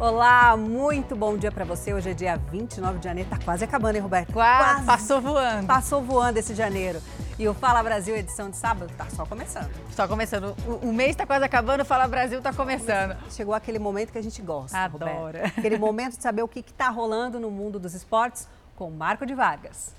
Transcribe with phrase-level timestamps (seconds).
[0.00, 1.92] Olá, muito bom dia para você.
[1.92, 4.32] Hoje é dia 29 de janeiro, tá quase acabando, hein, Roberto?
[4.32, 4.86] Quase, quase.
[4.86, 5.66] passou voando.
[5.66, 7.00] Passou voando esse janeiro.
[7.36, 9.68] E o Fala Brasil, edição de sábado, tá só começando.
[9.90, 10.54] Só começando.
[10.68, 13.16] O, o mês tá quase acabando, o Fala Brasil tá começando.
[13.28, 15.14] Chegou aquele momento que a gente gosta, Adora.
[15.14, 15.58] Roberto.
[15.58, 19.26] Aquele momento de saber o que, que tá rolando no mundo dos esportes com Marco
[19.26, 19.97] de Vargas.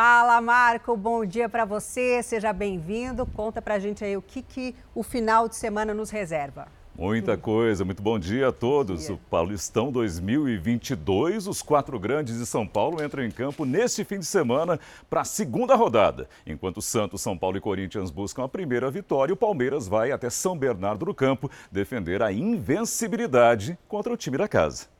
[0.00, 3.26] Fala, Marco, bom dia para você, seja bem-vindo.
[3.26, 6.68] Conta pra gente aí o que, que o final de semana nos reserva.
[6.96, 9.06] Muita coisa, muito bom dia a todos.
[9.06, 9.16] Dia.
[9.16, 14.26] O Paulistão 2022, os quatro grandes de São Paulo entram em campo neste fim de
[14.26, 14.78] semana
[15.10, 16.28] para a segunda rodada.
[16.46, 20.56] Enquanto Santos, São Paulo e Corinthians buscam a primeira vitória, o Palmeiras vai até São
[20.56, 24.96] Bernardo do Campo defender a invencibilidade contra o time da casa.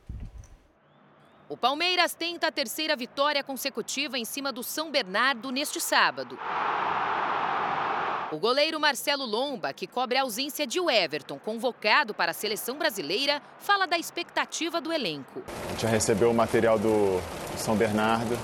[1.50, 6.38] O Palmeiras tenta a terceira vitória consecutiva em cima do São Bernardo neste sábado.
[8.30, 13.40] O goleiro Marcelo Lomba, que cobre a ausência de Everton, convocado para a seleção brasileira,
[13.58, 15.42] fala da expectativa do elenco.
[15.64, 17.18] A gente já recebeu o material do
[17.56, 18.38] São Bernardo,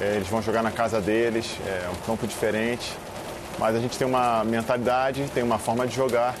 [0.00, 2.92] é, eles vão jogar na casa deles, é um campo diferente,
[3.56, 6.34] mas a gente tem uma mentalidade, tem uma forma de jogar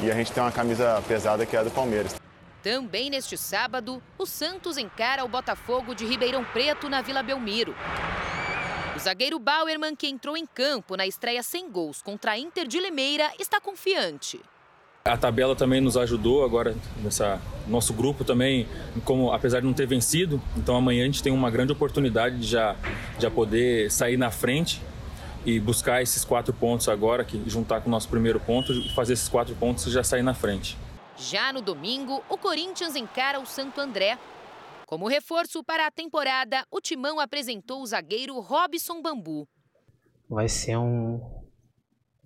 [0.00, 2.20] e a gente tem uma camisa pesada que é a do Palmeiras.
[2.62, 7.74] Também neste sábado, o Santos encara o Botafogo de Ribeirão Preto na Vila Belmiro.
[8.94, 12.78] O zagueiro Bauerman, que entrou em campo na estreia sem gols contra a Inter de
[12.78, 14.38] Limeira, está confiante.
[15.06, 18.68] A tabela também nos ajudou agora nessa nosso grupo também,
[19.06, 22.46] como apesar de não ter vencido, então amanhã a gente tem uma grande oportunidade de
[22.46, 22.76] já,
[23.18, 24.82] já poder sair na frente
[25.46, 29.14] e buscar esses quatro pontos agora, que juntar com o nosso primeiro ponto e fazer
[29.14, 30.76] esses quatro pontos e já sair na frente.
[31.20, 34.18] Já no domingo, o Corinthians encara o Santo André.
[34.86, 39.46] Como reforço para a temporada, o Timão apresentou o zagueiro Robson Bambu.
[40.26, 41.20] Vai ser um,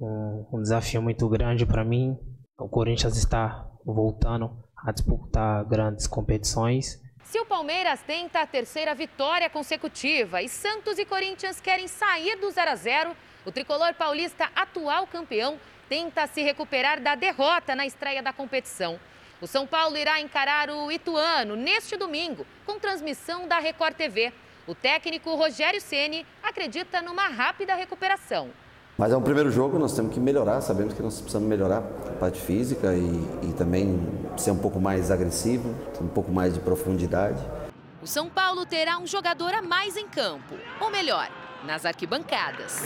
[0.01, 2.17] um, um desafio muito grande para mim.
[2.57, 7.03] O Corinthians está voltando a disputar grandes competições.
[7.25, 12.49] Se o Palmeiras tenta a terceira vitória consecutiva e Santos e Corinthians querem sair do
[12.49, 15.59] 0 a 0, o tricolor paulista, atual campeão,
[15.89, 18.99] tenta se recuperar da derrota na estreia da competição.
[19.41, 24.33] O São Paulo irá encarar o Ituano neste domingo, com transmissão da Record TV.
[24.67, 28.49] O técnico Rogério Ceni acredita numa rápida recuperação.
[28.97, 32.13] Mas é um primeiro jogo, nós temos que melhorar, sabemos que nós precisamos melhorar a
[32.13, 34.01] parte física e, e também
[34.37, 37.43] ser um pouco mais agressivo, um pouco mais de profundidade.
[38.01, 41.29] O São Paulo terá um jogador a mais em campo, ou melhor,
[41.67, 42.83] nas arquibancadas.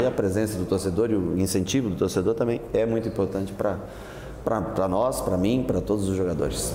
[0.00, 4.88] E a presença do torcedor e o incentivo do torcedor também é muito importante para
[4.88, 6.74] nós, para mim, para todos os jogadores.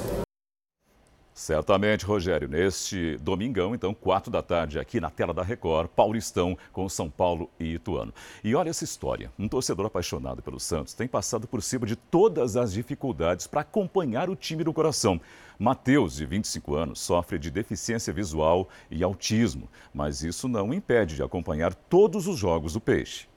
[1.38, 2.48] Certamente, Rogério.
[2.48, 7.48] Neste domingão, então, quatro da tarde, aqui na tela da Record, Paulistão com São Paulo
[7.60, 8.12] e Ituano.
[8.44, 9.32] E olha essa história.
[9.38, 14.32] Um torcedor apaixonado pelo Santos tem passado por cima de todas as dificuldades para acompanhar
[14.32, 15.22] o time do coração.
[15.60, 21.22] Matheus, de 25 anos, sofre de deficiência visual e autismo, mas isso não impede de
[21.22, 23.28] acompanhar todos os jogos do Peixe.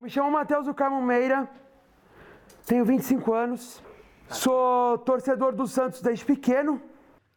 [0.00, 1.50] Me chamo Matheus do Carmo Meira,
[2.64, 3.82] tenho 25 anos,
[4.28, 6.80] sou torcedor do Santos desde pequeno.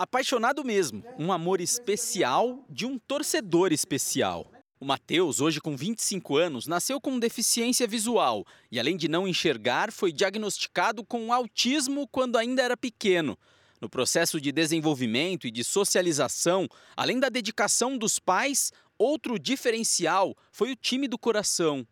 [0.02, 4.52] Apaixonado mesmo, um amor especial de um torcedor especial.
[4.80, 9.92] O Matheus, hoje com 25 anos, nasceu com deficiência visual e, além de não enxergar,
[9.92, 13.38] foi diagnosticado com autismo quando ainda era pequeno.
[13.80, 20.72] No processo de desenvolvimento e de socialização, além da dedicação dos pais, outro diferencial foi
[20.72, 21.86] o time do coração.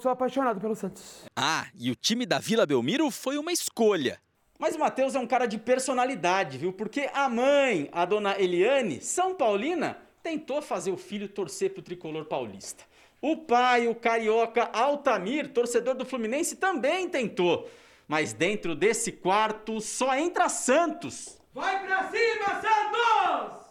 [0.00, 1.24] Sou apaixonado pelo Santos.
[1.36, 4.20] Ah, e o time da Vila Belmiro foi uma escolha.
[4.62, 6.72] Mas o Matheus é um cara de personalidade, viu?
[6.72, 12.26] Porque a mãe, a dona Eliane, São Paulina, tentou fazer o filho torcer pro tricolor
[12.26, 12.84] paulista.
[13.20, 17.68] O pai, o carioca Altamir, torcedor do Fluminense, também tentou.
[18.06, 21.40] Mas dentro desse quarto só entra Santos.
[21.52, 23.62] Vai pra cima, Santos!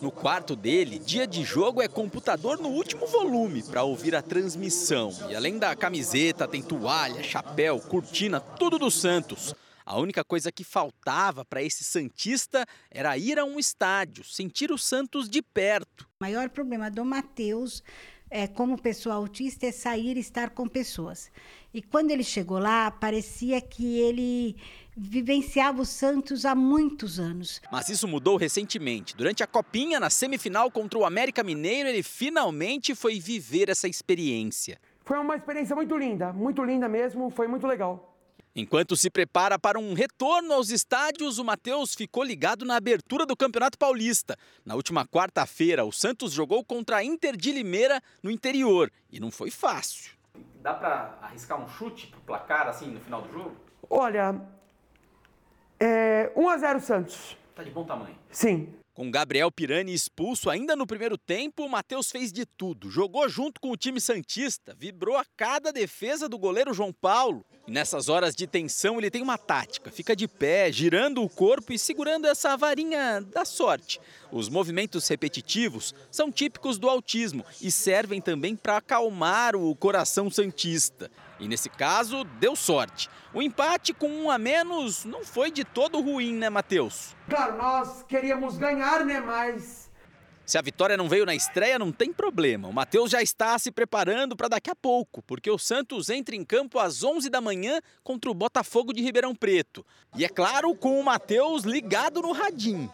[0.00, 5.10] No quarto dele, dia de jogo é computador no último volume para ouvir a transmissão.
[5.28, 9.52] E além da camiseta, tem toalha, chapéu, cortina, tudo do Santos.
[9.90, 14.76] A única coisa que faltava para esse Santista era ir a um estádio, sentir o
[14.76, 16.06] Santos de perto.
[16.20, 17.82] O maior problema do Matheus
[18.30, 21.30] é, como pessoa autista, é sair e estar com pessoas.
[21.72, 24.56] E quando ele chegou lá, parecia que ele
[24.94, 27.58] vivenciava o Santos há muitos anos.
[27.72, 29.16] Mas isso mudou recentemente.
[29.16, 34.78] Durante a Copinha, na semifinal contra o América Mineiro, ele finalmente foi viver essa experiência.
[35.02, 38.07] Foi uma experiência muito linda, muito linda mesmo, foi muito legal.
[38.58, 43.36] Enquanto se prepara para um retorno aos estádios, o Matheus ficou ligado na abertura do
[43.36, 44.36] Campeonato Paulista.
[44.66, 49.30] Na última quarta-feira, o Santos jogou contra a Inter de Limeira no interior e não
[49.30, 50.10] foi fácil.
[50.60, 53.56] Dá para arriscar um chute pro placar assim no final do jogo?
[53.88, 54.34] Olha,
[55.78, 57.36] é 1 a 0 Santos.
[57.54, 58.18] Tá de bom tamanho.
[58.28, 58.74] Sim.
[58.98, 62.90] Com Gabriel Pirani expulso ainda no primeiro tempo, o Matheus fez de tudo.
[62.90, 67.46] Jogou junto com o time Santista, vibrou a cada defesa do goleiro João Paulo.
[67.68, 71.72] E nessas horas de tensão, ele tem uma tática: fica de pé, girando o corpo
[71.72, 74.00] e segurando essa varinha da sorte.
[74.32, 81.08] Os movimentos repetitivos são típicos do autismo e servem também para acalmar o coração Santista.
[81.38, 83.08] E nesse caso, deu sorte.
[83.32, 87.14] O empate com um a menos não foi de todo ruim, né, Matheus?
[87.28, 89.20] Claro, nós queríamos ganhar, né?
[89.20, 89.88] Mas.
[90.44, 92.68] Se a vitória não veio na estreia, não tem problema.
[92.68, 96.42] O Matheus já está se preparando para daqui a pouco, porque o Santos entra em
[96.42, 99.84] campo às 11 da manhã contra o Botafogo de Ribeirão Preto.
[100.16, 102.90] E é claro, com o Matheus ligado no radinho.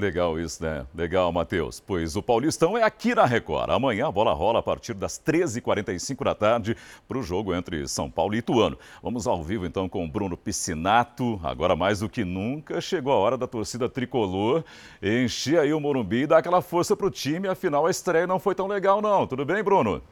[0.00, 0.86] Legal isso, né?
[0.94, 1.78] Legal, Matheus.
[1.78, 3.68] Pois o Paulistão é aqui na Record.
[3.68, 6.74] Amanhã a bola rola a partir das 13h45 da tarde
[7.06, 8.78] para o jogo entre São Paulo e Ituano.
[9.02, 11.38] Vamos ao vivo então com o Bruno Piscinato.
[11.44, 14.64] Agora mais do que nunca chegou a hora da torcida tricolor
[15.02, 17.46] encher aí o Morumbi e dar aquela força para o time.
[17.46, 19.26] Afinal, a estreia não foi tão legal não.
[19.26, 20.02] Tudo bem, Bruno?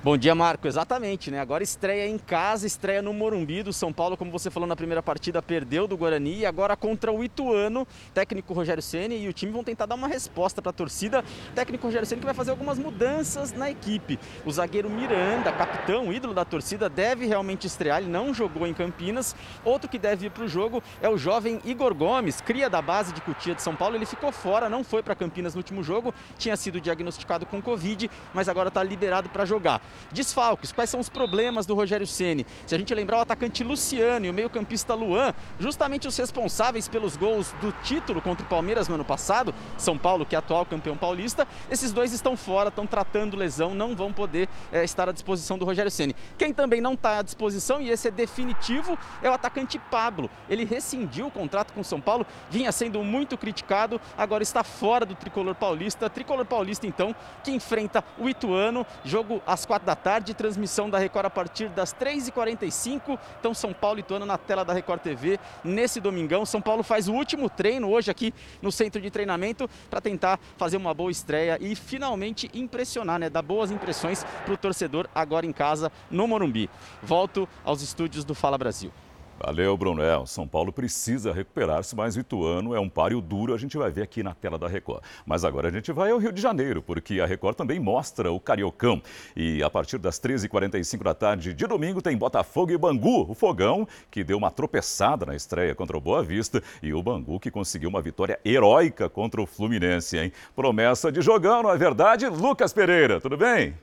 [0.00, 0.68] Bom dia, Marco.
[0.68, 1.40] Exatamente, né?
[1.40, 5.02] Agora estreia em casa, estreia no Morumbi do São Paulo, como você falou na primeira
[5.02, 7.84] partida, perdeu do Guarani e agora contra o Ituano,
[8.14, 11.24] técnico Rogério Ceni e o time vão tentar dar uma resposta para a torcida.
[11.52, 14.20] técnico Rogério Ceni que vai fazer algumas mudanças na equipe.
[14.46, 19.34] O zagueiro Miranda, capitão, ídolo da torcida, deve realmente estrear, ele não jogou em Campinas.
[19.64, 23.12] Outro que deve ir para o jogo é o jovem Igor Gomes, cria da base
[23.12, 23.96] de Cutia de São Paulo.
[23.96, 28.08] Ele ficou fora, não foi para Campinas no último jogo, tinha sido diagnosticado com Covid,
[28.32, 29.82] mas agora está liberado para jogar.
[30.12, 32.46] Desfalques, quais são os problemas do Rogério Ceni?
[32.66, 37.16] Se a gente lembrar o atacante Luciano e o meio-campista Luan, justamente os responsáveis pelos
[37.16, 40.96] gols do título contra o Palmeiras no ano passado, São Paulo, que é atual campeão
[40.96, 45.58] paulista, esses dois estão fora, estão tratando lesão, não vão poder é, estar à disposição
[45.58, 46.16] do Rogério Ceni.
[46.36, 50.30] Quem também não está à disposição, e esse é definitivo, é o atacante Pablo.
[50.48, 55.04] Ele rescindiu o contrato com o São Paulo, vinha sendo muito criticado, agora está fora
[55.04, 56.08] do tricolor paulista.
[56.10, 57.14] Tricolor paulista, então,
[57.44, 61.94] que enfrenta o Ituano, jogo às quatro da tarde, transmissão da Record a partir das
[61.94, 63.18] 3h45.
[63.38, 66.44] Então, São Paulo e Ituano na tela da Record TV nesse domingão.
[66.46, 68.32] São Paulo faz o último treino hoje aqui
[68.62, 73.30] no centro de treinamento para tentar fazer uma boa estreia e finalmente impressionar, né?
[73.30, 76.68] Dar boas impressões para o torcedor agora em casa no Morumbi.
[77.02, 78.92] Volto aos estúdios do Fala Brasil.
[79.40, 80.02] Valeu, Bruno.
[80.02, 83.90] É, São Paulo precisa recuperar-se, mas o Ituano é um páreo duro, a gente vai
[83.90, 85.02] ver aqui na tela da Record.
[85.24, 88.40] Mas agora a gente vai ao Rio de Janeiro, porque a Record também mostra o
[88.40, 89.00] Cariocão.
[89.36, 93.86] E a partir das 13h45 da tarde de domingo tem Botafogo e Bangu, o Fogão,
[94.10, 97.88] que deu uma tropeçada na estreia contra o Boa Vista, e o Bangu que conseguiu
[97.88, 100.32] uma vitória heróica contra o Fluminense, hein?
[100.56, 102.26] Promessa de jogão, não é verdade?
[102.26, 103.74] Lucas Pereira, tudo bem?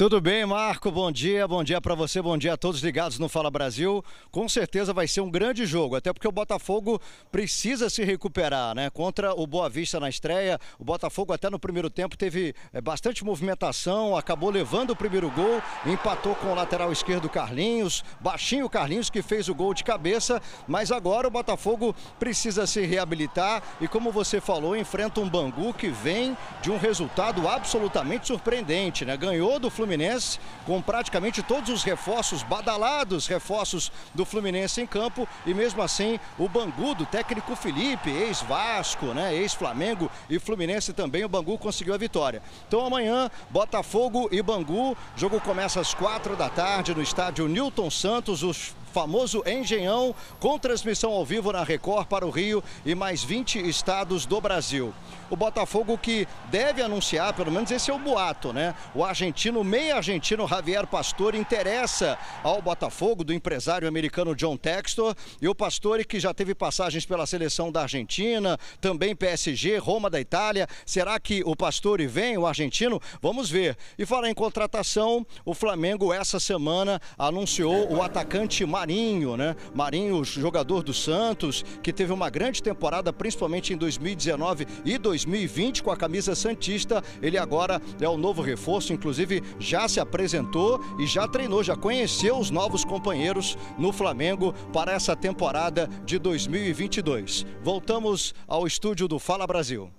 [0.00, 0.90] Tudo bem, Marco?
[0.90, 4.02] Bom dia, bom dia para você, bom dia a todos ligados no Fala Brasil.
[4.30, 6.98] Com certeza vai ser um grande jogo, até porque o Botafogo
[7.30, 8.88] precisa se recuperar, né?
[8.88, 13.22] Contra o Boa Vista na estreia, o Botafogo até no primeiro tempo teve é, bastante
[13.22, 19.20] movimentação, acabou levando o primeiro gol, empatou com o lateral esquerdo Carlinhos, baixinho Carlinhos que
[19.20, 24.40] fez o gol de cabeça, mas agora o Botafogo precisa se reabilitar e como você
[24.40, 29.14] falou, enfrenta um Bangu que vem de um resultado absolutamente surpreendente, né?
[29.14, 35.26] Ganhou do Fluminense Fluminense, com praticamente todos os reforços, badalados reforços do Fluminense em campo,
[35.44, 41.28] e mesmo assim o Bangu do técnico Felipe, ex-Vasco, né, ex-Flamengo e Fluminense também, o
[41.28, 42.40] Bangu conseguiu a vitória.
[42.68, 48.44] Então amanhã, Botafogo e Bangu, jogo começa às quatro da tarde no estádio Newton Santos,
[48.44, 53.58] os famoso Engenhão, com transmissão ao vivo na Record para o Rio e mais 20
[53.68, 54.92] estados do Brasil.
[55.30, 58.74] O Botafogo que deve anunciar, pelo menos esse é o boato, né?
[58.92, 65.46] O argentino, meio argentino Javier Pastore interessa ao Botafogo do empresário americano John Textor e
[65.46, 70.66] o Pastore que já teve passagens pela seleção da Argentina, também PSG, Roma da Itália.
[70.84, 73.00] Será que o Pastore vem, o argentino?
[73.22, 73.76] Vamos ver.
[73.96, 79.56] E falar em contratação, o Flamengo essa semana anunciou o atacante Marinho, né?
[79.74, 85.90] Marinho, jogador do Santos, que teve uma grande temporada, principalmente em 2019 e 2020 com
[85.90, 87.04] a camisa Santista.
[87.20, 92.38] Ele agora é o novo reforço, inclusive já se apresentou e já treinou, já conheceu
[92.38, 97.44] os novos companheiros no Flamengo para essa temporada de 2022.
[97.62, 99.90] Voltamos ao estúdio do Fala Brasil.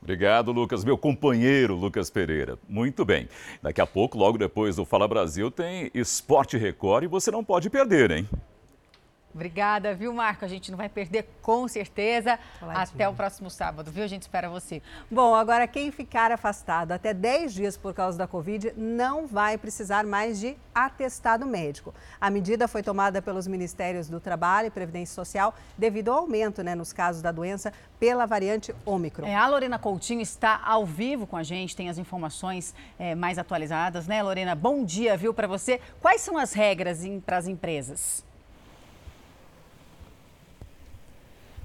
[0.00, 0.84] Obrigado, Lucas.
[0.84, 2.58] Meu companheiro, Lucas Pereira.
[2.68, 3.28] Muito bem.
[3.62, 7.68] Daqui a pouco, logo depois do Fala Brasil, tem Esporte Record e você não pode
[7.68, 8.28] perder, hein?
[9.38, 10.44] Obrigada, viu, Marco?
[10.44, 12.36] A gente não vai perder com certeza.
[12.60, 14.02] Até o próximo sábado, viu?
[14.02, 14.82] A gente espera você.
[15.08, 20.04] Bom, agora quem ficar afastado até 10 dias por causa da Covid não vai precisar
[20.04, 21.94] mais de atestado médico.
[22.20, 26.74] A medida foi tomada pelos Ministérios do Trabalho e Previdência Social devido ao aumento né,
[26.74, 29.24] nos casos da doença pela variante Ômicron.
[29.24, 33.38] É, a Lorena Coutinho está ao vivo com a gente, tem as informações é, mais
[33.38, 34.56] atualizadas, né, Lorena?
[34.56, 35.80] Bom dia, viu, para você.
[36.00, 38.26] Quais são as regras para as empresas?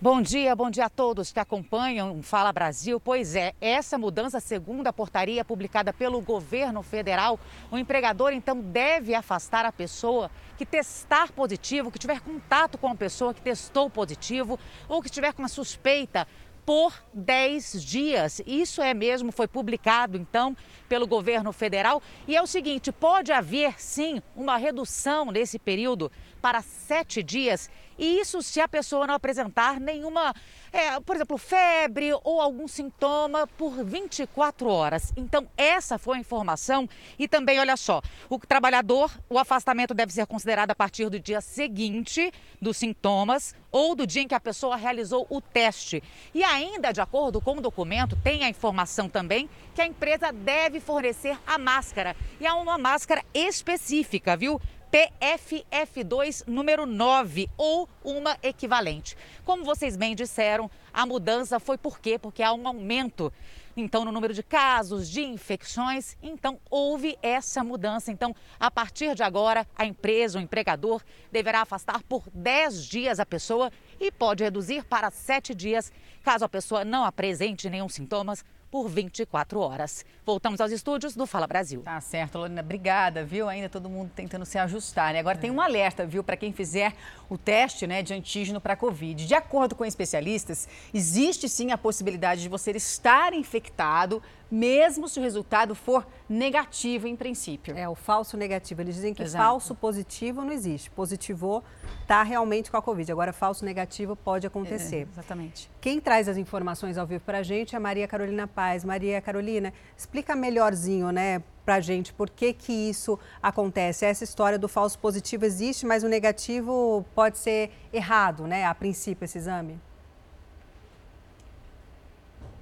[0.03, 2.99] Bom dia, bom dia a todos que acompanham Fala Brasil.
[2.99, 7.39] Pois é, essa mudança, segundo a portaria publicada pelo governo federal,
[7.71, 12.95] o empregador então deve afastar a pessoa que testar positivo, que tiver contato com a
[12.95, 16.27] pessoa que testou positivo ou que tiver com uma suspeita
[16.65, 18.41] por 10 dias.
[18.45, 20.55] Isso é mesmo, foi publicado então
[20.89, 22.01] pelo governo federal.
[22.27, 26.11] E é o seguinte: pode haver sim uma redução nesse período
[26.43, 30.33] para sete dias e isso se a pessoa não apresentar nenhuma,
[30.71, 35.13] é, por exemplo, febre ou algum sintoma por 24 horas.
[35.15, 36.89] Então, essa foi a informação.
[37.17, 41.41] E também, olha só, o trabalhador, o afastamento deve ser considerado a partir do dia
[41.41, 42.31] seguinte
[42.61, 46.01] dos sintomas ou do dia em que a pessoa realizou o teste.
[46.33, 50.79] E ainda, de acordo com o documento, tem a informação também que a empresa deve
[50.79, 52.15] fornecer a máscara.
[52.39, 54.59] E é uma máscara específica, viu?
[54.93, 59.17] PFF2 número 9 ou uma equivalente.
[59.43, 62.19] Como vocês bem disseram, a mudança foi por quê?
[62.19, 63.33] Porque há um aumento
[63.75, 68.11] então no número de casos, de infecções, então houve essa mudança.
[68.11, 73.25] Então, a partir de agora, a empresa, o empregador deverá afastar por 10 dias a
[73.25, 78.89] pessoa e pode reduzir para 7 dias, caso a pessoa não apresente nenhum sintomas por
[78.89, 80.03] 24 horas.
[80.25, 81.83] Voltamos aos estúdios do Fala Brasil.
[81.83, 82.61] Tá certo, Lorena.
[82.61, 83.47] Obrigada, viu?
[83.47, 85.19] Ainda todo mundo tentando se ajustar, né?
[85.19, 85.41] Agora é.
[85.41, 86.95] tem um alerta, viu, para quem fizer
[87.29, 89.27] o teste né, de antígeno para Covid.
[89.27, 95.23] De acordo com especialistas, existe sim a possibilidade de você estar infectado mesmo se o
[95.23, 97.75] resultado for negativo em princípio.
[97.75, 98.81] É, o falso negativo.
[98.81, 99.43] Eles dizem que Exato.
[99.43, 100.91] falso positivo não existe.
[100.91, 101.63] Positivou,
[102.03, 103.11] está realmente com a Covid.
[103.11, 105.07] Agora, falso negativo pode acontecer.
[105.07, 105.71] É, exatamente.
[105.81, 108.85] Quem traz as informações ao vivo para a gente é a Maria Carolina Paz.
[108.85, 114.05] Maria Carolina, explica melhorzinho, né, para a gente por que, que isso acontece.
[114.05, 119.25] Essa história do falso positivo existe, mas o negativo pode ser errado, né, a princípio,
[119.25, 119.79] esse exame?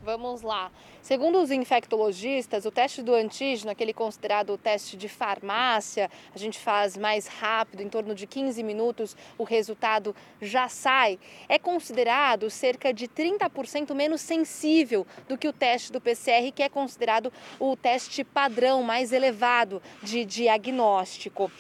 [0.04, 0.72] Vamos lá.
[1.00, 6.58] Segundo os infectologistas, o teste do antígeno, aquele considerado o teste de farmácia, a gente
[6.58, 11.20] faz mais rápido, em torno de 15 minutos, o resultado já sai.
[11.48, 16.70] É considerado cerca de 30% menos sensível do que o teste do PCR, que é
[16.70, 21.52] considerado o teste padrão mais elevado de diagnóstico.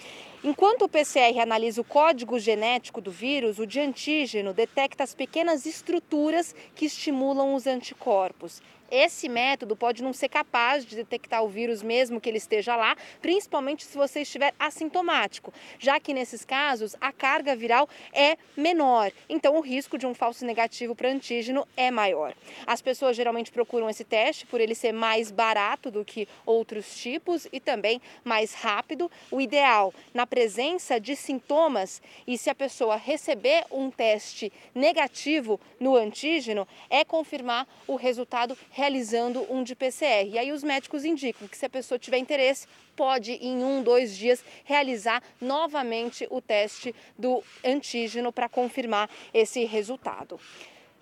[0.44, 5.68] Enquanto o PCR analisa o código genético do vírus, o de antígeno detecta as pequenas
[5.68, 8.60] estruturas que estimulam os anticorpos.
[8.92, 12.98] Esse método pode não ser capaz de detectar o vírus mesmo que ele esteja lá,
[13.22, 19.56] principalmente se você estiver assintomático, já que nesses casos a carga viral é menor, então
[19.56, 22.34] o risco de um falso negativo para antígeno é maior.
[22.68, 27.48] As pessoas geralmente procuram esse teste por ele ser mais barato do que outros tipos
[27.52, 29.10] e também mais rápido.
[29.32, 35.96] O ideal, na presença de sintomas e se a pessoa receber um teste negativo no
[35.96, 40.28] antígeno, é confirmar o resultado realizando um de PCR.
[40.28, 44.18] E aí os médicos indicam que se a pessoa tiver interesse, pode em um, dois
[44.18, 50.40] dias realizar novamente o teste do antígeno para confirmar esse resultado.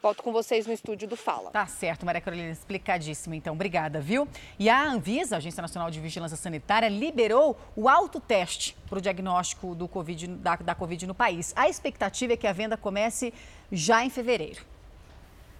[0.01, 1.51] Volto com vocês no estúdio do Fala.
[1.51, 3.33] Tá certo, Maria Carolina, explicadíssimo.
[3.33, 4.27] Então, obrigada, viu?
[4.57, 9.87] E a Anvisa, Agência Nacional de Vigilância Sanitária, liberou o autoteste para o diagnóstico do
[9.87, 11.53] COVID, da, da Covid no país.
[11.55, 13.33] A expectativa é que a venda comece
[13.71, 14.65] já em fevereiro.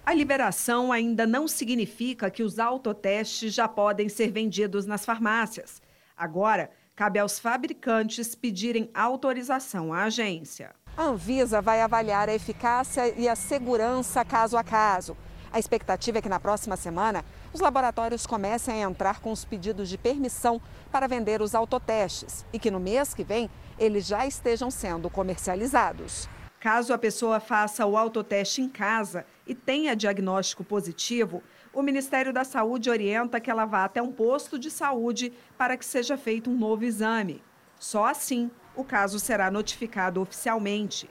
[0.10, 5.84] A liberação ainda não significa que os autotestes já podem ser vendidos nas farmácias.
[6.18, 10.72] Agora, cabe aos fabricantes pedirem autorização à agência.
[10.98, 15.16] A Anvisa vai avaliar a eficácia e a segurança caso a caso.
[15.52, 17.24] A expectativa é que na próxima semana
[17.54, 20.60] os laboratórios comecem a entrar com os pedidos de permissão
[20.92, 23.48] para vender os autotestes e que no mês que vem
[23.78, 26.28] eles já estejam sendo comercializados.
[26.60, 31.42] Caso a pessoa faça o autoteste em casa e tenha diagnóstico positivo,
[31.74, 35.84] o Ministério da Saúde orienta que ela vá até um posto de saúde para que
[35.84, 37.42] seja feito um novo exame.
[37.80, 41.10] Só assim o caso será notificado oficialmente.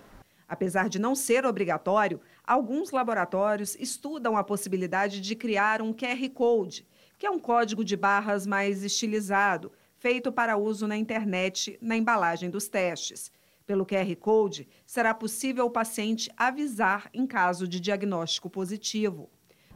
[0.49, 6.87] Apesar de não ser obrigatório, alguns laboratórios estudam a possibilidade de criar um QR Code,
[7.19, 12.49] que é um código de barras mais estilizado, feito para uso na internet na embalagem
[12.49, 13.33] dos testes.
[13.69, 19.29] Pelo QR Code, será possível o paciente avisar em caso de diagnóstico positivo.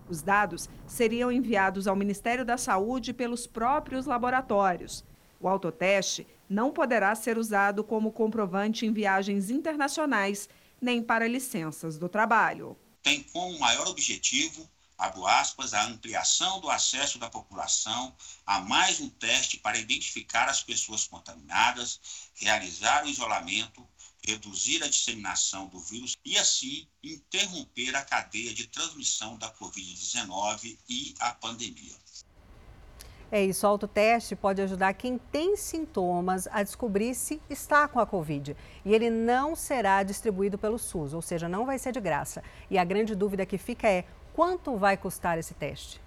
[0.08, 5.04] Os dados seriam enviados ao Ministério da Saúde pelos próprios laboratórios.
[5.38, 10.48] O autoteste não poderá ser usado como comprovante em viagens internacionais
[10.80, 12.74] nem para licenças do trabalho.
[13.02, 14.66] Tem como maior objetivo,
[15.02, 18.14] abro aspas, a ampliação do acesso da população
[18.46, 22.00] a mais um teste para identificar as pessoas contaminadas,
[22.34, 23.84] realizar o isolamento,
[24.24, 31.14] reduzir a disseminação do vírus e, assim, interromper a cadeia de transmissão da Covid-19 e
[31.18, 31.96] a pandemia.
[33.34, 38.06] É isso, o autoteste pode ajudar quem tem sintomas a descobrir se está com a
[38.06, 38.54] Covid.
[38.84, 42.44] E ele não será distribuído pelo SUS, ou seja, não vai ser de graça.
[42.70, 46.00] E a grande dúvida que fica é quanto vai custar esse teste?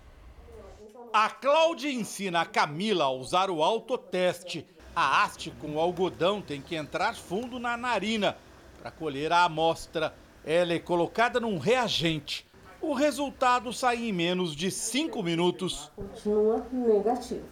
[1.13, 4.67] A Cláudia ensina a Camila a usar o autoteste.
[4.95, 8.37] A haste com o algodão tem que entrar fundo na narina
[8.81, 10.13] para colher a amostra.
[10.43, 12.45] Ela é colocada num reagente.
[12.81, 15.89] O resultado sai em menos de 5 minutos.
[15.95, 17.47] Continua negativo.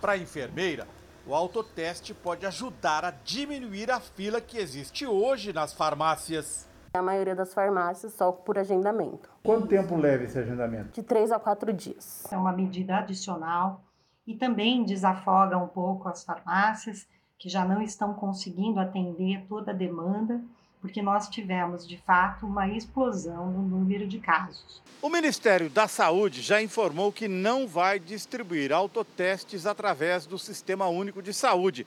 [0.00, 0.86] Para a enfermeira,
[1.26, 6.67] o autoteste pode ajudar a diminuir a fila que existe hoje nas farmácias.
[6.94, 9.30] A maioria das farmácias só por agendamento.
[9.42, 10.92] Quanto tempo leva esse agendamento?
[10.92, 12.24] De 3 a 4 dias.
[12.30, 13.82] É uma medida adicional
[14.26, 17.06] e também desafoga um pouco as farmácias
[17.38, 20.40] que já não estão conseguindo atender toda a demanda
[20.80, 24.80] porque nós tivemos, de fato, uma explosão no número de casos.
[25.02, 31.22] O Ministério da Saúde já informou que não vai distribuir autotestes através do Sistema Único
[31.22, 31.86] de Saúde.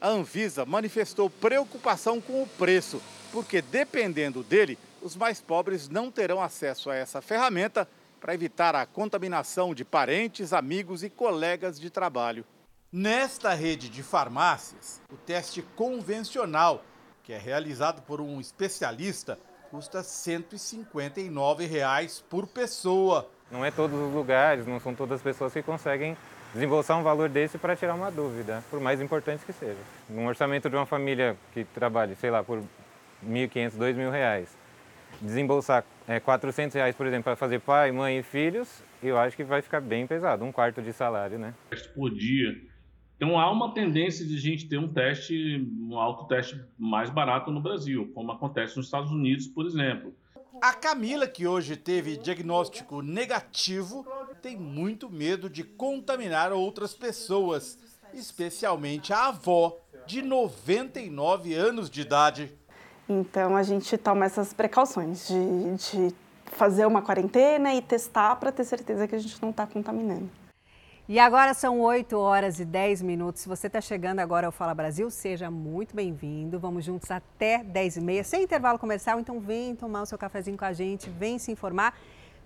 [0.00, 3.00] A Anvisa manifestou preocupação com o preço,
[3.32, 7.88] porque dependendo dele, os mais pobres não terão acesso a essa ferramenta
[8.20, 12.44] para evitar a contaminação de parentes, amigos e colegas de trabalho.
[12.92, 16.84] Nesta rede de farmácias, o teste convencional
[17.22, 19.38] que é realizado por um especialista,
[19.70, 23.28] custa 159 reais por pessoa.
[23.50, 26.16] Não é todos os lugares, não são todas as pessoas que conseguem
[26.52, 29.78] desembolsar um valor desse para tirar uma dúvida, por mais importante que seja.
[30.08, 32.62] Num orçamento de uma família que trabalhe, sei lá, por
[33.28, 34.56] 1.500, 2.000 reais,
[35.20, 39.44] desembolsar é, 400 reais, por exemplo, para fazer pai, mãe e filhos, eu acho que
[39.44, 41.54] vai ficar bem pesado, um quarto de salário, né?
[41.94, 42.54] Por dia
[43.22, 47.60] então há uma tendência de a gente ter um teste, um autoteste mais barato no
[47.60, 50.12] Brasil, como acontece nos Estados Unidos, por exemplo.
[50.60, 54.04] A Camila, que hoje teve diagnóstico negativo,
[54.42, 57.78] tem muito medo de contaminar outras pessoas,
[58.12, 62.52] especialmente a avó, de 99 anos de idade.
[63.08, 66.14] Então a gente toma essas precauções de, de
[66.46, 70.30] fazer uma quarentena e testar para ter certeza que a gente não está contaminando.
[71.08, 73.42] E agora são 8 horas e 10 minutos.
[73.42, 76.60] Se você está chegando agora ao Fala Brasil, seja muito bem-vindo.
[76.60, 79.18] Vamos juntos até 10 e meia, sem intervalo comercial.
[79.18, 81.98] Então vem tomar o seu cafezinho com a gente, vem se informar.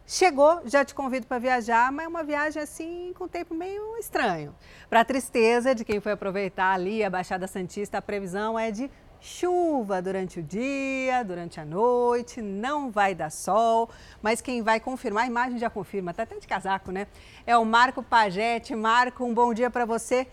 [0.07, 4.55] Chegou, já te convido para viajar, mas é uma viagem assim com tempo meio estranho.
[4.89, 8.91] Para tristeza de quem foi aproveitar ali a Baixada Santista, a previsão é de
[9.27, 13.91] chuva durante o dia, durante a noite, não vai dar sol,
[14.23, 17.09] mas quem vai confirmar, a imagem já confirma, tá até de casaco, né?
[17.45, 18.75] É o Marco Pagete.
[18.77, 20.29] Marco, um bom dia para você.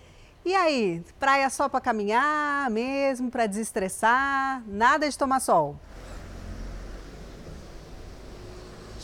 [0.46, 5.80] E aí, praia só para caminhar mesmo, para desestressar, nada de tomar sol?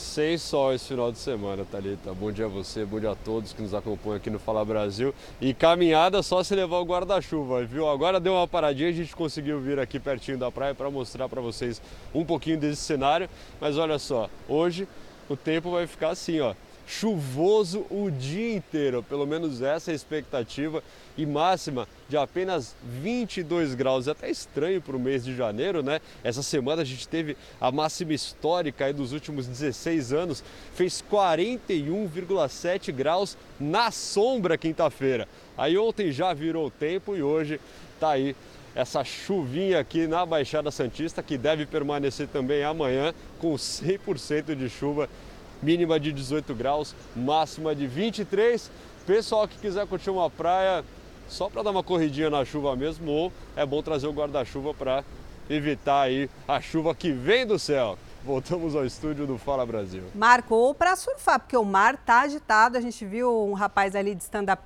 [0.09, 2.11] Sem sol esse final de semana, Thalita.
[2.15, 5.13] Bom dia a você, bom dia a todos que nos acompanham aqui no Fala Brasil.
[5.39, 7.87] E caminhada só se levar o guarda-chuva, viu?
[7.87, 11.39] Agora deu uma paradinha, a gente conseguiu vir aqui pertinho da praia para mostrar para
[11.41, 11.79] vocês
[12.11, 13.29] um pouquinho desse cenário.
[13.61, 14.87] Mas olha só, hoje
[15.29, 16.55] o tempo vai ficar assim, ó
[16.89, 20.83] chuvoso o dia inteiro, pelo menos essa é a expectativa,
[21.15, 24.07] e máxima de apenas 22 graus.
[24.07, 26.01] É até estranho para o mês de janeiro, né?
[26.23, 32.91] Essa semana a gente teve a máxima histórica aí dos últimos 16 anos, fez 41,7
[32.91, 35.27] graus na sombra quinta-feira.
[35.55, 37.61] Aí ontem já virou tempo e hoje
[37.99, 38.35] tá aí
[38.73, 45.09] essa chuvinha aqui na Baixada Santista, que deve permanecer também amanhã com 100% de chuva
[45.61, 48.69] mínima de 18 graus, máxima de 23.
[49.05, 50.83] Pessoal que quiser curtir uma praia
[51.27, 55.03] só para dar uma corridinha na chuva mesmo, ou é bom trazer o guarda-chuva para
[55.49, 57.97] evitar aí a chuva que vem do céu.
[58.23, 60.03] Voltamos ao estúdio do Fala Brasil.
[60.13, 62.77] Marco, ou para surfar, porque o mar tá agitado.
[62.77, 64.61] A gente viu um rapaz ali de stand-up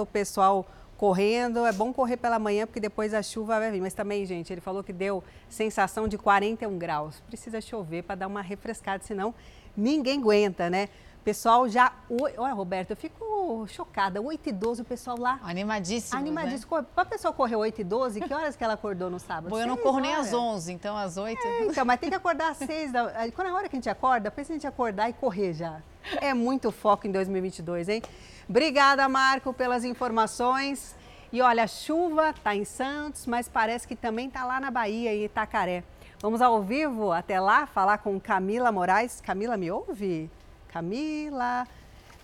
[0.00, 1.66] o pessoal correndo.
[1.66, 3.80] É bom correr pela manhã, porque depois a chuva vai vir.
[3.80, 7.20] Mas também, gente, ele falou que deu sensação de 41 graus.
[7.26, 9.34] Precisa chover para dar uma refrescada, senão
[9.76, 10.88] ninguém aguenta, né?
[11.24, 11.92] Pessoal já.
[12.36, 14.20] Olha, Roberto, eu fico chocada.
[14.20, 15.38] 8 e 12, o pessoal lá.
[15.44, 16.18] Animadíssimo.
[16.18, 16.78] Animadíssimo.
[16.78, 16.86] Né?
[16.94, 19.50] Pra pessoa correr 8 e 12, que horas que ela acordou no sábado?
[19.50, 21.40] Bom, eu não corro nem às 11, então às 8.
[21.40, 22.90] É, então, mas tem que acordar às 6.
[22.90, 23.30] Da...
[23.34, 25.80] Quando é a hora que a gente acorda, pensa a gente acordar e correr já.
[26.20, 28.02] É muito foco em 2022, hein?
[28.48, 30.96] Obrigada, Marco, pelas informações.
[31.32, 35.14] E olha, a chuva tá em Santos, mas parece que também tá lá na Bahia,
[35.14, 35.84] em Itacaré.
[36.22, 39.20] Vamos ao vivo até lá falar com Camila Moraes.
[39.20, 40.30] Camila, me ouve?
[40.68, 41.66] Camila.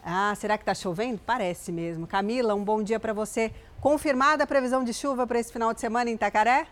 [0.05, 1.21] Ah, será que está chovendo?
[1.27, 2.07] Parece mesmo.
[2.07, 3.53] Camila, um bom dia para você.
[3.81, 6.69] Confirmada a previsão de chuva para esse final de semana em Itacaré?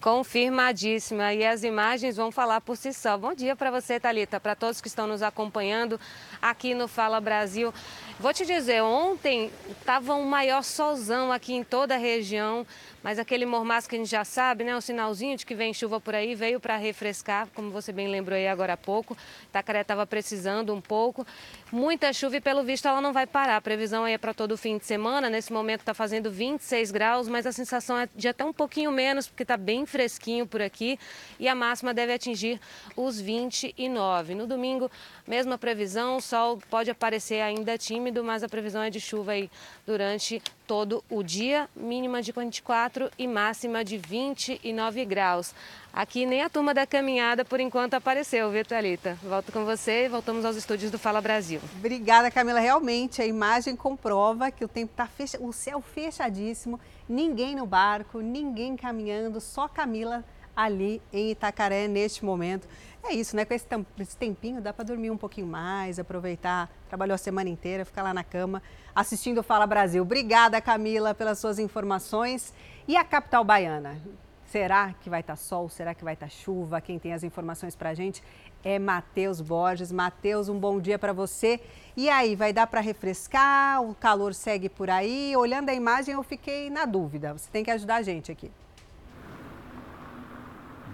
[0.00, 1.34] Confirmadíssima.
[1.34, 3.18] E as imagens vão falar por si só.
[3.18, 5.98] Bom dia para você, Talita, para todos que estão nos acompanhando
[6.40, 7.74] aqui no Fala Brasil.
[8.20, 12.66] Vou te dizer, ontem estava um maior solzão aqui em toda a região.
[13.08, 14.76] Mas aquele mormaço que a gente já sabe, né?
[14.76, 18.36] O sinalzinho de que vem chuva por aí veio para refrescar, como você bem lembrou
[18.36, 19.16] aí agora há pouco.
[19.44, 21.26] Itacaré estava precisando um pouco.
[21.72, 23.56] Muita chuva e pelo visto ela não vai parar.
[23.56, 25.30] A previsão aí é para todo o fim de semana.
[25.30, 29.26] Nesse momento está fazendo 26 graus, mas a sensação é de até um pouquinho menos,
[29.26, 30.98] porque está bem fresquinho por aqui.
[31.40, 32.60] E a máxima deve atingir
[32.94, 34.34] os 29.
[34.34, 34.90] No domingo,
[35.26, 39.50] mesma previsão, o sol pode aparecer ainda tímido, mas a previsão é de chuva aí
[39.86, 45.54] durante todo o dia, mínima de 24 e máxima de 29 graus.
[45.90, 49.18] Aqui nem a turma da caminhada por enquanto apareceu, viu, Thalita?
[49.22, 51.58] Volto com você e voltamos aos estúdios do Fala Brasil.
[51.78, 52.60] Obrigada, Camila.
[52.60, 56.78] Realmente, a imagem comprova que o tempo está fechado, o céu fechadíssimo,
[57.08, 60.22] ninguém no barco, ninguém caminhando, só Camila
[60.54, 62.68] ali em Itacaré neste momento.
[63.02, 63.44] É isso, né?
[63.44, 66.70] Com esse, tempinho dá para dormir um pouquinho mais, aproveitar.
[66.88, 68.62] Trabalhou a semana inteira, ficar lá na cama
[68.94, 70.02] assistindo o Fala Brasil.
[70.02, 72.52] Obrigada, Camila, pelas suas informações.
[72.86, 73.98] E a capital baiana?
[74.46, 75.68] Será que vai estar tá sol?
[75.68, 76.80] Será que vai estar tá chuva?
[76.80, 78.22] Quem tem as informações para a gente
[78.64, 79.92] é Matheus Borges.
[79.92, 81.60] Matheus, um bom dia para você.
[81.96, 83.82] E aí, vai dar para refrescar?
[83.82, 85.36] O calor segue por aí?
[85.36, 87.32] Olhando a imagem, eu fiquei na dúvida.
[87.32, 88.50] Você tem que ajudar a gente aqui.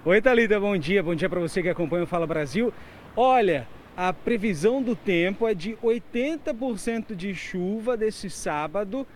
[0.09, 1.03] Oi, Thalita, bom dia.
[1.03, 2.73] Bom dia para você que acompanha o Fala Brasil.
[3.15, 9.07] Olha, a previsão do tempo é de 80% de chuva desse sábado,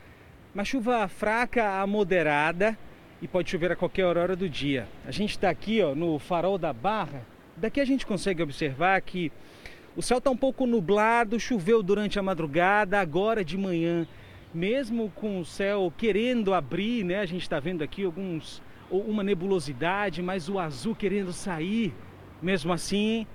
[0.54, 2.76] uma chuva fraca a moderada
[3.22, 4.86] e pode chover a qualquer hora do dia.
[5.06, 7.22] A gente está aqui ó, no farol da Barra,
[7.56, 9.32] daqui a gente consegue observar que
[9.96, 14.06] o céu está um pouco nublado, choveu durante a madrugada, agora de manhã,
[14.52, 17.20] mesmo com o céu querendo abrir, né?
[17.20, 18.60] A gente está vendo aqui alguns
[18.98, 21.94] uma nebulosidade, mas o azul querendo sair.
[22.40, 23.26] Mesmo assim,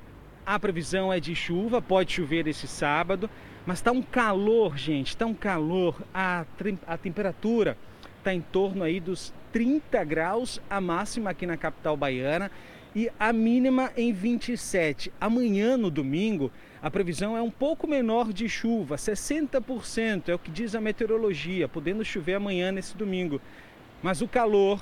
[0.45, 3.29] a previsão é de chuva, pode chover esse sábado,
[3.65, 6.01] mas está um calor, gente, está um calor.
[6.13, 6.45] A,
[6.85, 7.77] a temperatura
[8.19, 12.51] está em torno aí dos 30 graus, a máxima aqui na capital baiana
[12.95, 15.11] e a mínima em 27.
[15.19, 20.49] Amanhã, no domingo, a previsão é um pouco menor de chuva, 60%, é o que
[20.49, 23.41] diz a meteorologia, podendo chover amanhã nesse domingo.
[24.01, 24.79] Mas o calor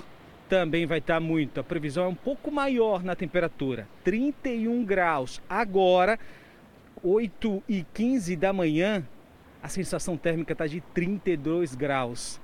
[0.50, 1.60] também vai estar muito.
[1.60, 5.42] A previsão é um pouco maior na temperatura, 31 graus.
[5.50, 6.20] Agora,
[7.04, 9.04] 8 e 15 da manhã,
[9.62, 12.40] a sensação térmica está de 32 graus.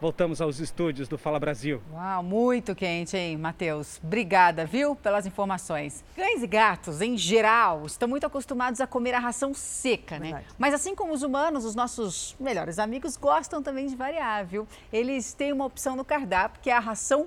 [0.00, 1.82] Voltamos aos estúdios do Fala Brasil.
[1.92, 3.98] Uau, muito quente, hein, Matheus?
[4.00, 6.04] Obrigada, viu, pelas informações.
[6.14, 10.26] Cães e gatos, em geral, estão muito acostumados a comer a ração seca, né?
[10.26, 10.46] Verdade.
[10.46, 10.54] né?
[10.56, 14.68] Mas assim como os humanos, os nossos melhores amigos gostam também de variar, viu?
[14.92, 17.26] Eles têm uma opção no cardápio, que é a ração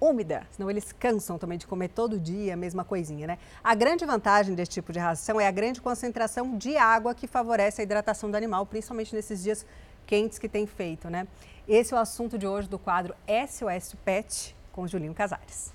[0.00, 3.38] úmida, senão eles cansam também de comer todo dia a mesma coisinha, né?
[3.62, 7.80] A grande vantagem desse tipo de ração é a grande concentração de água que favorece
[7.80, 9.66] a hidratação do animal, principalmente nesses dias
[10.06, 11.26] quentes que tem feito, né?
[11.66, 15.72] Esse é o assunto de hoje do quadro SOS Pet com Julinho Casares.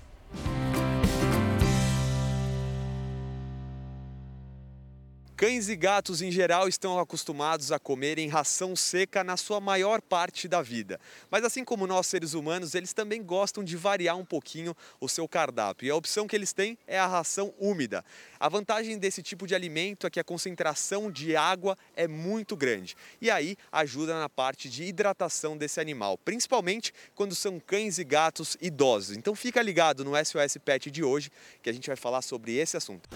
[5.40, 10.46] Cães e gatos em geral estão acostumados a comerem ração seca na sua maior parte
[10.46, 11.00] da vida.
[11.30, 15.26] Mas assim como nós seres humanos, eles também gostam de variar um pouquinho o seu
[15.26, 15.86] cardápio.
[15.86, 18.04] E a opção que eles têm é a ração úmida.
[18.38, 22.94] A vantagem desse tipo de alimento é que a concentração de água é muito grande.
[23.18, 28.58] E aí ajuda na parte de hidratação desse animal, principalmente quando são cães e gatos
[28.60, 29.16] idosos.
[29.16, 31.30] Então fica ligado no SOS Pet de hoje
[31.62, 33.08] que a gente vai falar sobre esse assunto.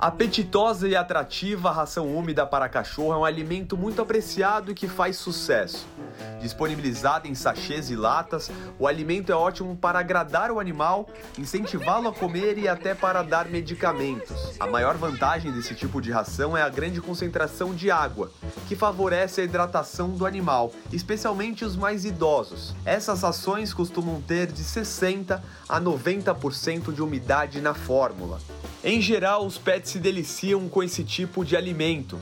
[0.00, 4.88] Apetitosa e atrativa, a ração úmida para cachorro é um alimento muito apreciado e que
[4.88, 5.86] faz sucesso.
[6.40, 12.12] Disponibilizada em sachês e latas, o alimento é ótimo para agradar o animal, incentivá-lo a
[12.12, 14.54] comer e até para dar medicamentos.
[14.60, 18.30] A maior vantagem desse tipo de ração é a grande concentração de água,
[18.68, 22.74] que favorece a hidratação do animal, especialmente os mais idosos.
[22.84, 28.38] Essas rações costumam ter de 60 a 90% de umidade na fórmula.
[28.86, 32.20] Em geral, os pets se deliciam com esse tipo de alimento.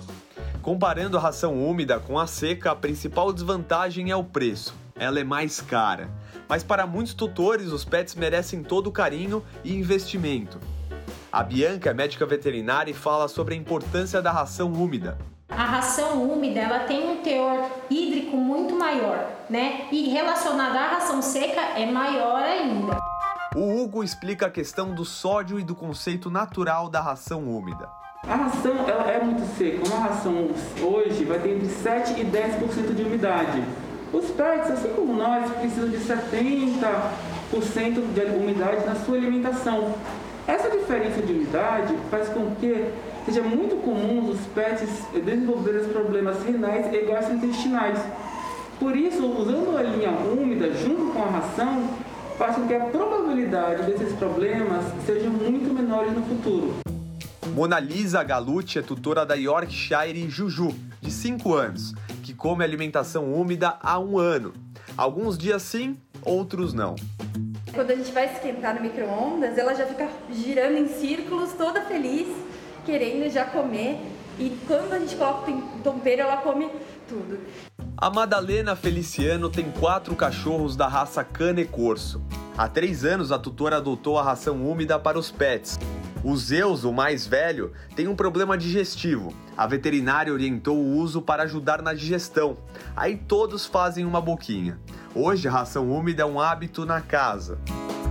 [0.63, 4.73] Comparando a ração úmida com a seca, a principal desvantagem é o preço.
[4.95, 6.09] Ela é mais cara.
[6.49, 10.61] Mas para muitos tutores, os pets merecem todo o carinho e investimento.
[11.33, 15.19] A Bianca é médica veterinária fala sobre a importância da ração úmida.
[15.49, 19.89] A ração úmida ela tem um teor hídrico muito maior, né?
[19.91, 23.12] E relacionada à ração seca é maior ainda.
[23.55, 27.87] O Hugo explica a questão do sódio e do conceito natural da ração úmida.
[28.27, 29.87] A ração ela é muito seca.
[29.87, 30.49] Uma ração
[30.81, 33.63] hoje vai ter entre 7 e 10% de umidade.
[34.11, 39.97] Os pets, assim como nós, precisam de 70% de umidade na sua alimentação.
[40.47, 42.91] Essa diferença de umidade faz com que
[43.27, 47.99] seja muito comum os pets desenvolverem problemas renais e gastrointestinais.
[48.81, 51.87] Por isso, usando a linha úmida junto com a ração,
[52.37, 56.75] faz com que a probabilidade desses problemas sejam muito menores no futuro.
[57.55, 61.93] Mona Lisa Galucci é tutora da Yorkshire Juju, de 5 anos,
[62.23, 64.55] que come alimentação úmida há um ano.
[64.97, 66.97] Alguns dias sim, outros não.
[67.75, 72.29] Quando a gente vai esquentar no micro-ondas, ela já fica girando em círculos, toda feliz,
[72.85, 73.99] querendo já comer.
[74.39, 76.71] E quando a gente coloca o tempero, ela come
[77.09, 77.39] tudo.
[78.03, 82.21] A Madalena Feliciano tem quatro cachorros da raça Cane Corso.
[82.59, 85.79] Há três anos, a tutora adotou a ração úmida para os pets.
[86.25, 89.33] O Zeus, o mais velho, tem um problema digestivo.
[89.57, 92.57] A veterinária orientou o uso para ajudar na digestão.
[92.97, 94.81] Aí todos fazem uma boquinha.
[95.15, 97.57] Hoje, a ração úmida é um hábito na casa.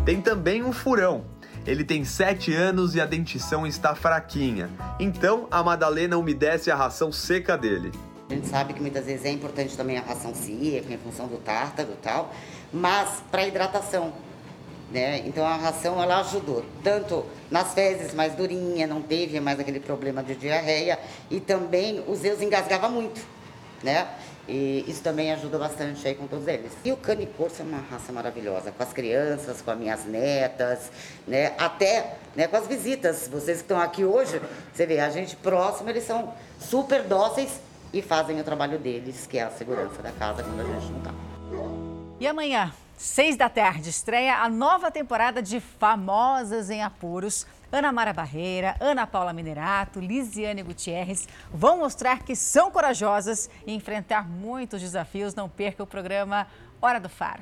[0.06, 1.26] Tem também um furão.
[1.68, 4.70] Ele tem 7 anos e a dentição está fraquinha.
[5.02, 7.92] Então, a Madalena umedece a ração seca dele.
[8.32, 11.38] A gente sabe que muitas vezes é importante também a ração seca, em função do
[11.38, 12.34] tártaro e tal,
[12.72, 14.14] mas para hidratação.
[14.90, 15.24] Né?
[15.26, 20.24] Então a ração ela ajudou tanto nas fezes mais durinha, não teve mais aquele problema
[20.24, 20.98] de diarreia
[21.30, 23.22] e também o Zeus engasgava muito,
[23.84, 24.08] né?
[24.48, 26.72] E isso também ajuda bastante aí com todos eles.
[26.84, 30.92] E o cane corso é uma raça maravilhosa, com as crianças, com as minhas netas,
[31.28, 31.54] né?
[31.58, 33.30] Até né, com as visitas.
[33.30, 34.42] Vocês que estão aqui hoje,
[34.74, 37.60] você vê, a gente próximo, eles são super dóceis
[37.94, 40.98] e fazem o trabalho deles, que é a segurança da casa quando a gente não
[41.00, 41.12] está.
[42.20, 47.46] E amanhã, seis da tarde, estreia a nova temporada de Famosas em Apuros.
[47.72, 54.28] Ana Mara Barreira, Ana Paula Minerato, Lisiane Gutierrez vão mostrar que são corajosas e enfrentar
[54.28, 55.34] muitos desafios.
[55.34, 56.48] Não perca o programa
[56.82, 57.42] Hora do Faro.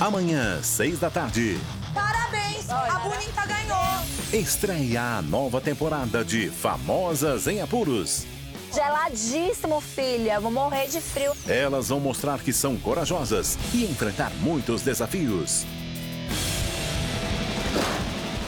[0.00, 1.58] Amanhã, seis da tarde.
[1.92, 2.68] Parabéns!
[2.70, 3.84] A bonita ganhou!
[4.32, 8.33] Estreia a nova temporada de Famosas em Apuros.
[8.74, 10.40] Geladíssimo, filha.
[10.40, 11.32] Vou morrer de frio.
[11.46, 15.64] Elas vão mostrar que são corajosas e enfrentar muitos desafios.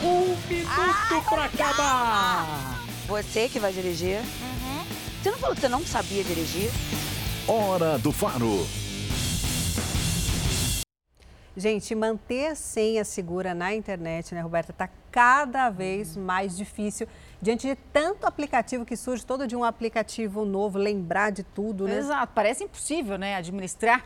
[0.02, 2.80] Um minuto pra acabar!
[3.06, 4.18] Você que vai dirigir?
[4.18, 4.84] Uhum.
[5.22, 6.70] Você não falou que você não sabia dirigir?
[7.46, 8.66] Hora do Faro.
[11.56, 17.08] Gente, manter a senha segura na internet, né, Roberta, está cada vez mais difícil
[17.40, 21.96] diante de tanto aplicativo que surge, todo de um aplicativo novo, lembrar de tudo, né?
[21.96, 24.04] Exato, parece impossível, né, administrar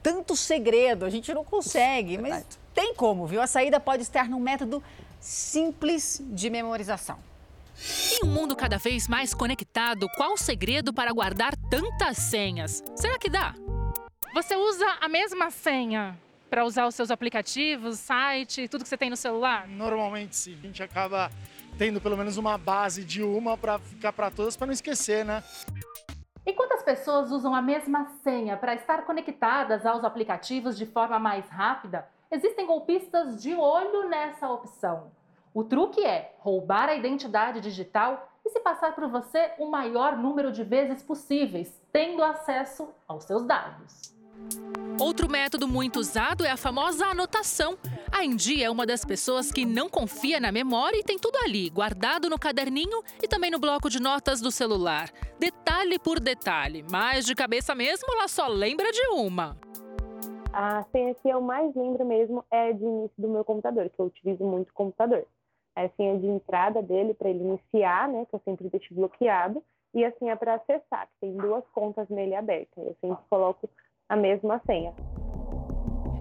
[0.00, 3.40] tanto segredo, a gente não consegue, mas tem como, viu?
[3.40, 4.82] A saída pode estar num método
[5.20, 7.18] simples de memorização.
[8.12, 12.82] Em um mundo cada vez mais conectado, qual o segredo para guardar tantas senhas?
[12.94, 13.54] Será que dá?
[14.34, 16.16] Você usa a mesma senha
[16.52, 19.66] para usar os seus aplicativos, site, tudo que você tem no celular?
[19.66, 20.52] Normalmente sim.
[20.52, 21.30] A gente acaba
[21.78, 25.42] tendo pelo menos uma base de uma para ficar para todas, para não esquecer, né?
[26.44, 31.48] E quantas pessoas usam a mesma senha para estar conectadas aos aplicativos de forma mais
[31.48, 32.06] rápida?
[32.30, 35.10] Existem golpistas de olho nessa opção.
[35.54, 40.52] O truque é roubar a identidade digital e se passar por você o maior número
[40.52, 44.12] de vezes possíveis, tendo acesso aos seus dados.
[45.00, 47.76] Outro método muito usado é a famosa anotação.
[48.10, 51.70] A Indy é uma das pessoas que não confia na memória e tem tudo ali,
[51.70, 55.10] guardado no caderninho e também no bloco de notas do celular.
[55.38, 59.56] Detalhe por detalhe, mas de cabeça mesmo ela só lembra de uma.
[60.52, 64.06] A senha que eu mais lembro mesmo é de início do meu computador, que eu
[64.06, 65.26] utilizo muito o computador.
[65.74, 70.04] A senha de entrada dele para ele iniciar, né, que eu sempre deixo bloqueado, e
[70.04, 72.76] a senha para acessar, que tem duas contas nele abertas.
[72.76, 73.68] Eu sempre coloco
[74.08, 74.92] a mesma senha.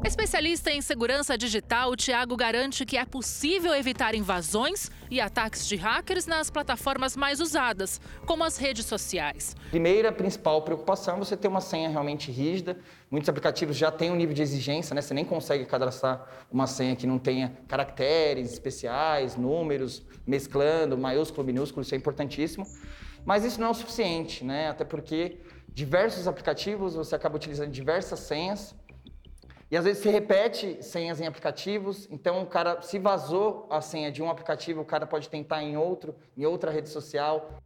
[0.04, 5.76] Especialista em segurança digital, o Tiago garante que é possível evitar invasões e ataques de
[5.76, 9.56] hackers nas plataformas mais usadas, como as redes sociais.
[9.70, 12.80] Primeira principal preocupação é você ter uma senha realmente rígida.
[13.12, 15.02] Muitos aplicativos já têm um nível de exigência, né?
[15.02, 21.84] Você nem consegue cadastrar uma senha que não tenha caracteres especiais, números, mesclando, maiúsculo, minúsculo,
[21.84, 22.66] isso é importantíssimo.
[23.24, 24.70] Mas isso não é o suficiente, né?
[24.70, 25.38] Até porque
[25.72, 28.76] diversos aplicativos você acaba utilizando diversas senhas
[29.72, 34.12] e às vezes se repete senhas em aplicativos, então o cara se vazou a senha
[34.12, 37.62] de um aplicativo, o cara pode tentar em outro, em outra rede social.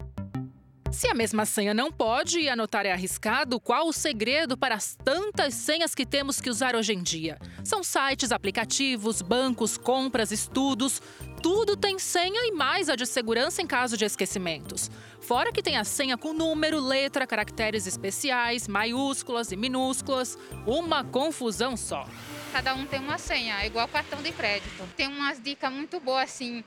[0.91, 4.95] Se a mesma senha não pode e anotar é arriscado, qual o segredo para as
[4.95, 7.37] tantas senhas que temos que usar hoje em dia?
[7.63, 11.01] São sites, aplicativos, bancos, compras, estudos.
[11.41, 14.89] Tudo tem senha e mais a de segurança em caso de esquecimentos.
[15.19, 20.37] Fora que tem a senha com número, letra, caracteres especiais, maiúsculas e minúsculas.
[20.65, 22.07] Uma confusão só.
[22.53, 24.87] Cada um tem uma senha, é igual cartão de crédito.
[24.95, 26.63] Tem umas dicas muito boas assim.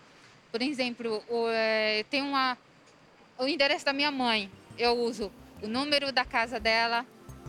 [0.51, 2.57] Por exemplo, é, tem uma,
[3.39, 4.51] o endereço da minha mãe.
[4.77, 5.31] Eu uso
[5.63, 7.07] o número da casa dela,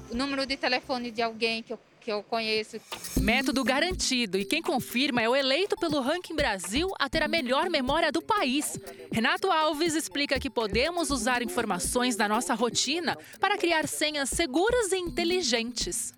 [0.09, 2.79] o número de telefone de alguém que eu que eu conheço.
[3.21, 7.69] Método garantido e quem confirma é o eleito pelo Ranking Brasil a ter a melhor
[7.69, 8.79] memória do país.
[9.11, 14.97] Renato Alves explica que podemos usar informações da nossa rotina para criar senhas seguras e
[14.97, 16.13] inteligentes.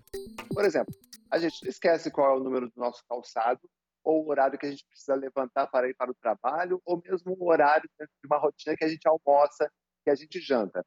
[0.54, 0.94] Por exemplo,
[1.30, 3.60] a gente esquece qual é o número do nosso calçado,
[4.04, 7.36] ou o horário que a gente precisa levantar para ir para o trabalho, ou mesmo
[7.38, 9.70] o horário de uma rotina que a gente almoça,
[10.04, 10.84] que a gente janta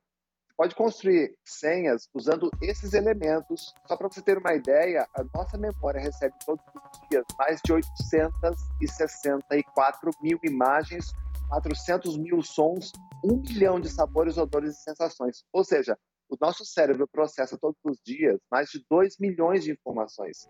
[0.57, 3.73] pode construir senhas usando esses elementos.
[3.87, 6.73] Só para você ter uma ideia, a nossa memória recebe todos os
[7.09, 11.11] dias mais de 864 mil imagens,
[11.49, 15.43] 400 mil sons, um milhão de sabores, odores e sensações.
[15.51, 15.97] Ou seja,
[16.29, 20.47] o nosso cérebro processa todos os dias mais de 2 milhões de informações.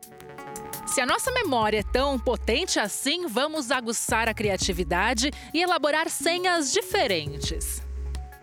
[0.95, 6.71] Se a nossa memória é tão potente assim, vamos aguçar a criatividade e elaborar senhas
[6.71, 7.81] diferentes.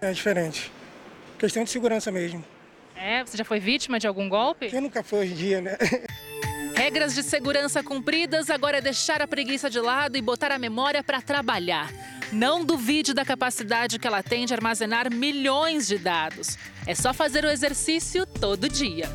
[0.02, 0.70] É diferente
[1.38, 2.44] questão de segurança mesmo.
[2.94, 4.68] É, você já foi vítima de algum golpe?
[4.68, 5.78] Quem nunca foi hoje em dia, né?
[6.76, 11.02] Regras de segurança cumpridas, agora é deixar a preguiça de lado e botar a memória
[11.02, 11.90] para trabalhar.
[12.30, 16.58] Não duvide da capacidade que ela tem de armazenar milhões de dados.
[16.86, 19.08] É só fazer o exercício todo dia.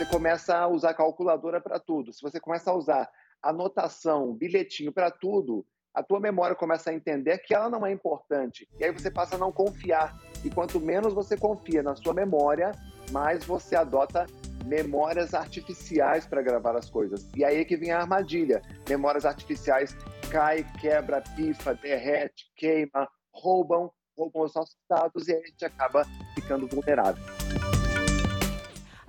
[0.00, 2.10] Você começa a usar calculadora para tudo.
[2.10, 3.06] Se você começa a usar
[3.42, 8.66] anotação, bilhetinho para tudo, a tua memória começa a entender que ela não é importante.
[8.78, 10.18] E aí você passa a não confiar.
[10.42, 12.72] E quanto menos você confia na sua memória,
[13.12, 14.26] mais você adota
[14.64, 17.30] memórias artificiais para gravar as coisas.
[17.36, 18.62] E aí é que vem a armadilha.
[18.88, 19.94] Memórias artificiais
[20.30, 26.66] cai, quebra, pifa, derrete, queima, roubam, roubam os nossos dados e a gente acaba ficando
[26.66, 27.39] vulnerável.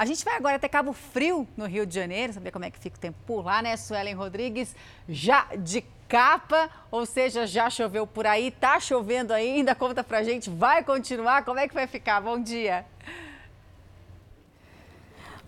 [0.02, 2.80] A gente vai agora até Cabo Frio, no Rio de Janeiro, saber como é que
[2.80, 3.78] fica o tempo por lá, né?
[3.78, 4.76] Suelen Rodrigues,
[5.08, 10.50] já de capa, ou seja, já choveu por aí, tá chovendo ainda, conta pra gente,
[10.50, 12.20] vai continuar, como é que vai ficar?
[12.20, 12.84] Bom dia.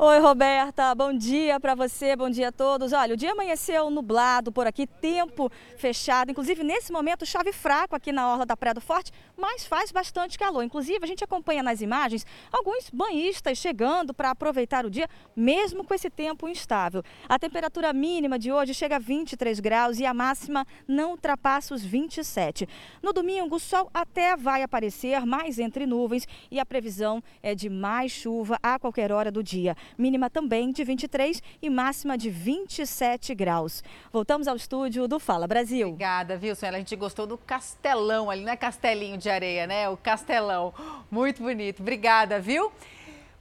[0.05, 2.91] Oi, Roberta, bom dia para você, bom dia a todos.
[2.91, 6.29] Olha, o dia amanheceu nublado por aqui, tempo fechado.
[6.29, 10.37] Inclusive, nesse momento, chove fraco aqui na orla da Praia do Forte, mas faz bastante
[10.37, 10.61] calor.
[10.61, 15.93] Inclusive, a gente acompanha nas imagens alguns banhistas chegando para aproveitar o dia, mesmo com
[15.93, 17.01] esse tempo instável.
[17.29, 21.81] A temperatura mínima de hoje chega a 23 graus e a máxima não ultrapassa os
[21.81, 22.67] 27.
[23.01, 27.69] No domingo, o sol até vai aparecer, mais entre nuvens, e a previsão é de
[27.69, 33.33] mais chuva a qualquer hora do dia mínima também de 23 e máxima de 27
[33.35, 33.83] graus.
[34.11, 35.89] Voltamos ao estúdio do Fala Brasil.
[35.89, 36.77] Obrigada, Suela?
[36.77, 39.89] A gente gostou do castelão ali, não é castelinho de areia, né?
[39.89, 40.73] O castelão.
[41.09, 41.81] Muito bonito.
[41.81, 42.71] Obrigada, viu?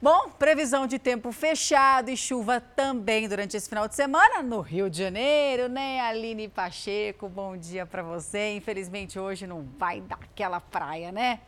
[0.03, 4.91] Bom, previsão de tempo fechado e chuva também durante esse final de semana no Rio
[4.91, 6.01] de Janeiro, né?
[6.01, 8.57] Aline Pacheco, bom dia para você.
[8.57, 11.39] Infelizmente hoje não vai dar aquela praia, né?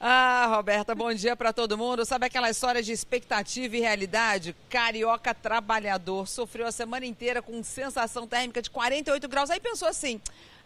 [0.00, 2.04] Ah, Roberta, bom dia para todo mundo.
[2.04, 4.54] Sabe aquela história de expectativa e realidade?
[4.70, 9.50] Carioca trabalhador sofreu a semana inteira com sensação térmica de 48 graus.
[9.50, 10.20] Aí pensou assim: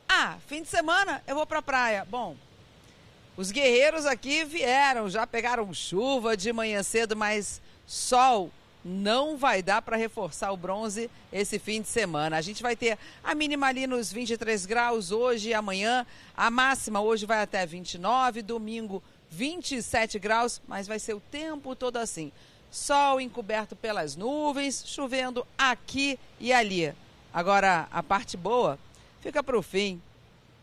[0.07, 2.07] ah, fim de semana eu vou para a praia.
[2.11, 2.37] Bom,
[3.35, 8.51] os guerreiros aqui vieram, já pegaram chuva de manhã cedo, mas sol
[8.85, 12.37] não vai dar para reforçar o bronze esse fim de semana.
[12.37, 16.07] A gente vai ter a mínima ali nos 23 graus hoje e amanhã.
[16.37, 19.03] A máxima hoje vai até 29, domingo
[19.33, 22.31] 27 graus, mas vai ser o tempo todo assim.
[22.71, 26.93] Sol encoberto pelas nuvens, chovendo aqui e ali.
[27.33, 28.79] Agora, a parte boa
[29.23, 30.01] fica para o fim.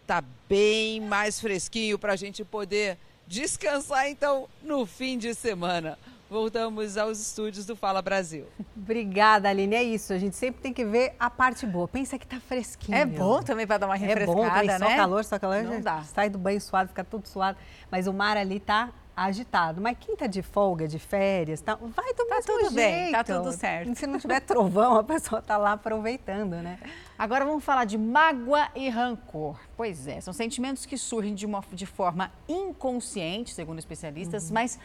[0.06, 5.98] Tá bem mais fresquinho para a gente poder descansar, então, no fim de semana.
[6.30, 8.46] Voltamos aos estúdios do Fala Brasil.
[8.78, 9.76] Obrigada, Aline.
[9.76, 10.14] É isso.
[10.14, 11.88] A gente sempre tem que ver a parte boa.
[11.88, 12.98] Pensa que tá fresquinho.
[12.98, 14.78] É bom também para dar uma refrescada, é bom, também, né?
[14.78, 15.64] Só calor, só calor.
[15.64, 16.04] Não dá.
[16.04, 17.58] Sai do banho suado, fica tudo suado.
[17.90, 19.82] Mas o mar ali tá agitado.
[19.82, 22.74] Mas quem tá de folga, de férias, tá, vai do tá mesmo tudo jeito.
[22.74, 23.96] bem, tá tudo certo.
[23.96, 26.80] Se não tiver trovão, a pessoa tá lá aproveitando, né?
[27.18, 29.60] Agora vamos falar de mágoa e rancor.
[29.76, 34.54] Pois é, são sentimentos que surgem de, uma, de forma inconsciente, segundo especialistas, uhum.
[34.54, 34.80] mas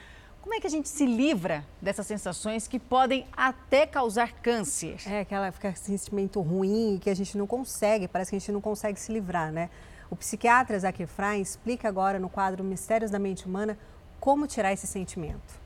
[0.44, 5.00] como é que a gente se livra dessas sensações que podem até causar câncer?
[5.06, 8.60] É, aquela fica sentimento ruim que a gente não consegue, parece que a gente não
[8.60, 9.70] consegue se livrar, né?
[10.10, 13.78] O psiquiatra Zac Efraim explica agora no quadro Mistérios da Mente Humana
[14.20, 15.58] como tirar esse sentimento.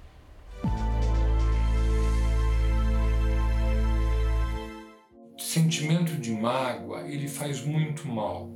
[5.36, 8.48] O sentimento de mágoa, ele faz muito mal.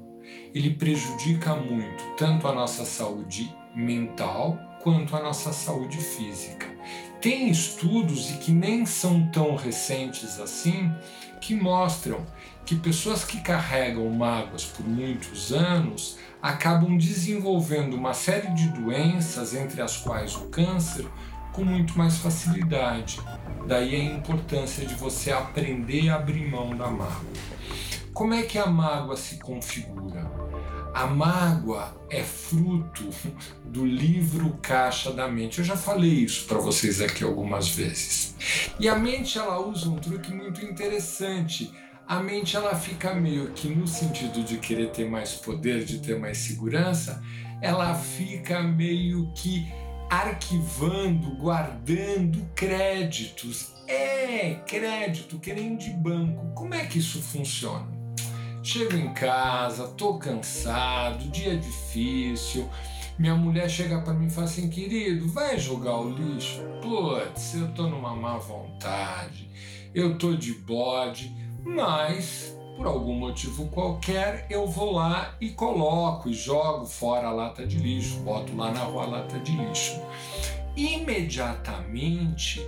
[0.55, 6.67] Ele prejudica muito tanto a nossa saúde mental quanto a nossa saúde física.
[7.21, 10.93] Tem estudos e que nem são tão recentes assim
[11.41, 12.27] que mostram
[12.65, 19.81] que pessoas que carregam mágoas por muitos anos acabam desenvolvendo uma série de doenças, entre
[19.81, 21.07] as quais o câncer,
[21.53, 23.21] com muito mais facilidade.
[23.67, 27.33] Daí a importância de você aprender a abrir mão da mágoa.
[28.13, 30.42] Como é que a mágoa se configura?
[30.95, 33.09] A mágoa é fruto
[33.65, 35.59] do livro Caixa da Mente.
[35.59, 38.35] Eu já falei isso para vocês aqui algumas vezes.
[38.79, 41.73] E a mente ela usa um truque muito interessante
[42.07, 46.19] a mente ela fica meio que no sentido de querer ter mais poder, de ter
[46.19, 47.23] mais segurança,
[47.61, 49.73] ela fica meio que
[50.11, 53.73] arquivando, guardando créditos.
[53.89, 56.53] É, crédito, que nem de banco.
[56.55, 58.02] Como é que isso funciona?
[58.63, 62.69] Chego em casa, tô cansado, dia difícil.
[63.19, 66.61] Minha mulher chega para mim e fala assim: querido, vai jogar o lixo?
[66.81, 69.49] Putz, eu tô numa má vontade,
[69.95, 76.35] eu tô de bode mas por algum motivo qualquer eu vou lá e coloco e
[76.35, 80.01] jogo fora a lata de lixo, boto lá na rua a lata de lixo.
[80.77, 82.61] Imediatamente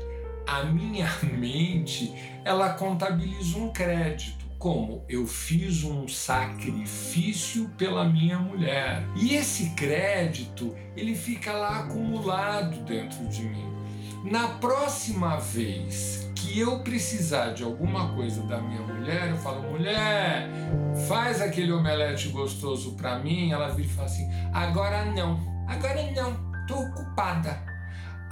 [0.47, 2.12] a minha mente
[2.45, 4.43] ela contabiliza um crédito.
[4.64, 9.06] Como eu fiz um sacrifício pela minha mulher.
[9.14, 13.70] E esse crédito, ele fica lá acumulado dentro de mim.
[14.24, 20.48] Na próxima vez que eu precisar de alguma coisa da minha mulher, eu falo, mulher,
[21.06, 23.52] faz aquele omelete gostoso para mim.
[23.52, 27.62] Ela vira e fala assim, agora não, agora não, tô ocupada.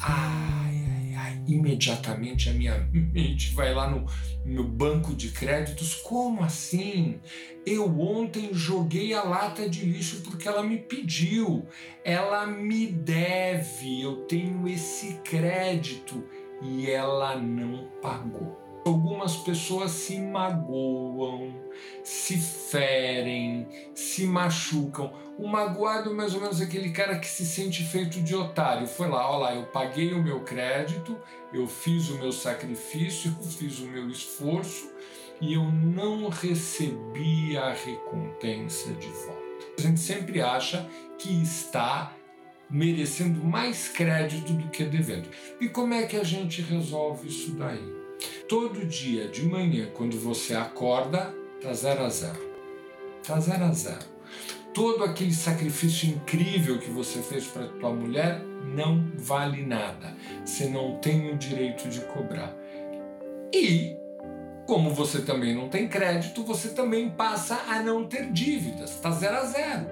[0.01, 4.07] Ai, ai, ai, imediatamente a minha mente vai lá no,
[4.45, 5.95] no banco de créditos.
[5.95, 7.21] Como assim?
[7.65, 11.67] Eu ontem joguei a lata de lixo porque ela me pediu.
[12.05, 16.25] Ela me deve, eu tenho esse crédito
[16.61, 18.62] e ela não pagou.
[18.85, 21.55] Algumas pessoas se magoam,
[22.03, 25.13] se ferem, se machucam.
[25.39, 28.87] O magoado é mais ou menos aquele cara que se sente feito de otário.
[28.89, 31.17] Foi lá, olha lá, eu paguei o meu crédito,
[31.53, 34.91] eu fiz o meu sacrifício, eu fiz o meu esforço
[35.41, 39.43] e eu não recebi a recompensa de volta.
[39.79, 42.17] A gente sempre acha que está
[42.69, 45.29] merecendo mais crédito do que devendo.
[45.61, 48.02] E como é que a gente resolve isso daí?
[48.49, 52.53] Todo dia de manhã, quando você acorda, tá zero a zero.
[53.27, 54.13] Tá zero a zero.
[54.75, 58.43] Todo aquele sacrifício incrível que você fez para tua mulher
[58.75, 60.17] não vale nada.
[60.45, 62.55] Você não tem o direito de cobrar.
[63.55, 63.97] E
[64.67, 68.99] como você também não tem crédito, você também passa a não ter dívidas.
[69.01, 69.87] Tá zero a zero.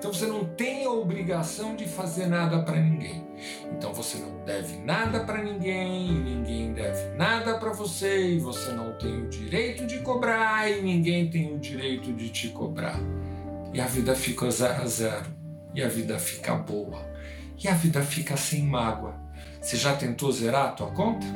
[0.00, 3.22] Então você não tem a obrigação de fazer nada para ninguém.
[3.70, 8.96] Então você não deve nada para ninguém, ninguém deve nada para você, e você não
[8.96, 12.98] tem o direito de cobrar, e ninguém tem o direito de te cobrar.
[13.74, 15.26] E a vida fica zero a zero,
[15.74, 17.06] e a vida fica boa,
[17.62, 19.14] e a vida fica sem mágoa.
[19.60, 21.26] Você já tentou zerar a tua conta?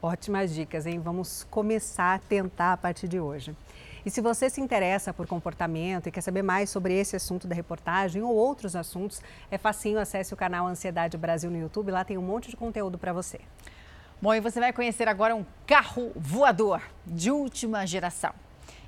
[0.00, 0.98] Ótimas dicas, hein?
[0.98, 3.54] Vamos começar a tentar a partir de hoje.
[4.04, 7.54] E se você se interessa por comportamento e quer saber mais sobre esse assunto da
[7.54, 9.20] reportagem ou outros assuntos,
[9.50, 12.98] é facinho, acesse o canal Ansiedade Brasil no YouTube, lá tem um monte de conteúdo
[12.98, 13.40] para você.
[14.20, 18.32] Bom, e você vai conhecer agora um carro voador de última geração.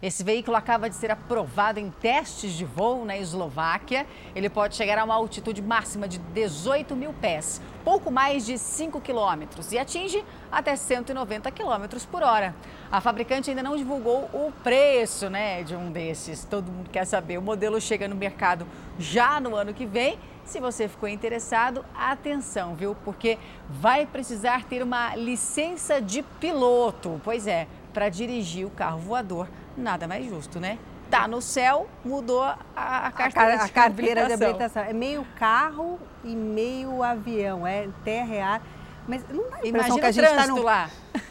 [0.03, 4.07] Esse veículo acaba de ser aprovado em testes de voo na Eslováquia.
[4.35, 8.99] Ele pode chegar a uma altitude máxima de 18 mil pés, pouco mais de 5
[9.03, 12.55] quilômetros, e atinge até 190 quilômetros por hora.
[12.91, 16.47] A fabricante ainda não divulgou o preço né, de um desses.
[16.47, 17.37] Todo mundo quer saber.
[17.37, 18.67] O modelo chega no mercado
[18.99, 22.97] já no ano que vem Se você ficou interessado, atenção, viu?
[23.05, 23.39] Porque
[23.69, 27.21] vai precisar ter uma licença de piloto.
[27.23, 29.49] Pois é, para dirigir o carro voador,
[29.81, 30.79] nada mais justo, né?
[31.11, 34.83] Tá no céu, mudou a, a carteira, a, a carteira de habilitação.
[34.85, 38.63] É meio carro e meio avião, é terra e ar.
[39.09, 40.63] Mas não dá a impressão Imagina que a gente está no...
[40.63, 40.91] lá.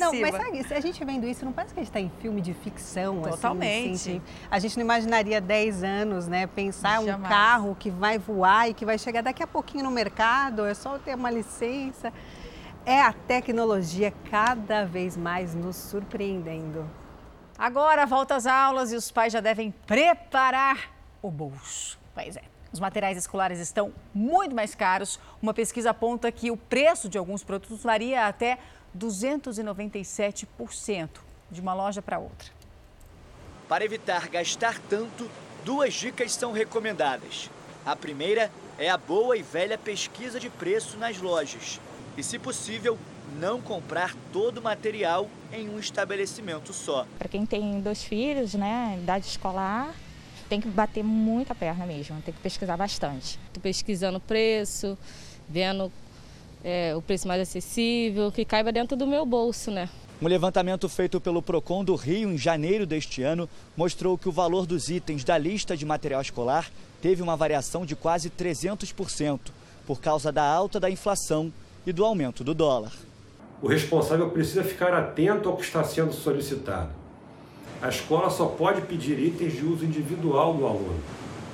[0.00, 0.30] não, cima.
[0.30, 2.40] mas sabe, se a gente vendo isso, não parece que a gente está em filme
[2.40, 3.94] de ficção, Totalmente.
[3.94, 6.46] Assim, a gente não imaginaria 10 anos, né?
[6.46, 7.18] Pensar Jamais.
[7.18, 10.74] um carro que vai voar e que vai chegar daqui a pouquinho no mercado, é
[10.74, 12.12] só ter uma licença.
[12.86, 16.88] É a tecnologia cada vez mais nos surpreendendo.
[17.58, 21.98] Agora volta às aulas e os pais já devem preparar o bolso.
[22.14, 22.42] Pois é.
[22.72, 25.18] Os materiais escolares estão muito mais caros.
[25.42, 28.60] Uma pesquisa aponta que o preço de alguns produtos varia até
[28.96, 31.08] 297%
[31.50, 32.52] de uma loja para outra.
[33.68, 35.28] Para evitar gastar tanto,
[35.64, 37.50] duas dicas são recomendadas.
[37.84, 41.80] A primeira é a boa e velha pesquisa de preço nas lojas.
[42.16, 42.96] E, se possível,
[43.40, 47.06] não comprar todo o material em um estabelecimento só.
[47.18, 49.94] Para quem tem dois filhos, né, idade escolar,
[50.48, 53.38] tem que bater muita perna mesmo, tem que pesquisar bastante.
[53.52, 54.96] Tô pesquisando o preço,
[55.48, 55.92] vendo
[56.64, 59.88] é, o preço mais acessível, que caiba dentro do meu bolso, né?
[60.20, 64.66] Um levantamento feito pelo Procon do Rio em janeiro deste ano mostrou que o valor
[64.66, 66.68] dos itens da lista de material escolar
[67.00, 69.38] teve uma variação de quase 300%
[69.86, 71.52] por causa da alta da inflação
[71.86, 72.92] e do aumento do dólar.
[73.60, 76.90] O responsável precisa ficar atento ao que está sendo solicitado.
[77.82, 81.00] A escola só pode pedir itens de uso individual do aluno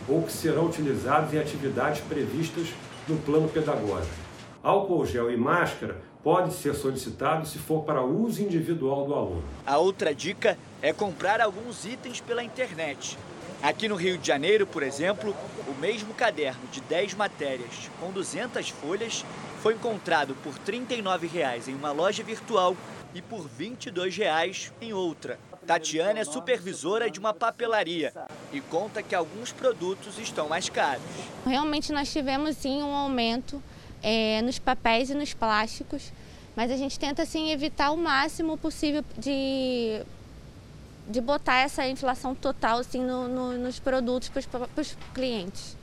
[0.07, 2.69] ou que serão utilizados em atividades previstas
[3.09, 4.15] no plano pedagógico.
[4.63, 9.45] Álcool gel e máscara podem ser solicitados se for para uso individual do aluno.
[9.67, 13.19] A outra dica é comprar alguns itens pela internet.
[13.63, 15.35] Aqui no Rio de Janeiro, por exemplo,
[15.67, 19.25] o mesmo caderno de 10 matérias com 200 folhas
[19.65, 22.77] foi encontrado por 39 reais em uma loja virtual
[23.15, 25.39] e por 22 reais em outra.
[25.67, 28.12] Tatiana é supervisora de uma papelaria
[28.53, 31.03] e conta que alguns produtos estão mais caros.
[31.47, 33.62] Realmente nós tivemos sim um aumento
[34.03, 36.12] é, nos papéis e nos plásticos,
[36.55, 40.03] mas a gente tenta assim evitar o máximo possível de,
[41.09, 45.75] de botar essa inflação total assim, no, no, nos produtos para os clientes.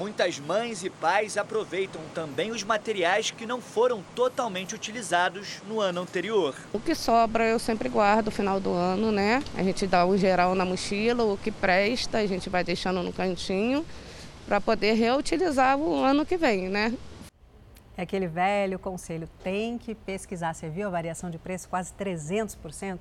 [0.00, 6.00] Muitas mães e pais aproveitam também os materiais que não foram totalmente utilizados no ano
[6.00, 6.54] anterior.
[6.72, 9.42] O que sobra eu sempre guardo no final do ano, né?
[9.54, 13.12] A gente dá o geral na mochila, o que presta a gente vai deixando no
[13.12, 13.84] cantinho
[14.46, 16.94] para poder reutilizar o ano que vem, né?
[17.94, 20.54] É aquele velho conselho, tem que pesquisar.
[20.54, 23.00] Você viu a variação de preço quase 300%?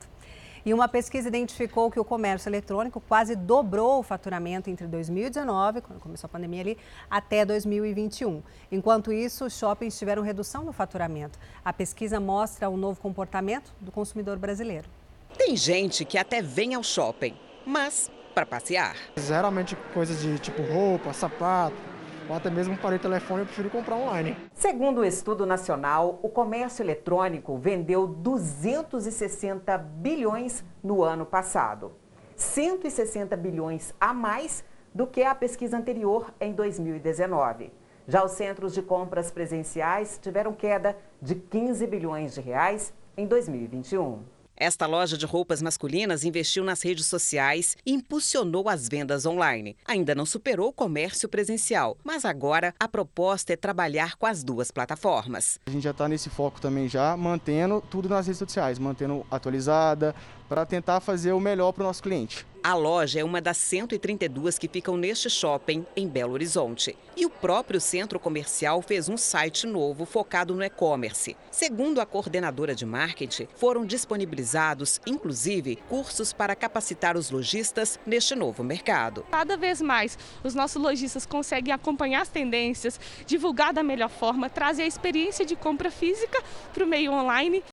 [0.66, 6.00] E uma pesquisa identificou que o comércio eletrônico quase dobrou o faturamento entre 2019, quando
[6.00, 6.78] começou a pandemia ali,
[7.10, 8.42] até 2021.
[8.72, 11.40] Enquanto isso, os shoppings tiveram redução no faturamento.
[11.64, 14.90] A pesquisa mostra o novo comportamento do consumidor brasileiro.
[15.38, 17.36] Tem gente que até vem ao shopping,
[17.66, 18.96] mas para passear.
[19.18, 21.76] Geralmente coisas de tipo roupa, sapato,
[22.30, 24.38] ou até mesmo para o telefone, eu prefiro comprar online.
[24.54, 31.92] Segundo o estudo nacional, o comércio eletrônico vendeu 260 bilhões no ano passado.
[32.36, 34.64] 160 bilhões a mais
[34.94, 37.72] do que a pesquisa anterior em 2019.
[38.08, 44.39] Já os centros de compras presenciais tiveram queda de 15 bilhões de reais em 2021.
[44.62, 49.78] Esta loja de roupas masculinas investiu nas redes sociais e impulsionou as vendas online.
[49.88, 54.70] Ainda não superou o comércio presencial, mas agora a proposta é trabalhar com as duas
[54.70, 55.62] plataformas.
[55.66, 60.14] A gente já está nesse foco também já, mantendo tudo nas redes sociais, mantendo atualizada,
[60.50, 62.46] para tentar fazer o melhor para o nosso cliente.
[62.62, 66.94] A loja é uma das 132 que ficam neste shopping em Belo Horizonte.
[67.16, 71.38] E o próprio centro comercial fez um site novo focado no e-commerce.
[71.50, 78.62] Segundo a coordenadora de marketing, foram disponibilizados, inclusive, cursos para capacitar os lojistas neste novo
[78.62, 79.26] mercado.
[79.32, 84.84] Cada vez mais, os nossos lojistas conseguem acompanhar as tendências, divulgar da melhor forma, trazer
[84.84, 86.44] a experiência de compra física
[86.74, 87.64] para o meio online.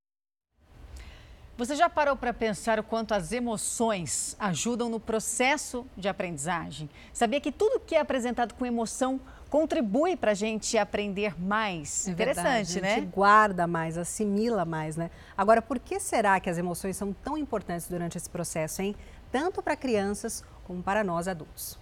[1.57, 6.91] Você já parou para pensar o quanto as emoções ajudam no processo de aprendizagem?
[7.15, 12.09] Sabia que tudo que é apresentado com emoção contribui para a gente aprender mais?
[12.09, 12.93] É Interessante, verdade, né?
[12.93, 15.11] A gente guarda mais, assimila mais, né?
[15.35, 18.95] Agora, por que será que as emoções são tão importantes durante esse processo, hein?
[19.33, 21.79] Tanto para crianças como para nós adultos.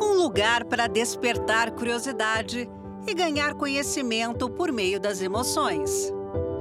[0.00, 2.70] Um lugar para despertar curiosidade
[3.08, 6.12] e ganhar conhecimento por meio das emoções.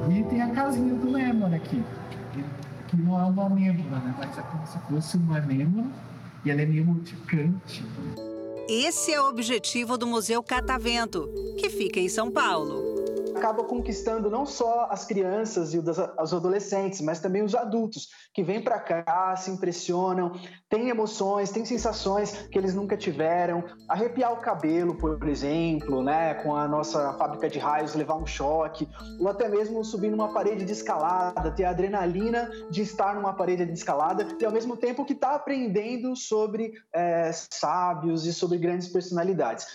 [0.10, 1.84] E tem a casinha do Lemon aqui,
[2.88, 4.16] que não é uma amêndoa, né?
[4.18, 5.86] mas é como se fosse uma amêndoa
[6.43, 7.84] e ela é meio urticante.
[8.68, 12.95] Esse é o objetivo do Museu Catavento, que fica em São Paulo
[13.36, 18.62] acaba conquistando não só as crianças e os adolescentes, mas também os adultos que vêm
[18.62, 20.32] para cá, se impressionam,
[20.70, 23.64] têm emoções, têm sensações que eles nunca tiveram.
[23.88, 28.88] Arrepiar o cabelo, por exemplo, né, com a nossa fábrica de raios, levar um choque,
[29.20, 33.66] ou até mesmo subir numa parede de escalada, ter a adrenalina de estar numa parede
[33.66, 38.88] de escalada e ao mesmo tempo que está aprendendo sobre é, sábios e sobre grandes
[38.88, 39.68] personalidades.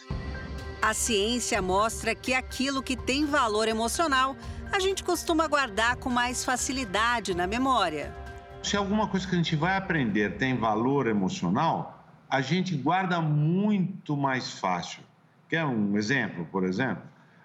[0.83, 4.35] A ciência mostra que aquilo que tem valor emocional,
[4.73, 8.15] a gente costuma guardar com mais facilidade na memória.
[8.63, 14.17] Se alguma coisa que a gente vai aprender tem valor emocional, a gente guarda muito
[14.17, 15.03] mais fácil.
[15.51, 17.03] Quer um exemplo, por exemplo?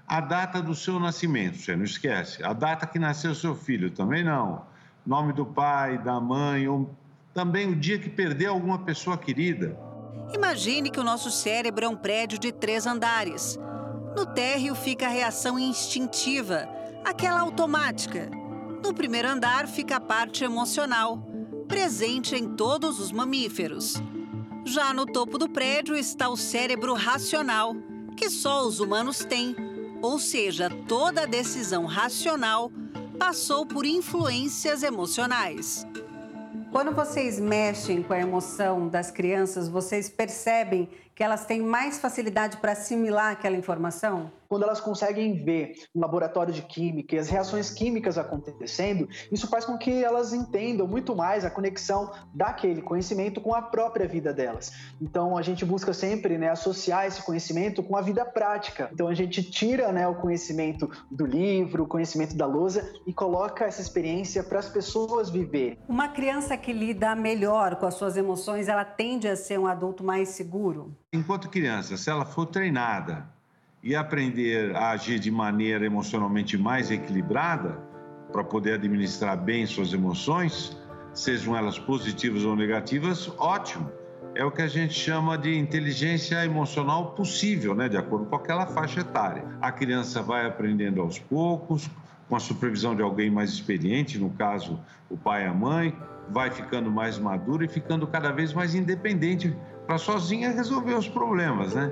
[0.08, 2.42] A data do seu nascimento, você não esquece.
[2.42, 4.66] A data que nasceu seu filho, também não.
[5.06, 6.96] Nome do pai, da mãe, ou
[7.34, 9.78] também o dia que perdeu alguma pessoa querida.
[10.34, 13.58] Imagine que o nosso cérebro é um prédio de três andares.
[14.16, 16.68] No térreo fica a reação instintiva,
[17.04, 18.30] aquela automática.
[18.84, 21.26] No primeiro andar fica a parte emocional,
[21.68, 23.96] presente em todos os mamíferos.
[24.64, 27.76] Já no topo do prédio está o cérebro racional,
[28.18, 29.56] que só os humanos têm,
[30.02, 32.72] ou seja, toda decisão racional
[33.20, 35.86] passou por influências emocionais.
[36.76, 42.58] Quando vocês mexem com a emoção das crianças, vocês percebem que elas têm mais facilidade
[42.58, 44.30] para assimilar aquela informação?
[44.48, 49.66] quando elas conseguem ver no laboratório de química e as reações químicas acontecendo, isso faz
[49.66, 54.72] com que elas entendam muito mais a conexão daquele conhecimento com a própria vida delas.
[55.02, 58.90] Então a gente busca sempre né, associar esse conhecimento com a vida prática.
[58.94, 63.66] Então a gente tira né, o conhecimento do livro, o conhecimento da lousa e coloca
[63.66, 65.78] essa experiência para as pessoas viverem.
[65.88, 70.04] Uma criança que lida melhor com as suas emoções, ela tende a ser um adulto
[70.04, 70.98] mais seguro?
[71.14, 73.30] Enquanto criança, se ela for treinada
[73.84, 77.80] e aprender a agir de maneira emocionalmente mais equilibrada
[78.32, 80.76] para poder administrar bem suas emoções,
[81.14, 83.92] sejam elas positivas ou negativas, ótimo.
[84.34, 88.66] É o que a gente chama de inteligência emocional possível, né, de acordo com aquela
[88.66, 89.46] faixa etária.
[89.62, 91.88] A criança vai aprendendo aos poucos,
[92.28, 95.96] com a supervisão de alguém mais experiente, no caso, o pai e a mãe,
[96.30, 99.56] vai ficando mais madura e ficando cada vez mais independente
[99.86, 101.92] para sozinha resolver os problemas, né?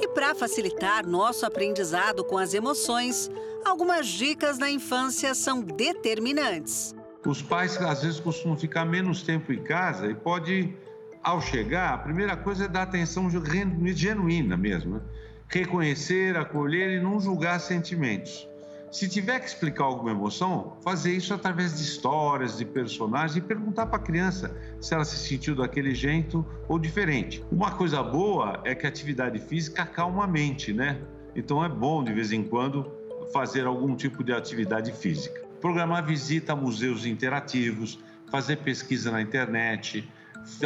[0.00, 3.30] E para facilitar nosso aprendizado com as emoções,
[3.64, 6.94] algumas dicas da infância são determinantes.
[7.26, 10.74] Os pais às vezes costumam ficar menos tempo em casa e pode,
[11.22, 15.00] ao chegar, a primeira coisa é dar atenção genuína mesmo, né?
[15.48, 18.48] reconhecer, acolher e não julgar sentimentos.
[18.96, 23.84] Se tiver que explicar alguma emoção, fazer isso através de histórias, de personagens e perguntar
[23.84, 27.44] para a criança se ela se sentiu daquele jeito ou diferente.
[27.52, 30.98] Uma coisa boa é que a atividade física acalma a mente, né?
[31.34, 32.90] Então é bom de vez em quando
[33.34, 35.42] fazer algum tipo de atividade física.
[35.60, 37.98] Programar visita a museus interativos,
[38.30, 40.10] fazer pesquisa na internet,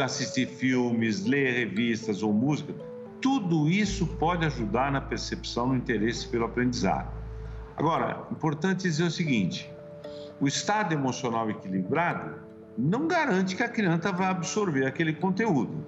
[0.01, 2.73] assistir filmes, ler revistas ou música,
[3.19, 7.19] tudo isso pode ajudar na percepção no interesse pelo aprendizado.
[7.81, 9.67] Agora, importante dizer o seguinte:
[10.39, 12.35] o estado emocional equilibrado
[12.77, 15.83] não garante que a criança vai absorver aquele conteúdo.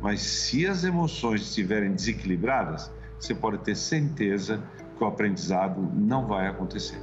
[0.00, 2.90] Mas se as emoções estiverem desequilibradas,
[3.20, 4.64] você pode ter certeza
[4.96, 6.98] que o aprendizado não vai acontecer.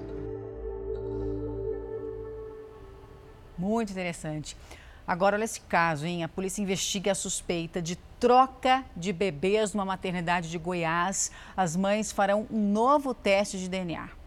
[3.55, 4.57] Muito interessante.
[5.05, 6.23] Agora, olha esse caso, hein?
[6.23, 11.31] A polícia investiga a suspeita de troca de bebês numa maternidade de Goiás.
[11.55, 14.20] As mães farão um novo teste de DNA.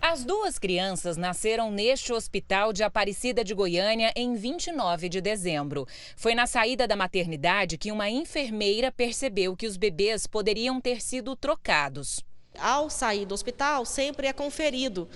[0.00, 5.86] As duas crianças nasceram neste hospital de Aparecida de Goiânia em 29 de dezembro.
[6.16, 11.34] Foi na saída da maternidade que uma enfermeira percebeu que os bebês poderiam ter sido
[11.34, 12.24] trocados.
[12.56, 15.08] Ao sair do hospital, sempre é conferido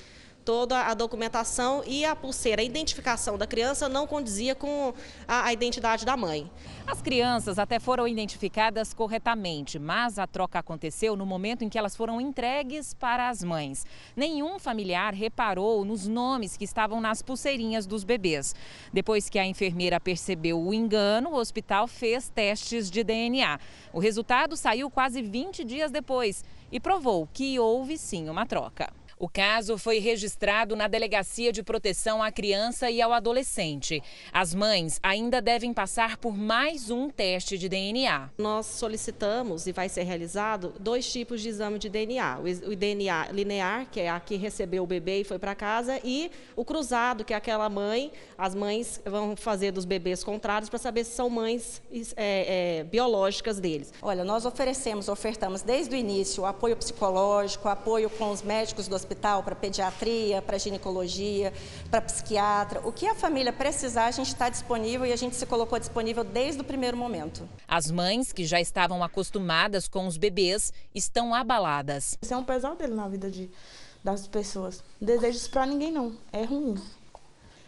[0.44, 4.92] toda a documentação e a pulseira, a identificação da criança não condizia com
[5.26, 6.50] a, a, identidade da mãe.
[6.86, 11.94] As crianças até foram identificadas corretamente, mas a troca aconteceu no momento em que elas
[11.94, 13.86] foram entregues para as mães.
[14.16, 18.54] Nenhum familiar reparou nos nomes que estavam nas pulseirinhas dos bebês.
[18.92, 23.58] Depois que a enfermeira percebeu o engano, o hospital fez testes de DNA.
[23.92, 28.92] O resultado saiu quase 20 dias depois e provou que houve sim uma troca.
[29.22, 34.02] O caso foi registrado na Delegacia de Proteção à Criança e ao Adolescente.
[34.32, 38.30] As mães ainda devem passar por mais um teste de DNA.
[38.36, 43.88] Nós solicitamos e vai ser realizado dois tipos de exame de DNA: o DNA linear,
[43.92, 47.32] que é a que recebeu o bebê e foi para casa, e o cruzado, que
[47.32, 48.10] é aquela mãe.
[48.36, 51.80] As mães vão fazer dos bebês contrários para saber se são mães
[52.16, 53.94] é, é, biológicas deles.
[54.02, 59.11] Olha, nós oferecemos, ofertamos desde o início apoio psicológico, apoio com os médicos do hospital
[59.14, 61.52] para pediatria, para ginecologia,
[61.90, 62.80] para psiquiatra.
[62.86, 66.24] O que a família precisar, a gente está disponível e a gente se colocou disponível
[66.24, 67.48] desde o primeiro momento.
[67.66, 72.16] As mães, que já estavam acostumadas com os bebês, estão abaladas.
[72.20, 73.50] Isso é um pesadelo na vida de,
[74.02, 74.82] das pessoas.
[75.00, 76.16] Não desejo isso para ninguém, não.
[76.32, 76.74] É ruim.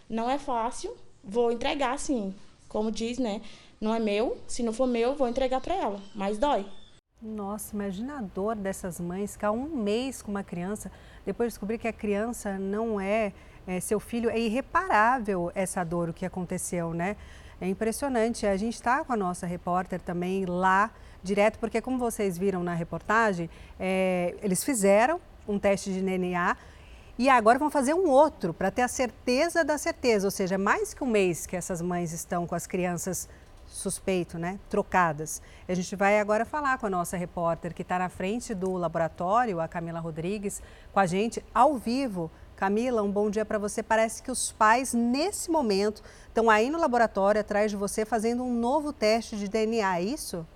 [0.08, 0.96] Não é fácil.
[1.22, 2.34] Vou entregar, sim.
[2.68, 3.40] Como diz, né?
[3.80, 4.38] Não é meu.
[4.46, 6.00] Se não for meu, vou entregar para ela.
[6.14, 6.66] Mas dói.
[7.24, 10.92] Nossa, imagina a dor dessas mães ficar um mês com uma criança,
[11.24, 13.32] depois descobrir que a criança não é,
[13.66, 17.16] é, seu filho, é irreparável essa dor, o que aconteceu, né?
[17.62, 18.46] É impressionante.
[18.46, 20.90] A gente está com a nossa repórter também lá,
[21.22, 23.48] direto, porque como vocês viram na reportagem,
[23.80, 25.18] é, eles fizeram
[25.48, 26.54] um teste de DNA
[27.18, 30.92] e agora vão fazer um outro para ter a certeza da certeza, ou seja, mais
[30.92, 33.30] que um mês que essas mães estão com as crianças
[33.74, 35.42] suspeito, né, trocadas.
[35.68, 39.60] A gente vai agora falar com a nossa repórter que está na frente do laboratório,
[39.60, 40.62] a Camila Rodrigues,
[40.92, 42.30] com a gente ao vivo.
[42.54, 43.82] Camila, um bom dia para você.
[43.82, 48.54] Parece que os pais, nesse momento, estão aí no laboratório atrás de você fazendo um
[48.54, 50.46] novo teste de DNA, é isso?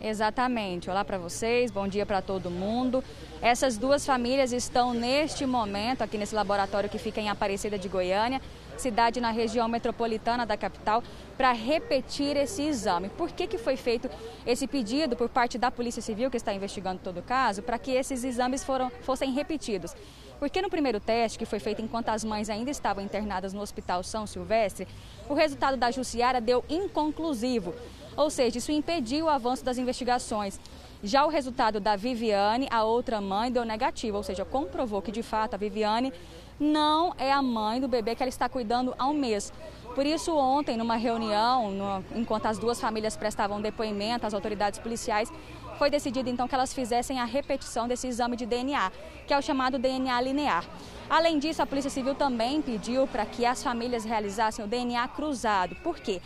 [0.00, 0.88] Exatamente.
[0.88, 3.04] Olá para vocês, bom dia para todo mundo.
[3.42, 8.40] Essas duas famílias estão neste momento aqui nesse laboratório que fica em Aparecida de Goiânia
[8.80, 11.02] cidade na região metropolitana da capital
[11.36, 13.08] para repetir esse exame.
[13.10, 14.10] Por que, que foi feito
[14.44, 17.92] esse pedido por parte da Polícia Civil, que está investigando todo o caso, para que
[17.92, 19.94] esses exames foram, fossem repetidos?
[20.40, 24.02] Porque no primeiro teste, que foi feito enquanto as mães ainda estavam internadas no Hospital
[24.02, 24.88] São Silvestre,
[25.28, 27.74] o resultado da Jussiara deu inconclusivo,
[28.16, 30.58] ou seja, isso impediu o avanço das investigações.
[31.02, 35.22] Já o resultado da Viviane, a outra mãe, deu negativo, ou seja, comprovou que de
[35.22, 36.12] fato a Viviane
[36.60, 39.50] não é a mãe do bebê que ela está cuidando há um mês.
[39.94, 45.32] Por isso, ontem, numa reunião, enquanto as duas famílias prestavam depoimento às autoridades policiais,
[45.78, 48.92] foi decidido então que elas fizessem a repetição desse exame de DNA,
[49.26, 50.64] que é o chamado DNA linear.
[51.08, 55.74] Além disso, a Polícia Civil também pediu para que as famílias realizassem o DNA cruzado.
[55.76, 56.20] Por quê?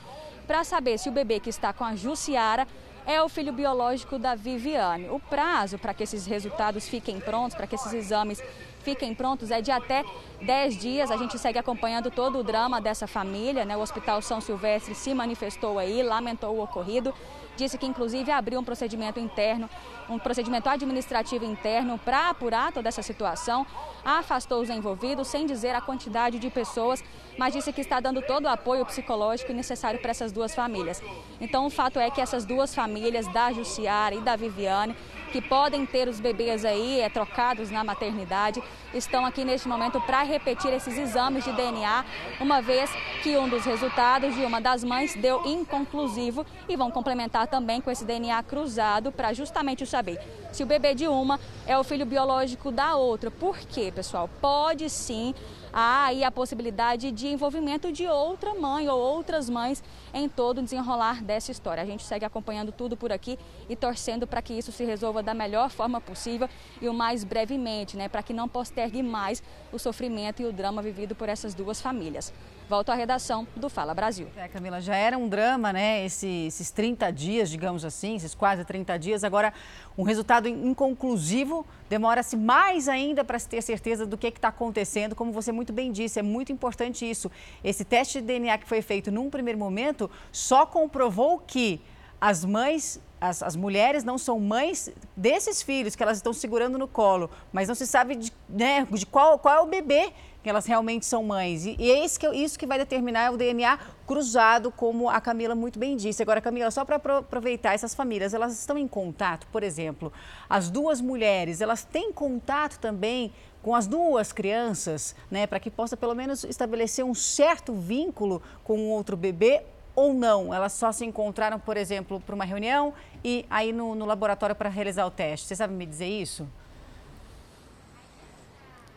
[0.47, 2.67] Para saber se o bebê que está com a Jussiara
[3.07, 5.09] é o filho biológico da Viviane.
[5.09, 8.43] O prazo para que esses resultados fiquem prontos, para que esses exames
[8.85, 10.05] fiquem prontos é de até
[10.43, 11.11] 10 dias.
[11.11, 13.65] A gente segue acompanhando todo o drama dessa família.
[13.65, 13.77] Né?
[13.77, 17.13] O Hospital São Silvestre se manifestou aí, lamentou o ocorrido
[17.57, 19.69] disse que inclusive abriu um procedimento interno,
[20.09, 23.67] um procedimento administrativo interno para apurar toda essa situação,
[24.05, 27.03] afastou os envolvidos sem dizer a quantidade de pessoas,
[27.39, 31.03] mas disse que está dando todo o apoio psicológico necessário para essas duas famílias.
[31.41, 34.95] Então o fato é que essas duas famílias, da Jussiara e da Viviane,
[35.35, 38.63] que podem ter os bebês aí é, trocados na maternidade,
[38.95, 42.05] estão aqui neste momento para repetir esses exames de DNA,
[42.41, 42.89] uma vez
[43.21, 47.91] que um dos resultados de uma das mães deu inconclusivo e vão complementar também com
[47.91, 50.21] esse DNA cruzado para justamente saber
[50.53, 53.29] se o bebê de uma é o filho biológico da outra.
[53.29, 54.31] Por quê, pessoal?
[54.41, 55.35] Pode sim
[55.73, 59.83] há aí a possibilidade de envolvimento de outra mãe ou outras mães
[60.15, 61.83] em todo o desenrolar dessa história.
[61.83, 63.39] A gente segue acompanhando tudo por aqui
[63.69, 66.49] e torcendo para que isso se resolva da melhor forma possível
[66.81, 69.43] e o mais brevemente, né, para que não postergue mais
[69.73, 72.33] o sofrimento e o drama vivido por essas duas famílias.
[72.67, 74.27] Volto à redação do Fala Brasil.
[74.35, 76.03] É, Camila, já era um drama, né?
[76.07, 79.23] Esses, esses 30 dias, digamos assim, esses quase 30 dias.
[79.23, 79.53] Agora,
[79.99, 81.67] um resultado inconclusivo.
[81.91, 85.15] Demora-se mais ainda para se ter certeza do que está acontecendo.
[85.15, 87.31] Como você muito bem disse, é muito importante isso.
[87.63, 91.81] Esse teste de DNA que foi feito num primeiro momento só comprovou que
[92.21, 96.87] as mães as, as, mulheres não são mães desses filhos que elas estão segurando no
[96.87, 100.67] colo, mas não se sabe de, né, de qual, qual é o bebê que elas
[100.67, 101.65] realmente são mães.
[101.65, 105.55] E, e é isso que, isso que vai determinar o DNA cruzado, como a Camila
[105.55, 106.23] muito bem disse.
[106.23, 110.13] Agora, Camila, só para aproveitar, essas famílias, elas estão em contato, por exemplo,
[110.49, 113.33] as duas mulheres, elas têm contato também
[113.63, 118.79] com as duas crianças, né, para que possa pelo menos estabelecer um certo vínculo com
[118.79, 119.63] o outro bebê
[119.95, 120.53] ou não?
[120.53, 122.93] Elas só se encontraram, por exemplo, para uma reunião
[123.25, 125.47] e aí no, no laboratório para realizar o teste.
[125.47, 126.47] Você sabe me dizer isso?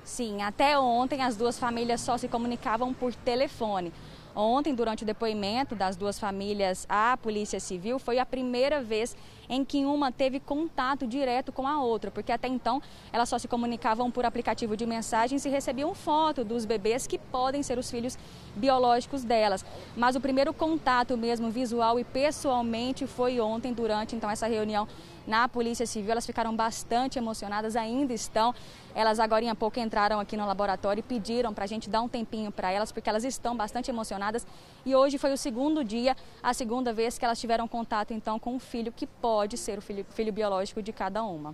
[0.03, 3.91] Sim, até ontem as duas famílias só se comunicavam por telefone.
[4.33, 9.17] Ontem, durante o depoimento das duas famílias à Polícia Civil, foi a primeira vez
[9.49, 12.81] em que uma teve contato direto com a outra, porque até então
[13.11, 17.63] elas só se comunicavam por aplicativo de mensagens e recebiam foto dos bebês que podem
[17.63, 18.17] ser os filhos
[18.55, 19.65] biológicos delas.
[19.95, 24.87] Mas o primeiro contato mesmo visual e pessoalmente foi ontem durante então essa reunião
[25.27, 26.11] na Polícia Civil.
[26.11, 28.55] Elas ficaram bastante emocionadas, ainda estão.
[28.95, 32.07] Elas agora há pouco entraram aqui no laboratório e pediram para a gente dar um
[32.07, 34.47] tempinho para elas, porque elas estão bastante emocionadas.
[34.85, 38.55] E hoje foi o segundo dia, a segunda vez que elas tiveram contato então com
[38.55, 41.53] um filho que pode ser o filho, filho biológico de cada uma.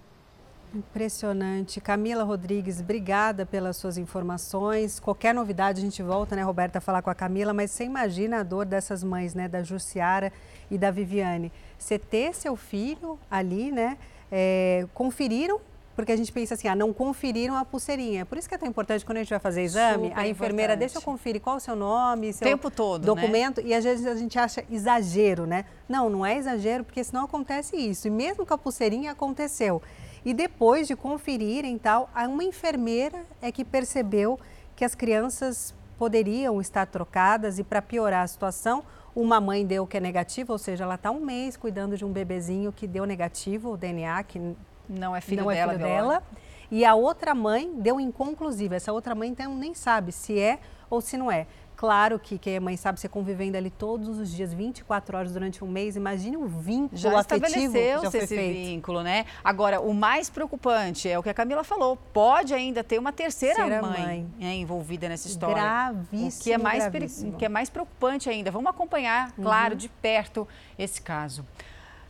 [0.74, 1.80] Impressionante.
[1.80, 5.00] Camila Rodrigues, obrigada pelas suas informações.
[5.00, 8.40] Qualquer novidade a gente volta, né, Roberta, a falar com a Camila, mas você imagina
[8.40, 10.34] a dor dessas mães, né, da Jussiara
[10.72, 11.52] e da Viviane.
[11.78, 14.00] Você ter seu filho ali, né,
[14.32, 15.62] é, conferiram
[15.96, 18.26] porque a gente pensa assim, ah, não conferiram a pulseirinha.
[18.26, 20.74] Por isso que é tão importante quando a gente vai fazer exame, Super a enfermeira
[20.74, 20.80] importante.
[20.80, 23.06] deixa eu conferir qual é o seu nome, seu tempo todo, né?
[23.06, 23.68] documento, né?
[23.68, 25.66] e às vezes a gente acha exagero, né?
[25.88, 28.08] Não, não é exagero, porque senão acontece isso.
[28.08, 29.82] E mesmo com a pulseirinha aconteceu.
[30.26, 34.40] E depois de conferirem tal, uma enfermeira é que percebeu
[34.76, 38.84] que as crianças poderiam estar trocadas e para piorar a situação,
[39.16, 42.12] uma mãe deu que é negativo, ou seja, ela está um mês cuidando de um
[42.12, 44.56] bebezinho que deu negativo, o DNA, que
[44.88, 46.24] não é filho, não é dela, filho dela.
[46.72, 48.76] E a outra mãe deu inconclusiva.
[48.76, 50.60] Essa outra mãe então nem sabe se é
[50.90, 51.48] ou se não é.
[51.76, 55.64] Claro que quem é mãe sabe, você convivendo ali todos os dias, 24 horas durante
[55.64, 58.68] um mês, imagine o vínculo já afetivo já esse feito.
[58.70, 59.26] vínculo, né?
[59.44, 63.56] Agora, o mais preocupante é o que a Camila falou, pode ainda ter uma terceira,
[63.56, 64.28] terceira mãe, mãe.
[64.40, 65.56] É, envolvida nessa história.
[65.56, 66.90] Gravíssimo, o que é mais
[67.38, 68.50] que é mais preocupante ainda.
[68.50, 69.44] Vamos acompanhar, uhum.
[69.44, 71.46] claro, de perto esse caso.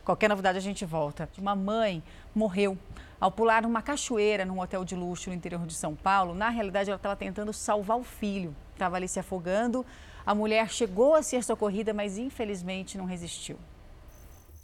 [0.04, 1.28] Qualquer novidade a gente volta.
[1.38, 2.02] Uma mãe
[2.34, 2.76] morreu
[3.18, 6.34] ao pular uma cachoeira num hotel de luxo no interior de São Paulo.
[6.34, 9.84] Na realidade, ela estava tentando salvar o filho, estava ali se afogando.
[10.26, 13.58] A mulher chegou a ser socorrida, mas infelizmente não resistiu.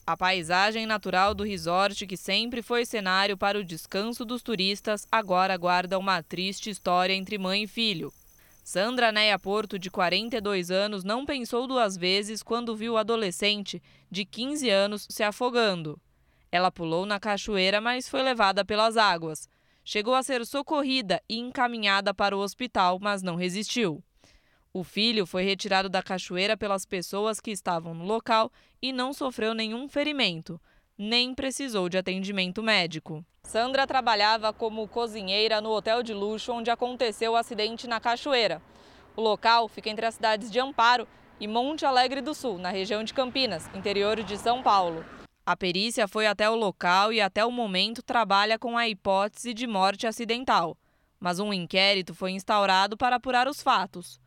[0.07, 5.57] A paisagem natural do resort, que sempre foi cenário para o descanso dos turistas, agora
[5.57, 8.13] guarda uma triste história entre mãe e filho.
[8.63, 14.25] Sandra Neia Porto, de 42 anos, não pensou duas vezes quando viu o adolescente, de
[14.25, 16.01] 15 anos, se afogando.
[16.53, 19.49] Ela pulou na cachoeira, mas foi levada pelas águas.
[19.85, 24.03] Chegou a ser socorrida e encaminhada para o hospital, mas não resistiu.
[24.73, 29.53] O filho foi retirado da cachoeira pelas pessoas que estavam no local e não sofreu
[29.53, 30.61] nenhum ferimento,
[31.03, 33.25] nem precisou de atendimento médico.
[33.45, 38.61] Sandra trabalhava como cozinheira no hotel de luxo onde aconteceu o acidente na cachoeira.
[39.17, 41.09] O local fica entre as cidades de Amparo
[41.41, 45.03] e Monte Alegre do Sul, na região de Campinas, interior de São Paulo.
[45.47, 49.67] A perícia foi até o local e até o momento trabalha com a hipótese de
[49.67, 50.77] morte acidental,
[51.19, 54.21] mas um inquérito foi instaurado para apurar os fatos.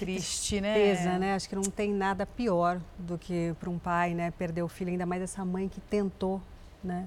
[0.00, 0.74] Triste, né?
[0.74, 1.34] Tristeza, né?
[1.34, 4.90] Acho que não tem nada pior do que para um pai, né, perder o filho,
[4.90, 6.40] ainda mais essa mãe que tentou,
[6.82, 7.06] né?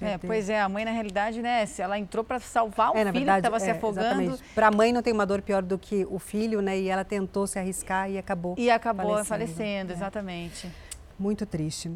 [0.00, 3.00] É, pois é, a mãe na realidade, né, se ela entrou para salvar o é,
[3.00, 4.38] filho verdade, que estava é, se afogando.
[4.54, 7.04] Para a mãe não tem uma dor pior do que o filho, né, e ela
[7.04, 9.94] tentou se arriscar e acabou E acabou falecendo, falecendo é.
[9.94, 10.70] exatamente.
[11.18, 11.90] Muito triste.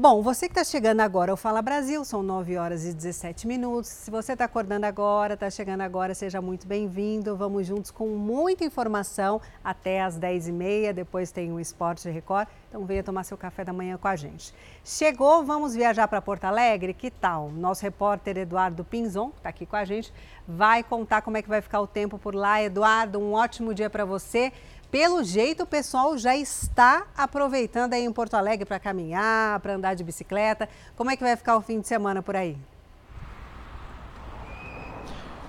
[0.00, 3.90] Bom, você que está chegando agora ao Fala Brasil, são 9 horas e 17 minutos.
[3.90, 7.34] Se você está acordando agora, está chegando agora, seja muito bem-vindo.
[7.36, 10.92] Vamos juntos com muita informação até às 10h30.
[10.92, 12.46] Depois tem o Esporte Record.
[12.68, 14.54] Então venha tomar seu café da manhã com a gente.
[14.84, 16.94] Chegou, vamos viajar para Porto Alegre?
[16.94, 17.50] Que tal?
[17.50, 20.14] Nosso repórter Eduardo Pinzon, que está aqui com a gente,
[20.46, 22.62] vai contar como é que vai ficar o tempo por lá.
[22.62, 24.52] Eduardo, um ótimo dia para você.
[24.90, 29.94] Pelo jeito, o pessoal já está aproveitando aí em Porto Alegre para caminhar, para andar
[29.94, 30.66] de bicicleta.
[30.96, 32.56] Como é que vai ficar o fim de semana por aí?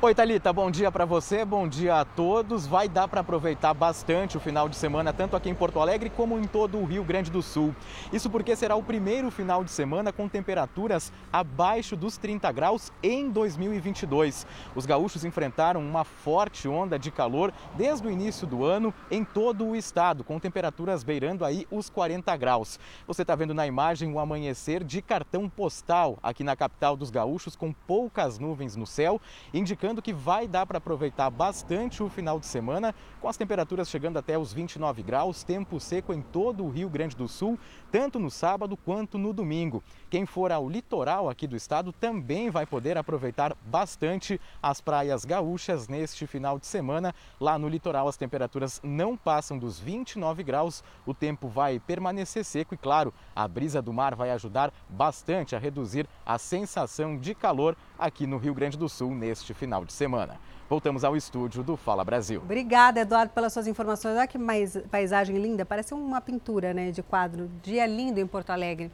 [0.02, 2.66] Oi, Thalita, bom dia para você, bom dia a todos.
[2.66, 6.40] Vai dar para aproveitar bastante o final de semana, tanto aqui em Porto Alegre como
[6.40, 7.76] em todo o Rio Grande do Sul.
[8.14, 13.30] Isso porque será o primeiro final de semana com temperaturas abaixo dos 30 graus em
[13.30, 14.48] 2022.
[14.74, 19.66] Os gaúchos enfrentaram uma forte onda de calor desde o início do ano em todo
[19.66, 22.80] o estado, com temperaturas beirando aí os 40 graus.
[23.06, 27.58] Você está vendo na imagem o amanhecer de cartão postal aqui na capital dos gaúchos,
[27.58, 29.20] com poucas nuvens no céu,
[29.54, 33.90] indicando indicando que vai dar para aproveitar bastante o final de semana, com as temperaturas
[33.90, 37.58] chegando até os 29 graus, tempo seco em todo o Rio Grande do Sul,
[37.92, 39.84] tanto no sábado quanto no domingo.
[40.10, 45.88] Quem for ao litoral aqui do estado também vai poder aproveitar bastante as praias gaúchas
[45.88, 47.14] neste final de semana.
[47.40, 52.76] Lá no litoral as temperaturas não passam dos 29 graus, o tempo vai permanecer seco
[52.76, 57.76] e, claro, a brisa do mar vai ajudar bastante a reduzir a sensação de calor
[58.00, 60.40] aqui no Rio Grande do Sul neste final de semana.
[60.70, 62.42] Voltamos ao estúdio do Fala Brasil.
[62.42, 64.16] Obrigada, Eduardo, pelas suas informações.
[64.16, 67.50] Olha que mais, paisagem linda, parece uma pintura né, de quadro.
[67.62, 68.92] Dia lindo em Porto Alegre.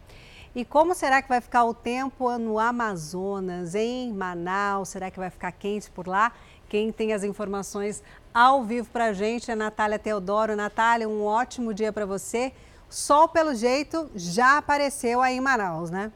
[0.55, 4.89] E como será que vai ficar o tempo no Amazonas, em Manaus?
[4.89, 6.31] Será que vai ficar quente por lá?
[6.69, 8.01] Quem tem as informações
[8.33, 10.55] ao vivo para a gente é a Natália Teodoro.
[10.55, 12.53] Natália, um ótimo dia para você.
[12.89, 16.09] Sol, pelo jeito, já apareceu aí em Manaus, né?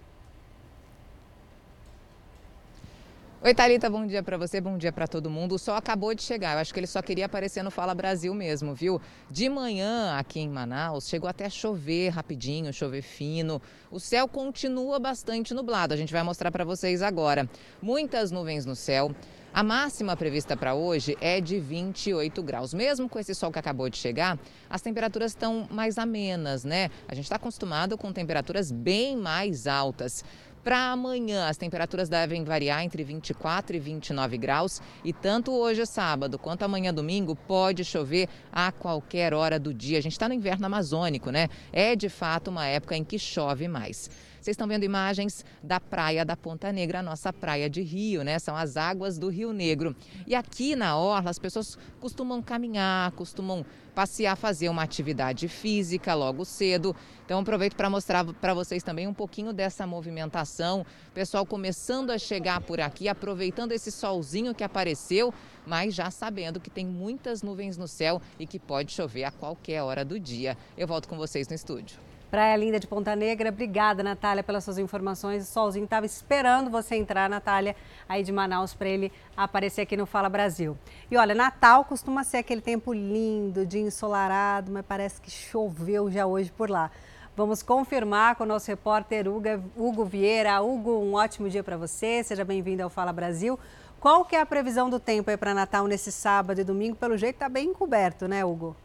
[3.41, 5.55] Oi, Thalita, bom dia para você, bom dia para todo mundo.
[5.55, 8.33] O sol acabou de chegar, eu acho que ele só queria aparecer no Fala Brasil
[8.33, 8.99] mesmo, viu?
[9.31, 13.61] De manhã aqui em Manaus, chegou até a chover rapidinho, chover fino.
[13.89, 17.49] O céu continua bastante nublado, a gente vai mostrar para vocês agora.
[17.81, 19.15] Muitas nuvens no céu.
[19.51, 22.71] A máxima prevista para hoje é de 28 graus.
[22.71, 24.37] Mesmo com esse sol que acabou de chegar,
[24.69, 26.91] as temperaturas estão mais amenas, né?
[27.07, 30.23] A gente está acostumado com temperaturas bem mais altas.
[30.63, 36.37] Para amanhã, as temperaturas devem variar entre 24 e 29 graus e tanto hoje, sábado,
[36.37, 39.97] quanto amanhã, domingo, pode chover a qualquer hora do dia.
[39.97, 41.47] A gente está no inverno amazônico, né?
[41.71, 44.09] É de fato uma época em que chove mais.
[44.49, 48.39] Vocês estão vendo imagens da praia da Ponta Negra, a nossa praia de Rio, né?
[48.39, 49.95] São as águas do Rio Negro.
[50.25, 56.43] E aqui na Orla, as pessoas costumam caminhar, costumam passear, fazer uma atividade física logo
[56.45, 56.95] cedo.
[57.23, 60.81] Então aproveito para mostrar para vocês também um pouquinho dessa movimentação.
[61.09, 65.31] O pessoal começando a chegar por aqui, aproveitando esse solzinho que apareceu,
[65.63, 69.83] mas já sabendo que tem muitas nuvens no céu e que pode chover a qualquer
[69.83, 70.57] hora do dia.
[70.75, 72.08] Eu volto com vocês no estúdio.
[72.29, 73.49] Praia Linda de Ponta Negra.
[73.49, 75.49] Obrigada, Natália, pelas suas informações.
[75.49, 77.75] O Solzinho estava esperando você entrar, Natália,
[78.07, 80.77] aí de Manaus, para ele aparecer aqui no Fala Brasil.
[81.09, 86.27] E olha, Natal costuma ser aquele tempo lindo, de ensolarado, mas parece que choveu já
[86.27, 86.91] hoje por lá.
[87.35, 90.61] Vamos confirmar com o nosso repórter Hugo Vieira.
[90.61, 92.23] Hugo, um ótimo dia para você.
[92.23, 93.57] Seja bem-vindo ao Fala Brasil.
[93.99, 96.95] Qual que é a previsão do tempo aí para Natal nesse sábado e domingo?
[96.95, 98.75] Pelo jeito está bem encoberto, né, Hugo?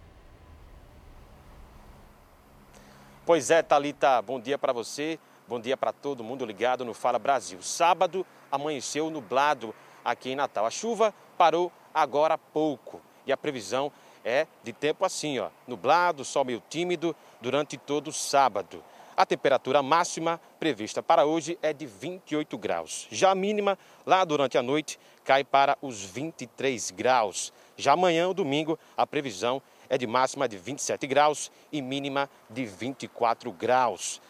[3.26, 5.18] Pois é, Talita, bom dia para você,
[5.48, 7.62] bom dia para todo mundo ligado no Fala Brasil.
[7.62, 10.66] Sábado amanheceu nublado aqui em Natal.
[10.66, 13.90] A chuva parou agora há pouco e a previsão
[14.22, 18.84] é de tempo assim, ó, nublado, sol meio tímido durante todo o sábado.
[19.16, 23.06] A temperatura máxima prevista para hoje é de 28 graus.
[23.10, 27.54] Já a mínima, lá durante a noite, cai para os 23 graus.
[27.74, 32.64] Já amanhã, o domingo, a previsão é de máxima de 27 graus e mínima de
[32.64, 34.20] 24 graus.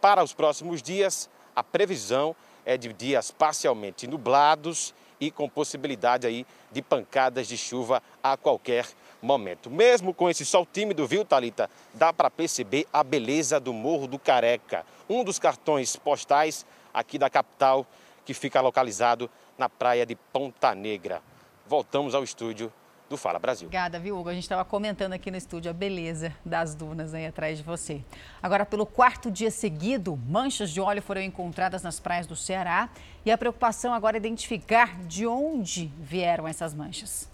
[0.00, 2.34] Para os próximos dias, a previsão
[2.64, 8.88] é de dias parcialmente nublados e com possibilidade aí de pancadas de chuva a qualquer
[9.22, 9.70] momento.
[9.70, 14.18] Mesmo com esse sol tímido, viu, Talita, dá para perceber a beleza do Morro do
[14.18, 17.86] Careca, um dos cartões postais aqui da capital
[18.24, 21.22] que fica localizado na praia de Ponta Negra.
[21.68, 22.72] Voltamos ao estúdio
[23.12, 23.66] do Fala Brasil.
[23.66, 24.30] Obrigada, viu, Hugo?
[24.30, 28.00] A gente estava comentando aqui no estúdio a beleza das dunas aí atrás de você.
[28.42, 32.88] Agora, pelo quarto dia seguido, manchas de óleo foram encontradas nas praias do Ceará
[33.24, 37.30] e a preocupação agora é identificar de onde vieram essas manchas.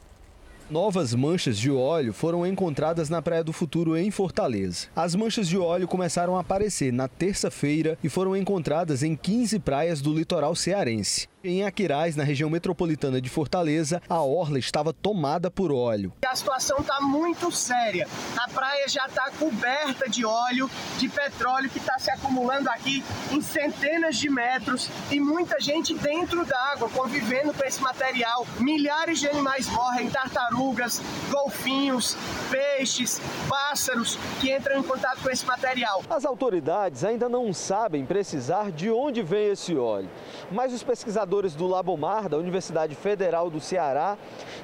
[0.70, 4.88] Novas manchas de óleo foram encontradas na Praia do Futuro, em Fortaleza.
[4.94, 10.02] As manchas de óleo começaram a aparecer na terça-feira e foram encontradas em 15 praias
[10.02, 11.26] do litoral cearense.
[11.44, 16.12] Em Aquiraz, na região metropolitana de Fortaleza, a orla estava tomada por óleo.
[16.26, 18.08] A situação está muito séria.
[18.36, 20.68] A praia já está coberta de óleo,
[20.98, 26.44] de petróleo que está se acumulando aqui em centenas de metros e muita gente dentro
[26.44, 28.44] d'água convivendo com esse material.
[28.58, 32.16] Milhares de animais morrem, tartarugas, golfinhos,
[32.50, 36.02] peixes, pássaros que entram em contato com esse material.
[36.10, 40.10] As autoridades ainda não sabem precisar de onde vem esse óleo,
[40.50, 44.16] mas os pesquisadores pesquisadores do Labomar, da Universidade Federal do Ceará,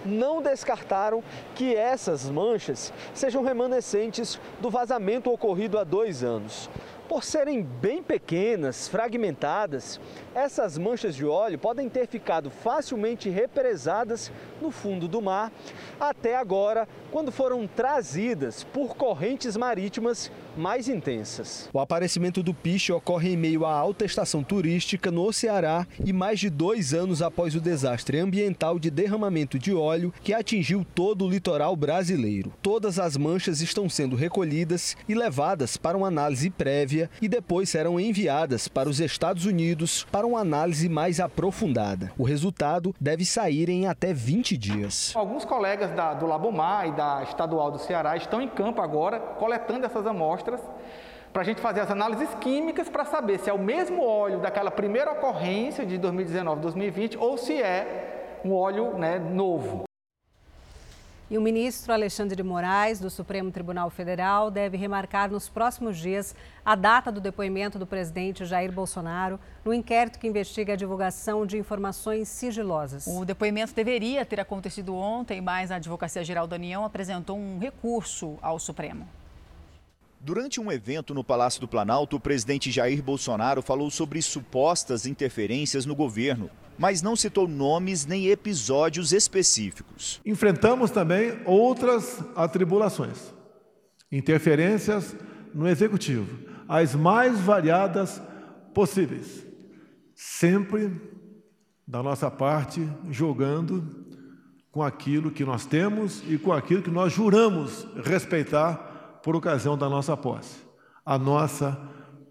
[0.04, 1.22] não descartaram
[1.54, 6.70] que essas manchas sejam remanescentes do vazamento ocorrido há dois anos.
[7.06, 10.00] Por serem bem pequenas, fragmentadas,
[10.34, 15.52] essas manchas de óleo podem ter ficado facilmente represadas no fundo do mar
[16.00, 21.68] até agora, quando foram trazidas por correntes marítimas mais intensas.
[21.72, 26.40] O aparecimento do piche ocorre em meio à alta estação turística no Ceará e mais
[26.40, 31.30] de dois anos após o desastre ambiental de derramamento de óleo que atingiu todo o
[31.30, 32.52] litoral brasileiro.
[32.62, 37.98] Todas as manchas estão sendo recolhidas e levadas para uma análise prévia e depois serão
[37.98, 42.12] enviadas para os Estados Unidos para uma análise mais aprofundada.
[42.18, 45.12] O resultado deve sair em até 20 dias.
[45.14, 49.86] Alguns colegas da, do Labomar e da Estadual do Ceará estão em campo agora coletando
[49.86, 50.60] essas amostras
[51.32, 54.70] para a gente fazer as análises químicas para saber se é o mesmo óleo daquela
[54.70, 59.84] primeira ocorrência de 2019, 2020 ou se é um óleo né, novo.
[61.30, 66.34] E o ministro Alexandre de Moraes, do Supremo Tribunal Federal, deve remarcar nos próximos dias
[66.62, 71.56] a data do depoimento do presidente Jair Bolsonaro no inquérito que investiga a divulgação de
[71.56, 73.06] informações sigilosas.
[73.06, 78.36] O depoimento deveria ter acontecido ontem, mas a Advocacia Geral da União apresentou um recurso
[78.42, 79.08] ao Supremo.
[80.24, 85.84] Durante um evento no Palácio do Planalto, o presidente Jair Bolsonaro falou sobre supostas interferências
[85.84, 86.48] no governo,
[86.78, 90.22] mas não citou nomes nem episódios específicos.
[90.24, 93.34] Enfrentamos também outras atribulações,
[94.10, 95.14] interferências
[95.52, 98.18] no executivo, as mais variadas
[98.72, 99.46] possíveis,
[100.14, 100.90] sempre
[101.86, 104.06] da nossa parte jogando
[104.72, 108.93] com aquilo que nós temos e com aquilo que nós juramos respeitar
[109.24, 110.58] por ocasião da nossa posse,
[111.04, 111.80] a nossa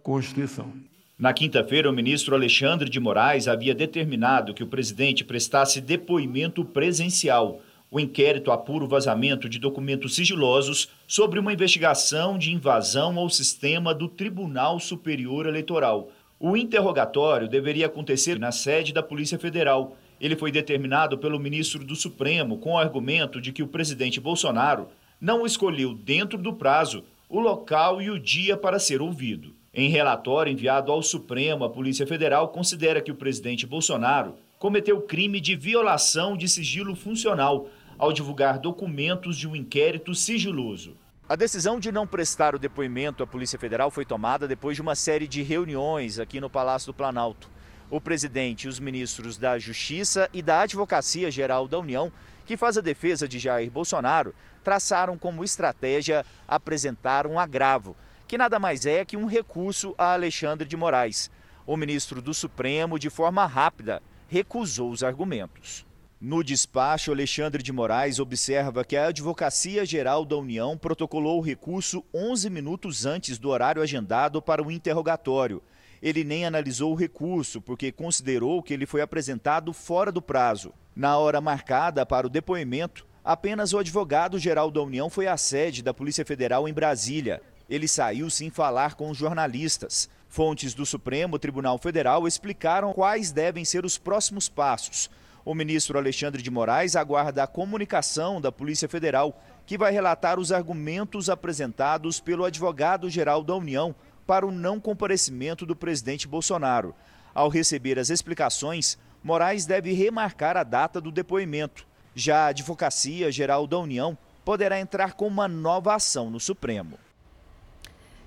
[0.03, 0.71] Constituição.
[1.17, 7.61] Na quinta-feira, o ministro Alexandre de Moraes havia determinado que o presidente prestasse depoimento presencial.
[7.89, 13.91] O inquérito apura o vazamento de documentos sigilosos sobre uma investigação de invasão ao sistema
[13.91, 16.11] do Tribunal Superior Eleitoral.
[16.39, 19.97] O interrogatório deveria acontecer na sede da Polícia Federal.
[20.21, 24.89] Ele foi determinado pelo ministro do Supremo com o argumento de que o presidente Bolsonaro
[25.23, 29.53] não escolheu, dentro do prazo, o local e o dia para ser ouvido.
[29.73, 35.39] Em relatório enviado ao Supremo, a Polícia Federal considera que o presidente Bolsonaro cometeu crime
[35.39, 40.97] de violação de sigilo funcional ao divulgar documentos de um inquérito sigiloso.
[41.29, 44.93] A decisão de não prestar o depoimento à Polícia Federal foi tomada depois de uma
[44.93, 47.49] série de reuniões aqui no Palácio do Planalto.
[47.89, 52.11] O presidente e os ministros da Justiça e da Advocacia Geral da União,
[52.45, 57.95] que faz a defesa de Jair Bolsonaro, traçaram como estratégia apresentar um agravo,
[58.27, 61.29] que nada mais é que um recurso a Alexandre de Moraes.
[61.67, 65.85] O ministro do Supremo, de forma rápida, recusou os argumentos.
[66.19, 72.01] No despacho, Alexandre de Moraes observa que a Advocacia Geral da União protocolou o recurso
[72.13, 75.61] 11 minutos antes do horário agendado para o interrogatório.
[76.01, 80.73] Ele nem analisou o recurso, porque considerou que ele foi apresentado fora do prazo.
[80.95, 85.93] Na hora marcada para o depoimento, Apenas o advogado-geral da União foi à sede da
[85.93, 87.41] Polícia Federal em Brasília.
[87.69, 90.09] Ele saiu sem falar com os jornalistas.
[90.27, 95.09] Fontes do Supremo Tribunal Federal explicaram quais devem ser os próximos passos.
[95.45, 100.51] O ministro Alexandre de Moraes aguarda a comunicação da Polícia Federal, que vai relatar os
[100.51, 103.95] argumentos apresentados pelo advogado-geral da União
[104.27, 106.93] para o não comparecimento do presidente Bolsonaro.
[107.33, 111.87] Ao receber as explicações, Moraes deve remarcar a data do depoimento.
[112.15, 116.99] Já a Advocacia Geral da União poderá entrar com uma nova ação no Supremo.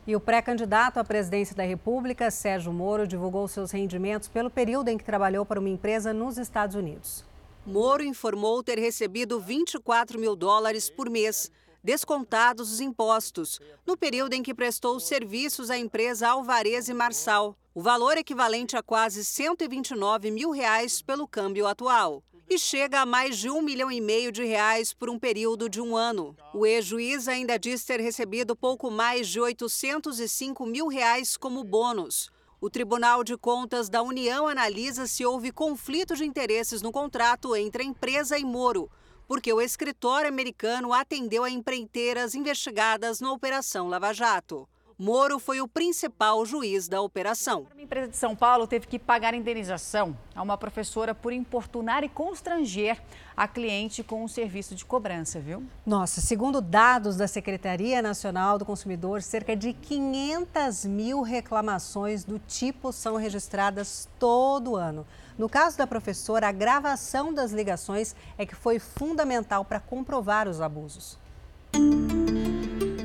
[0.04, 4.98] E o pré-candidato à presidência da República, Sérgio Moro, divulgou seus rendimentos pelo período em
[4.98, 7.24] que trabalhou para uma empresa nos Estados Unidos.
[7.64, 11.50] Moro informou ter recebido 24 mil dólares por mês,
[11.82, 17.56] descontados os impostos, no período em que prestou serviços à empresa Alvarez e Marçal.
[17.74, 23.38] O valor equivalente a quase 129 mil reais pelo câmbio atual e chega a mais
[23.38, 26.36] de um milhão e meio de reais por um período de um ano.
[26.54, 32.30] O ex-juiz ainda diz ter recebido pouco mais de 805 mil reais como bônus.
[32.60, 37.82] O Tribunal de Contas da União analisa se houve conflito de interesses no contrato entre
[37.82, 38.90] a empresa e Moro,
[39.26, 44.68] porque o escritório americano atendeu a empreiteiras investigadas na Operação Lava Jato.
[44.98, 47.66] Moro foi o principal juiz da operação.
[47.76, 52.08] A empresa de São Paulo teve que pagar indenização a uma professora por importunar e
[52.08, 52.98] constranger
[53.36, 55.62] a cliente com um serviço de cobrança, viu?
[55.84, 62.90] Nossa, segundo dados da Secretaria Nacional do Consumidor, cerca de 500 mil reclamações do tipo
[62.90, 65.06] são registradas todo ano.
[65.36, 70.62] No caso da professora, a gravação das ligações é que foi fundamental para comprovar os
[70.62, 71.18] abusos.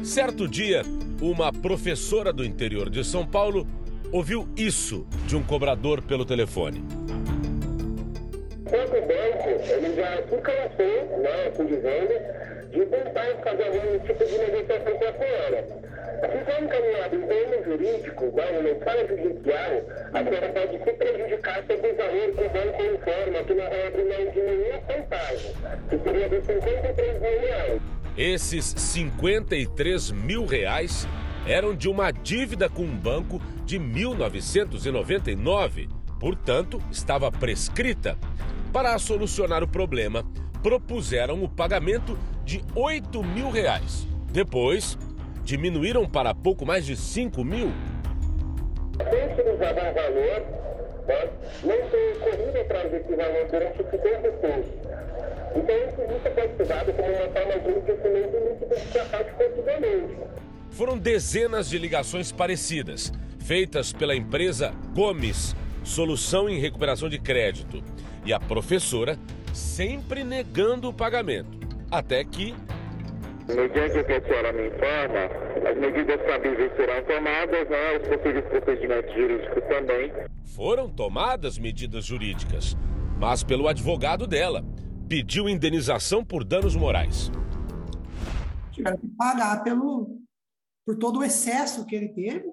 [0.04, 0.82] Certo dia,
[1.22, 3.68] uma professora do interior de São Paulo
[4.12, 6.84] ouviu isso de um cobrador pelo telefone.
[8.68, 12.14] Quanto banco, ele já se cansou, né, assim dizendo,
[12.72, 15.68] de tentar fazer algum tipo de negociação com a senhora.
[16.22, 19.72] Se for encaminhado em termo jurídico, né, uma sala judicial,
[20.14, 23.70] a senhora pode se prejudicar sobre o valor que o banco informa, que não
[24.10, 28.01] mais de nenhum centavo, que seria de 53 mil reais.
[28.18, 31.08] Esses 53 mil reais
[31.48, 35.88] eram de uma dívida com um banco de 1999,
[36.20, 38.18] portanto, estava prescrita.
[38.74, 40.26] Para solucionar o problema,
[40.62, 44.06] propuseram o pagamento de 8 mil reais.
[44.32, 44.98] Depois,
[45.44, 47.72] diminuíram para pouco mais de 5 mil.
[49.10, 50.42] Sem utilizar o valor,
[51.08, 51.30] né,
[51.64, 54.91] não foi corrido atrás desse valor durante esse tempo todo.
[55.56, 60.18] Então, isso pode ser dado como uma forma de enriquecimento ilícito que ataque cotidianamente.
[60.72, 67.84] Foram dezenas de ligações parecidas, feitas pela empresa Gomes, Solução em Recuperação de Crédito.
[68.26, 69.18] E a professora
[69.54, 71.60] sempre negando o pagamento.
[71.90, 72.56] Até que.
[73.48, 78.46] Mediante o que a senhora me informa, as medidas cabíveis serão tomadas, né, os possíveis
[78.46, 80.12] procedimentos jurídicos também.
[80.56, 82.78] Foram tomadas medidas jurídicas,
[83.18, 84.64] mas pelo advogado dela.
[85.12, 87.30] Pediu indenização por danos morais.
[88.72, 90.22] Tiveram que pagar pelo,
[90.86, 92.46] por todo o excesso que ele teve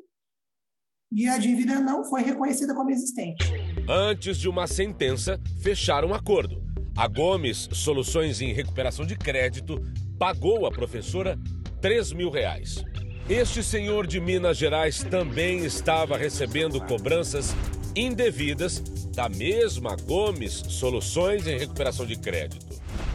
[1.12, 3.44] e a dívida não foi reconhecida como existente.
[3.88, 6.60] Antes de uma sentença, fecharam um acordo.
[6.96, 9.80] A Gomes Soluções em Recuperação de Crédito
[10.18, 11.38] pagou à professora
[11.80, 12.84] 3 mil reais.
[13.30, 17.54] Este senhor de Minas Gerais também estava recebendo cobranças
[17.98, 18.78] indevidas
[19.14, 22.66] da mesma Gomes Soluções em Recuperação de Crédito.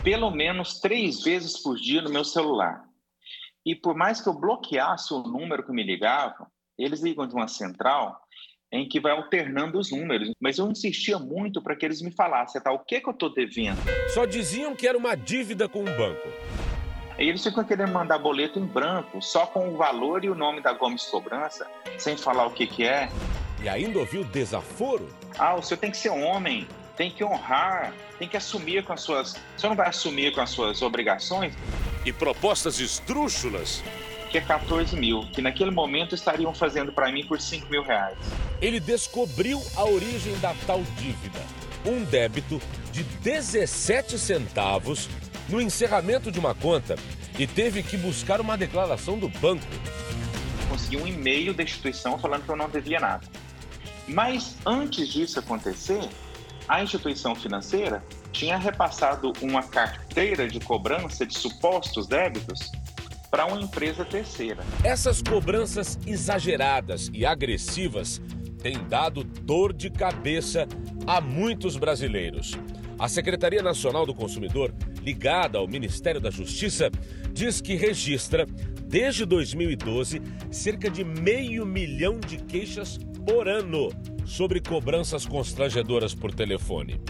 [0.03, 2.84] Pelo menos três vezes por dia no meu celular.
[3.65, 6.47] E por mais que eu bloqueasse o número que me ligavam,
[6.77, 8.19] eles ligam de uma central
[8.72, 10.31] em que vai alternando os números.
[10.41, 13.34] Mas eu insistia muito para que eles me falassem, tá, o que, que eu estou
[13.34, 13.80] devendo.
[14.14, 16.27] Só diziam que era uma dívida com o banco.
[17.18, 20.61] E eles ficam querendo mandar boleto em branco, só com o valor e o nome
[20.61, 23.07] da Gomes Cobrança, sem falar o que, que é.
[23.61, 25.07] E ainda ouviu desaforo?
[25.38, 29.01] Ah, o senhor tem que ser homem, tem que honrar, tem que assumir com as
[29.01, 29.34] suas.
[29.34, 31.53] O senhor não vai assumir com as suas obrigações?
[32.05, 33.81] E propostas esdrúxulas
[34.34, 38.17] que é 14 mil, que naquele momento estariam fazendo para mim por 5 mil reais.
[38.59, 41.39] Ele descobriu a origem da tal dívida.
[41.85, 42.59] Um débito
[42.91, 45.07] de 17 centavos
[45.47, 46.95] no encerramento de uma conta
[47.38, 49.67] e teve que buscar uma declaração do banco.
[50.73, 53.27] Consegui um e-mail da instituição falando que eu não devia nada.
[54.07, 56.01] Mas antes disso acontecer,
[56.67, 62.71] a instituição financeira tinha repassado uma carteira de cobrança de supostos débitos
[63.29, 64.63] para uma empresa terceira.
[64.83, 68.19] Essas cobranças exageradas e agressivas
[68.63, 70.67] têm dado dor de cabeça
[71.05, 72.57] a muitos brasileiros.
[72.97, 76.91] A Secretaria Nacional do Consumidor, ligada ao Ministério da Justiça,
[77.31, 78.45] diz que registra,
[78.85, 80.21] desde 2012,
[80.51, 83.89] cerca de meio milhão de queixas por ano
[84.25, 87.01] sobre cobranças constrangedoras por telefone.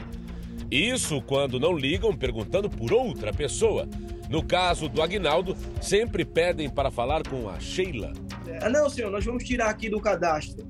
[0.71, 3.87] Isso quando não ligam perguntando por outra pessoa,
[4.29, 8.13] no caso do Agnaldo, sempre pedem para falar com a Sheila.
[8.61, 10.65] Ah, não, senhor, nós vamos tirar aqui do cadastro.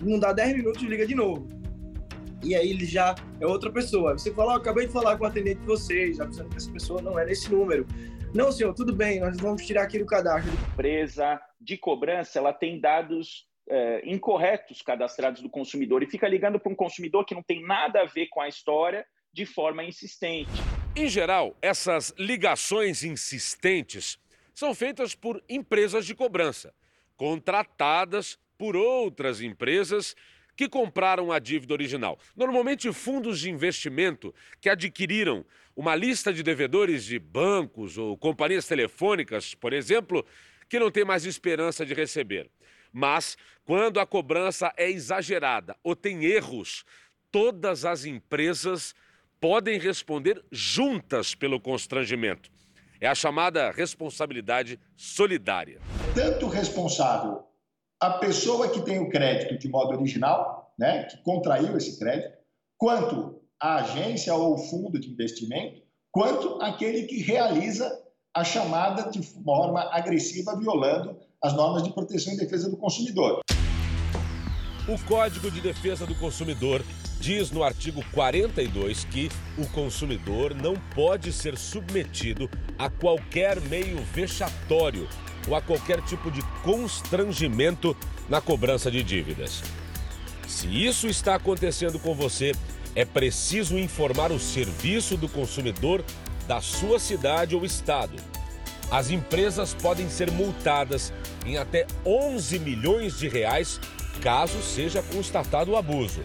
[0.00, 1.46] Não dá 10 minutos, liga de novo.
[2.42, 4.12] E aí ele já é outra pessoa.
[4.18, 7.00] Você fala, oh, acabei de falar com o atendente de vocês, avisando que essa pessoa
[7.00, 7.86] não é nesse número.
[8.34, 10.50] Não, senhor, tudo bem, nós vamos tirar aqui do cadastro.
[10.50, 16.58] A empresa de cobrança, ela tem dados é, incorretos cadastrados do consumidor e fica ligando
[16.58, 20.50] para um consumidor que não tem nada a ver com a história de forma insistente.
[20.96, 24.18] Em geral, essas ligações insistentes
[24.54, 26.74] são feitas por empresas de cobrança,
[27.16, 30.14] contratadas por outras empresas
[30.56, 32.18] que compraram a dívida original.
[32.36, 39.54] Normalmente, fundos de investimento que adquiriram uma lista de devedores de bancos ou companhias telefônicas,
[39.54, 40.24] por exemplo,
[40.68, 42.50] que não tem mais esperança de receber.
[42.92, 46.84] Mas, quando a cobrança é exagerada ou tem erros,
[47.30, 48.94] todas as empresas
[49.40, 52.50] podem responder juntas pelo constrangimento.
[53.00, 55.80] É a chamada responsabilidade solidária.
[56.14, 57.51] Tanto responsável
[58.02, 62.36] a pessoa que tem o crédito de modo original, né, que contraiu esse crédito,
[62.76, 65.80] quanto a agência ou o fundo de investimento,
[66.10, 67.96] quanto aquele que realiza
[68.34, 73.40] a chamada de forma agressiva, violando as normas de proteção e defesa do consumidor.
[74.88, 76.82] O Código de Defesa do Consumidor
[77.20, 85.08] diz no artigo 42 que o consumidor não pode ser submetido a qualquer meio vexatório
[85.48, 87.96] ou a qualquer tipo de constrangimento
[88.28, 89.62] na cobrança de dívidas.
[90.46, 92.52] Se isso está acontecendo com você,
[92.94, 96.04] é preciso informar o Serviço do Consumidor
[96.46, 98.16] da sua cidade ou estado.
[98.90, 101.12] As empresas podem ser multadas
[101.46, 103.80] em até 11 milhões de reais
[104.20, 106.22] caso seja constatado o abuso.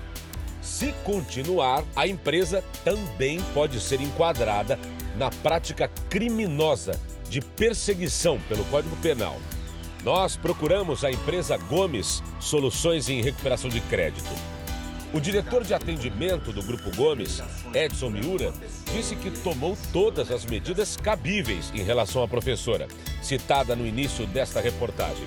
[0.62, 4.78] Se continuar, a empresa também pode ser enquadrada
[5.16, 7.00] na prática criminosa
[7.30, 9.38] de perseguição pelo Código Penal.
[10.04, 14.30] Nós procuramos a empresa Gomes Soluções em Recuperação de Crédito.
[15.14, 17.42] O diretor de atendimento do Grupo Gomes,
[17.74, 18.54] Edson Miura,
[18.94, 22.88] disse que tomou todas as medidas cabíveis em relação à professora,
[23.22, 25.26] citada no início desta reportagem.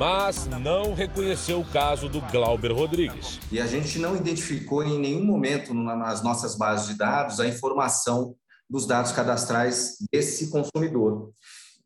[0.00, 3.38] mas não reconheceu o caso do Glauber Rodrigues.
[3.52, 8.34] E a gente não identificou em nenhum momento nas nossas bases de dados a informação
[8.70, 11.32] dos dados cadastrais desse consumidor.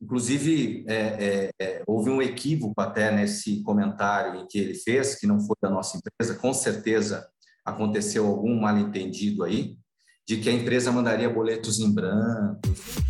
[0.01, 5.41] Inclusive, é, é, é, houve um equívoco até nesse comentário que ele fez, que não
[5.41, 7.27] foi da nossa empresa, com certeza
[7.65, 9.79] aconteceu algum mal-entendido aí,
[10.27, 12.59] de que a empresa mandaria boletos em branco.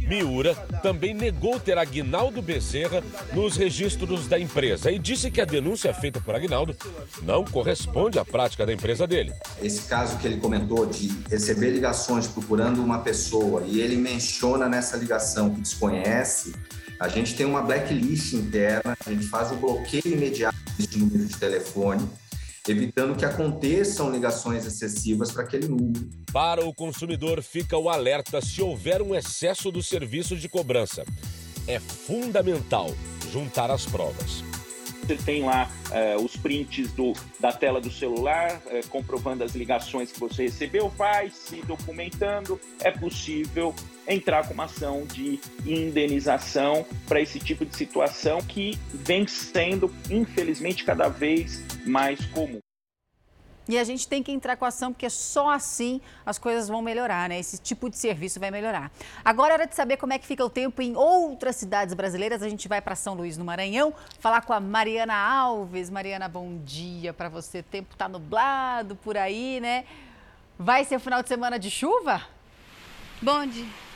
[0.00, 5.94] Miura também negou ter Agnaldo Bezerra nos registros da empresa e disse que a denúncia
[5.94, 6.76] feita por Agnaldo
[7.22, 9.32] não corresponde à prática da empresa dele.
[9.62, 14.96] Esse caso que ele comentou de receber ligações procurando uma pessoa e ele menciona nessa
[14.96, 16.52] ligação que desconhece,
[16.98, 21.36] a gente tem uma blacklist interna, a gente faz o bloqueio imediato desse número de
[21.36, 22.08] telefone
[22.68, 26.08] evitando que aconteçam ligações excessivas para aquele número.
[26.32, 31.04] Para o consumidor, fica o alerta se houver um excesso do serviço de cobrança.
[31.66, 32.90] É fundamental
[33.30, 34.42] juntar as provas.
[35.04, 40.10] Você tem lá eh, os prints do, da tela do celular, eh, comprovando as ligações
[40.10, 42.60] que você recebeu, vai se documentando.
[42.80, 43.74] É possível
[44.08, 50.84] entrar com uma ação de indenização para esse tipo de situação que vem sendo, infelizmente,
[50.84, 52.63] cada vez mais comum.
[53.66, 56.82] E a gente tem que entrar com a ação, porque só assim as coisas vão
[56.82, 57.38] melhorar, né?
[57.38, 58.90] Esse tipo de serviço vai melhorar.
[59.24, 62.42] Agora é hora de saber como é que fica o tempo em outras cidades brasileiras.
[62.42, 65.88] A gente vai para São Luís, no Maranhão, falar com a Mariana Alves.
[65.88, 67.60] Mariana, bom dia para você.
[67.60, 69.84] O tempo está nublado por aí, né?
[70.58, 72.22] Vai ser o final de semana de chuva?
[73.22, 73.93] Bom dia.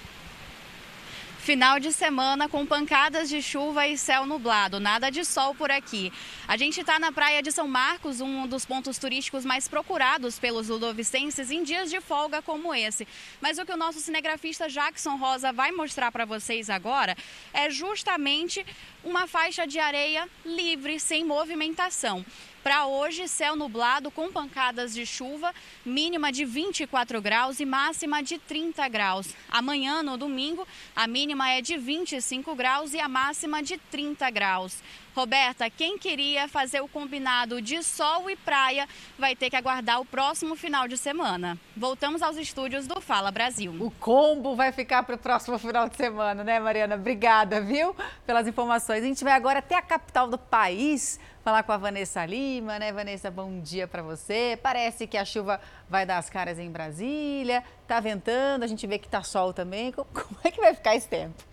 [1.49, 6.13] Final de semana com pancadas de chuva e céu nublado, nada de sol por aqui.
[6.47, 10.69] A gente está na praia de São Marcos, um dos pontos turísticos mais procurados pelos
[10.69, 13.09] ludovicenses em dias de folga como esse.
[13.41, 17.17] Mas o que o nosso cinegrafista Jackson Rosa vai mostrar para vocês agora
[17.55, 18.63] é justamente
[19.03, 22.27] uma faixa de areia livre, sem movimentação.
[22.63, 25.55] Para hoje, céu nublado com pancadas de chuva,
[25.85, 29.29] mínima de 24 graus e máxima de 30 graus.
[29.49, 34.83] Amanhã, no domingo, a mínima é de 25 graus e a máxima de 30 graus.
[35.19, 38.87] Roberta, quem queria fazer o combinado de sol e praia
[39.19, 41.59] vai ter que aguardar o próximo final de semana.
[41.77, 43.75] Voltamos aos estúdios do Fala Brasil.
[43.81, 46.95] O combo vai ficar para o próximo final de semana, né, Mariana?
[46.95, 49.03] Obrigada, viu, pelas informações.
[49.03, 52.93] A gente vai agora até a capital do país falar com a Vanessa Lima, né?
[52.93, 54.57] Vanessa, bom dia para você.
[54.63, 59.01] Parece que a chuva vai dar as caras em Brasília, tá ventando, a gente vê
[59.01, 59.91] que tá sol também.
[59.91, 61.48] Como é que vai ficar esse tempo?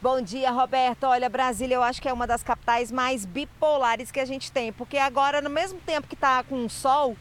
[0.00, 1.02] Bom dia, Roberto.
[1.08, 4.72] Olha, Brasília eu acho que é uma das capitais mais bipolares que a gente tem,
[4.72, 7.16] porque agora, no mesmo tempo que está com sol,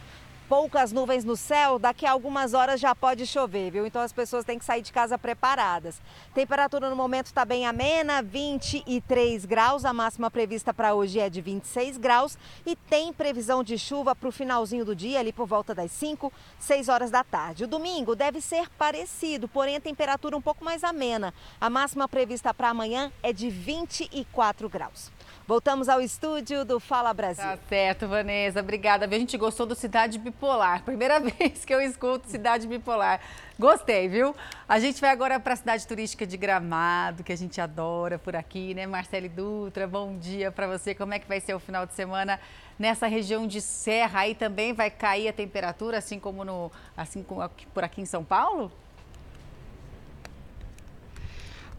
[0.48, 3.86] poucas nuvens no céu, daqui a algumas horas já pode chover, viu?
[3.86, 6.02] Então as pessoas têm que sair de casa preparadas.
[6.34, 11.41] Temperatura no momento está bem amena, 23 graus, a máxima prevista para hoje é de
[11.41, 15.76] 26 graus e tem previsão de chuva para o finalzinho do dia, ali por volta
[15.76, 17.65] das 5, 6 horas da tarde.
[17.65, 21.34] O domingo deve ser parecido, porém a temperatura um pouco mais amena.
[21.60, 25.16] A máxima prevista para amanhã é de 24 graus.
[25.48, 27.41] Voltamos ao estúdio do Fala Brasil.
[27.41, 28.60] Tá certo, Vanessa.
[28.60, 29.06] Obrigada.
[29.06, 30.84] A gente gostou do Cidade Bipolar.
[30.84, 33.22] Primeira vez que eu escuto Cidade Bipolar.
[33.57, 34.36] Gostei, viu?
[34.68, 38.36] A gente vai agora para a cidade turística de Gramado, que a gente adora por
[38.36, 38.86] aqui, né?
[38.86, 40.94] Marcele Dutra, bom dia para você.
[40.94, 42.38] Como é que vai ser o final de semana
[42.78, 44.19] nessa região de Serra?
[44.19, 48.22] Aí também vai cair a temperatura, assim como no, assim como por aqui em São
[48.22, 48.69] Paulo?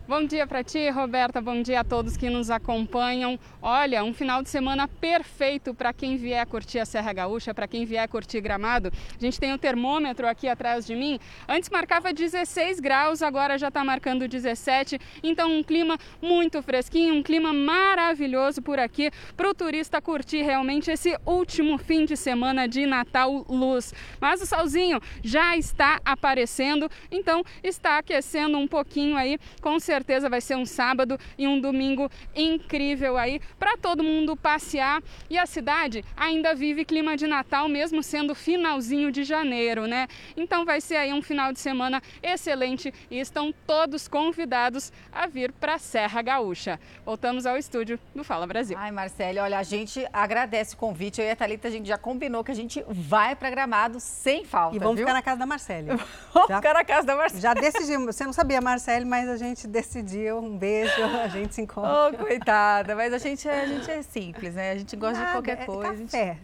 [0.09, 1.39] Bom dia para ti, Roberta.
[1.39, 3.39] Bom dia a todos que nos acompanham.
[3.61, 7.85] Olha, um final de semana perfeito para quem vier curtir a Serra Gaúcha, para quem
[7.85, 8.91] vier curtir Gramado.
[8.91, 11.21] A gente tem o termômetro aqui atrás de mim.
[11.47, 14.99] Antes marcava 16 graus, agora já está marcando 17.
[15.23, 20.91] Então, um clima muito fresquinho, um clima maravilhoso por aqui para o turista curtir realmente
[20.91, 23.93] esse último fim de semana de Natal Luz.
[24.19, 30.29] Mas o solzinho já está aparecendo, então está aquecendo um pouquinho aí, com certeza certeza
[30.29, 35.03] vai ser um sábado e um domingo incrível aí para todo mundo passear.
[35.29, 40.07] E a cidade ainda vive clima de Natal, mesmo sendo finalzinho de janeiro, né?
[40.37, 45.51] Então vai ser aí um final de semana excelente e estão todos convidados a vir
[45.53, 46.79] para a Serra Gaúcha.
[47.05, 48.77] Voltamos ao estúdio do Fala Brasil.
[48.79, 51.21] Ai, Marcele, olha, a gente agradece o convite.
[51.21, 54.45] Eu e a Thalita, a gente já combinou que a gente vai para Gramado sem
[54.45, 54.77] falta.
[54.77, 55.07] E vamos viu?
[55.07, 55.89] ficar na casa da Marcele.
[56.33, 57.43] vamos já, ficar na casa da Marcele.
[57.43, 58.15] Já decidimos.
[58.15, 60.39] Você não sabia, Marcele, mas a gente decidiu decidiu.
[60.39, 62.09] Um beijo, a gente se encontra.
[62.09, 64.73] Oh, coitada, mas a gente, a gente é simples, né?
[64.73, 66.05] A gente gosta Nada, de qualquer é coisa.
[66.05, 66.39] Café.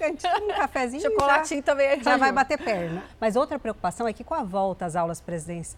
[0.00, 1.02] A gente toma um cafezinho.
[1.02, 3.02] Chocolatinho já, também é Já vai bater perna.
[3.20, 5.22] Mas outra preocupação é que com a volta às aulas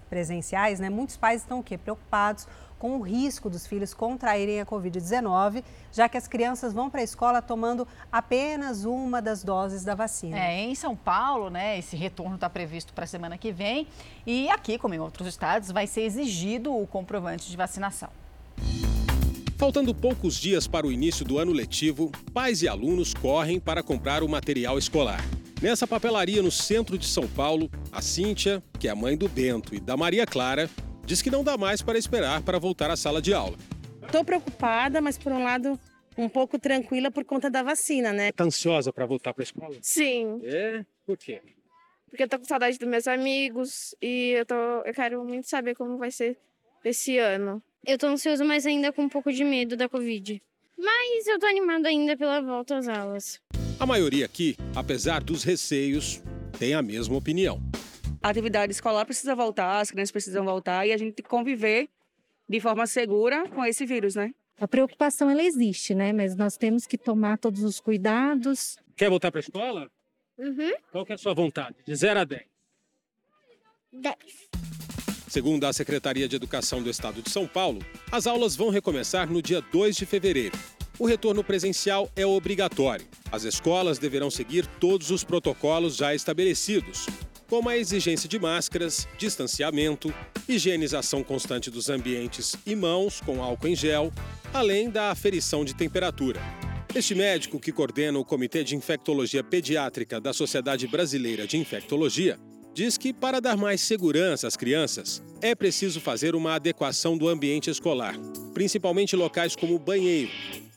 [0.09, 1.79] presenciais, né, muitos pais estão o quê?
[1.79, 2.47] Preocupados
[2.83, 7.05] com o risco dos filhos contraírem a Covid-19, já que as crianças vão para a
[7.05, 10.37] escola tomando apenas uma das doses da vacina.
[10.37, 13.87] É, em São Paulo, né, esse retorno está previsto para a semana que vem
[14.27, 18.09] e aqui, como em outros estados, vai ser exigido o comprovante de vacinação.
[19.57, 24.25] Faltando poucos dias para o início do ano letivo, pais e alunos correm para comprar
[24.25, 25.25] o material escolar.
[25.63, 29.73] Nessa papelaria no centro de São Paulo, a Cíntia, que é a mãe do Bento
[29.73, 30.69] e da Maria Clara,
[31.13, 33.59] diz que não dá mais para esperar para voltar à sala de aula.
[34.03, 35.79] Estou preocupada, mas por um lado
[36.17, 38.33] um pouco tranquila por conta da vacina, né?
[38.33, 39.77] Tá ansiosa para voltar para a escola?
[39.83, 40.41] Sim.
[40.43, 40.83] É?
[41.05, 41.43] Por quê?
[42.09, 45.75] Porque eu tô com saudade dos meus amigos e eu, tô, eu quero muito saber
[45.75, 46.39] como vai ser
[46.83, 47.63] esse ano.
[47.87, 50.43] Eu tô ansioso, mas ainda com um pouco de medo da Covid.
[50.79, 53.39] Mas eu tô animada ainda pela volta às aulas.
[53.79, 56.23] A maioria aqui, apesar dos receios,
[56.59, 57.61] tem a mesma opinião.
[58.23, 61.89] A atividade escolar precisa voltar, as crianças precisam voltar e a gente tem que conviver
[62.49, 64.33] de forma segura com esse vírus, né?
[64.61, 66.13] A preocupação ela existe, né?
[66.13, 68.77] Mas nós temos que tomar todos os cuidados.
[68.97, 69.91] Quer voltar para a escola?
[70.39, 70.73] Uhum.
[70.93, 71.75] Qual que é a sua vontade?
[71.85, 72.43] De 0 a 10.
[73.93, 74.17] 10.
[75.27, 77.81] Segundo a Secretaria de Educação do Estado de São Paulo,
[78.13, 80.57] as aulas vão recomeçar no dia 2 de fevereiro.
[80.99, 83.07] O retorno presencial é obrigatório.
[83.33, 87.07] As escolas deverão seguir todos os protocolos já estabelecidos,
[87.53, 90.11] como a exigência de máscaras, distanciamento,
[90.49, 94.11] higienização constante dos ambientes e mãos com álcool em gel,
[94.55, 96.41] além da aferição de temperatura.
[96.95, 102.39] Este médico, que coordena o Comitê de Infectologia Pediátrica da Sociedade Brasileira de Infectologia,
[102.73, 107.69] diz que para dar mais segurança às crianças, é preciso fazer uma adequação do ambiente
[107.69, 108.19] escolar,
[108.55, 110.33] principalmente locais como banheiro,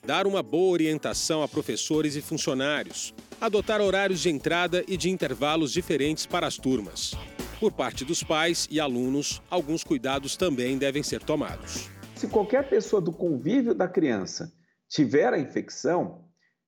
[0.05, 3.13] dar uma boa orientação a professores e funcionários,
[3.45, 7.13] adotar horários de entrada e de intervalos diferentes para as turmas.
[7.59, 11.89] Por parte dos pais e alunos, alguns cuidados também devem ser tomados.
[12.15, 14.51] Se qualquer pessoa do convívio da criança
[14.89, 16.25] tiver a infecção,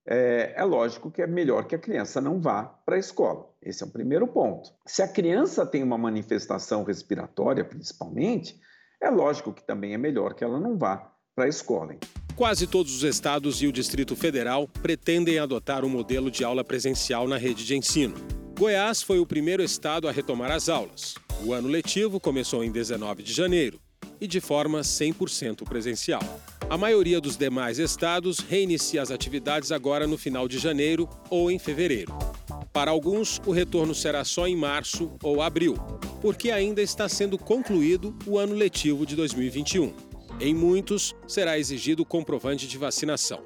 [0.08, 3.50] é, é, lógico que é melhor que a criança não vá para a escola.
[3.62, 4.70] Esse é o primeiro ponto.
[4.86, 8.60] Se a criança tem uma manifestação respiratória, principalmente,
[9.02, 11.96] é lógico que também é melhor que ela não vá para a escola.
[12.36, 17.28] Quase todos os estados e o Distrito Federal pretendem adotar um modelo de aula presencial
[17.28, 18.16] na rede de ensino.
[18.58, 21.14] Goiás foi o primeiro estado a retomar as aulas.
[21.46, 23.80] O ano letivo começou em 19 de janeiro
[24.20, 26.22] e de forma 100% presencial.
[26.68, 31.60] A maioria dos demais estados reinicia as atividades agora no final de janeiro ou em
[31.60, 32.18] fevereiro.
[32.74, 35.76] Para alguns, o retorno será só em março ou abril,
[36.20, 40.07] porque ainda está sendo concluído o ano letivo de 2021.
[40.40, 43.44] Em muitos, será exigido comprovante de vacinação.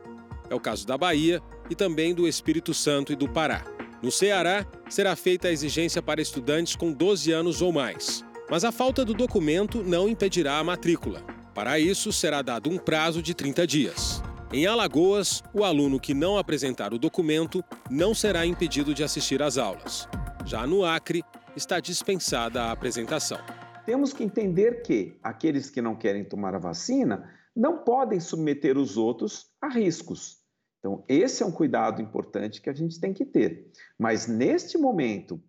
[0.49, 3.63] É o caso da Bahia e também do Espírito Santo e do Pará.
[4.03, 8.25] No Ceará, será feita a exigência para estudantes com 12 anos ou mais.
[8.49, 11.21] Mas a falta do documento não impedirá a matrícula.
[11.53, 14.21] Para isso, será dado um prazo de 30 dias.
[14.51, 19.57] Em Alagoas, o aluno que não apresentar o documento não será impedido de assistir às
[19.57, 20.09] aulas.
[20.45, 21.23] Já no Acre,
[21.55, 23.39] está dispensada a apresentação.
[23.85, 28.97] Temos que entender que aqueles que não querem tomar a vacina não podem submeter os
[28.97, 30.39] outros a riscos.
[30.79, 33.71] Então, esse é um cuidado importante que a gente tem que ter.
[33.99, 35.41] Mas neste momento,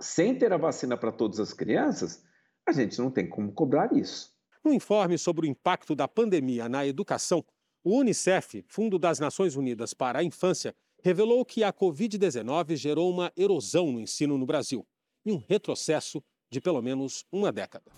[0.00, 2.24] sem ter a vacina para todas as crianças,
[2.66, 4.32] a gente não tem como cobrar isso.
[4.64, 7.44] No informe sobre o impacto da pandemia na educação,
[7.84, 13.30] o Unicef, Fundo das Nações Unidas para a Infância, revelou que a Covid-19 gerou uma
[13.36, 14.86] erosão no ensino no Brasil
[15.24, 16.24] e um retrocesso
[16.54, 17.90] de pelo menos uma década.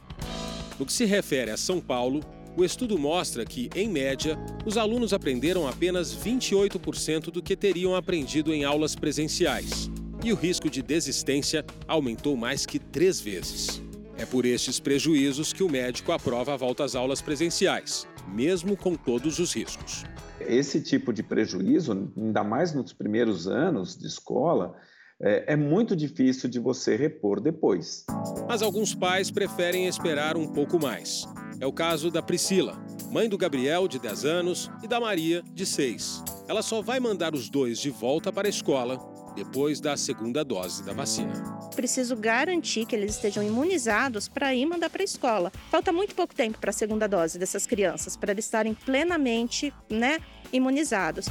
[0.78, 2.20] No que se refere a São Paulo,
[2.56, 8.54] o estudo mostra que, em média, os alunos aprenderam apenas 28% do que teriam aprendido
[8.54, 9.90] em aulas presenciais.
[10.24, 13.82] E o risco de desistência aumentou mais que três vezes.
[14.16, 18.94] É por estes prejuízos que o médico aprova a volta às aulas presenciais, mesmo com
[18.94, 20.04] todos os riscos.
[20.40, 24.74] Esse tipo de prejuízo, ainda mais nos primeiros anos de escola,
[25.20, 28.04] é, é muito difícil de você repor depois.
[28.48, 31.26] Mas alguns pais preferem esperar um pouco mais.
[31.60, 32.76] É o caso da Priscila,
[33.10, 36.22] mãe do Gabriel, de 10 anos, e da Maria, de 6.
[36.48, 38.98] Ela só vai mandar os dois de volta para a escola
[39.34, 41.32] depois da segunda dose da vacina.
[41.74, 45.52] Preciso garantir que eles estejam imunizados para ir mandar para a escola.
[45.70, 50.18] Falta muito pouco tempo para a segunda dose dessas crianças, para eles estarem plenamente né,
[50.52, 51.26] imunizados.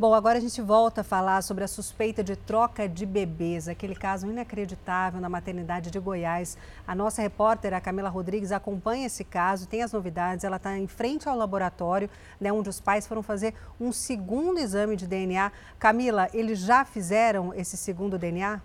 [0.00, 3.94] Bom, agora a gente volta a falar sobre a suspeita de troca de bebês, aquele
[3.94, 6.56] caso inacreditável na maternidade de Goiás.
[6.88, 10.42] A nossa repórter, a Camila Rodrigues, acompanha esse caso, tem as novidades.
[10.42, 12.08] Ela está em frente ao laboratório,
[12.40, 15.52] né, onde os pais foram fazer um segundo exame de DNA.
[15.78, 18.58] Camila, eles já fizeram esse segundo DNA?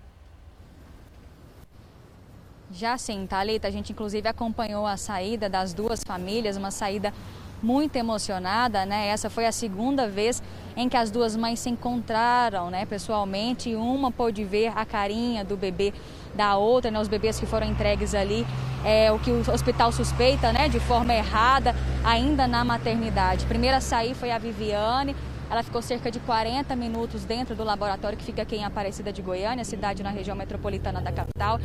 [2.72, 7.14] Já sim, Thalita, a gente inclusive acompanhou a saída das duas famílias, uma saída
[7.62, 9.08] muito emocionada, né?
[9.08, 10.42] Essa foi a segunda vez
[10.76, 15.44] em que as duas mães se encontraram, né, pessoalmente, e uma pôde ver a carinha
[15.44, 15.94] do bebê
[16.34, 18.46] da outra, né, os bebês que foram entregues ali,
[18.84, 21.74] é, o que o hospital suspeita, né, de forma errada,
[22.04, 23.46] ainda na maternidade.
[23.46, 25.16] Primeira a sair foi a Viviane,
[25.50, 29.22] ela ficou cerca de 40 minutos dentro do laboratório que fica aqui em Aparecida de
[29.22, 31.60] Goiânia, cidade na região metropolitana da capital.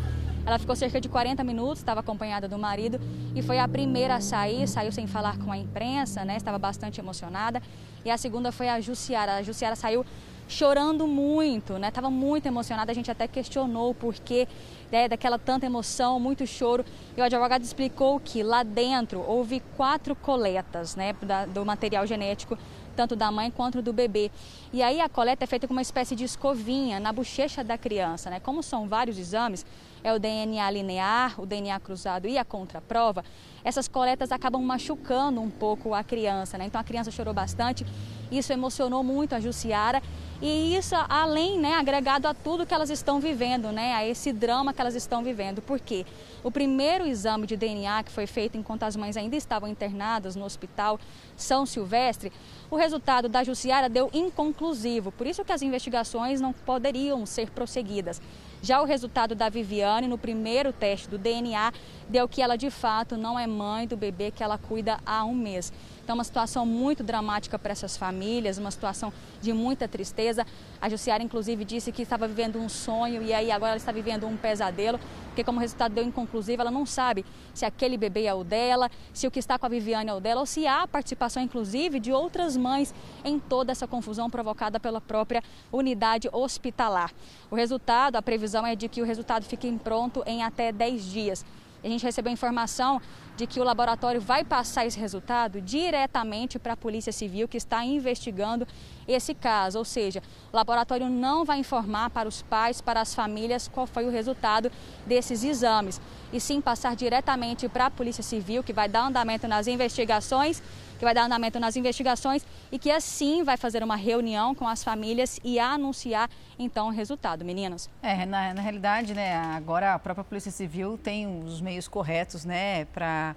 [0.44, 3.00] Ela ficou cerca de 40 minutos, estava acompanhada do marido
[3.34, 6.36] e foi a primeira a sair, saiu sem falar com a imprensa, né?
[6.36, 7.62] Estava bastante emocionada.
[8.04, 9.36] E a segunda foi a Jussiara.
[9.36, 10.04] A Jussiara saiu
[10.48, 11.88] chorando muito, né?
[11.88, 12.90] Estava muito emocionada.
[12.90, 14.48] A gente até questionou o porquê
[14.90, 16.84] né, daquela tanta emoção, muito choro.
[17.16, 21.14] E o advogado explicou que lá dentro houve quatro coletas, né,
[21.54, 22.58] do material genético
[23.00, 24.30] tanto da mãe quanto do bebê.
[24.72, 28.28] E aí a coleta é feita com uma espécie de escovinha na bochecha da criança,
[28.28, 28.40] né?
[28.40, 29.64] Como são vários exames,
[30.04, 33.24] é o DNA linear, o DNA cruzado e a contraprova,
[33.64, 36.66] essas coletas acabam machucando um pouco a criança, né?
[36.66, 37.84] Então a criança chorou bastante,
[38.30, 40.02] isso emocionou muito a Jussiara
[40.42, 44.72] e isso além, né, agregado a tudo que elas estão vivendo, né, a esse drama
[44.72, 45.60] que elas estão vivendo.
[45.60, 46.06] Por quê?
[46.42, 50.44] O primeiro exame de DNA que foi feito enquanto as mães ainda estavam internadas no
[50.46, 50.98] hospital
[51.36, 52.32] São Silvestre,
[52.70, 58.22] o resultado da Jussiara deu inconclusivo, por isso que as investigações não poderiam ser prosseguidas.
[58.62, 61.72] Já o resultado da Viviane no primeiro teste do DNA
[62.08, 65.34] deu que ela de fato não é mãe do bebê que ela cuida há um
[65.34, 65.72] mês.
[66.02, 70.46] Então, uma situação muito dramática para essas famílias, uma situação de muita tristeza.
[70.80, 74.26] A Jussiara, inclusive, disse que estava vivendo um sonho e aí agora ela está vivendo
[74.26, 77.24] um pesadelo, porque como resultado deu inconclusivo, ela não sabe
[77.54, 80.20] se aquele bebê é o dela, se o que está com a Viviane é o
[80.20, 82.94] dela, ou se há participação, inclusive, de outras mães
[83.24, 87.12] em toda essa confusão provocada pela própria unidade hospitalar.
[87.50, 91.44] O resultado, a previsão é de que o resultado fique pronto em até 10 dias.
[91.82, 93.00] A gente recebeu informação
[93.40, 97.82] de que o laboratório vai passar esse resultado diretamente para a Polícia Civil, que está
[97.82, 98.68] investigando
[99.08, 99.78] esse caso.
[99.78, 100.22] Ou seja,
[100.52, 104.70] o laboratório não vai informar para os pais, para as famílias, qual foi o resultado
[105.06, 105.98] desses exames,
[106.30, 110.62] e sim passar diretamente para a Polícia Civil, que vai dar andamento nas investigações
[111.00, 114.84] que vai dar andamento nas investigações e que assim vai fazer uma reunião com as
[114.84, 117.88] famílias e anunciar então o resultado, meninas.
[118.02, 122.84] É, na, na realidade, né, agora a própria Polícia Civil tem os meios corretos, né,
[122.84, 123.29] para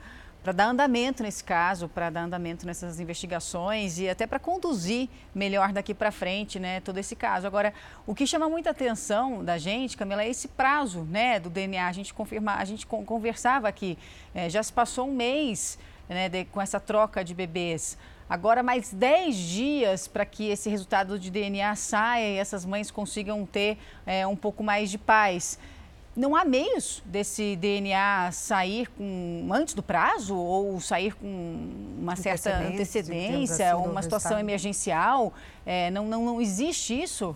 [0.44, 5.72] para dar andamento nesse caso, para dar andamento nessas investigações e até para conduzir melhor
[5.72, 7.48] daqui para frente, né, todo esse caso.
[7.48, 7.74] Agora,
[8.06, 11.88] o que chama muita atenção da gente, Camila, é esse prazo, né, do DNA.
[11.88, 13.98] A gente confirma, a gente conversava aqui,
[14.36, 15.80] é, já se passou um mês
[16.10, 17.98] né, de, com essa troca de bebês.
[18.30, 23.46] Agora, mais 10 dias para que esse resultado de DNA saia e essas mães consigam
[23.46, 25.58] ter é, um pouco mais de paz.
[26.16, 32.56] Não há meios desse DNA sair com, antes do prazo ou sair com uma certa
[32.60, 35.34] antecedência, assim, uma situação emergencial?
[35.66, 37.36] É, não, não, não existe isso?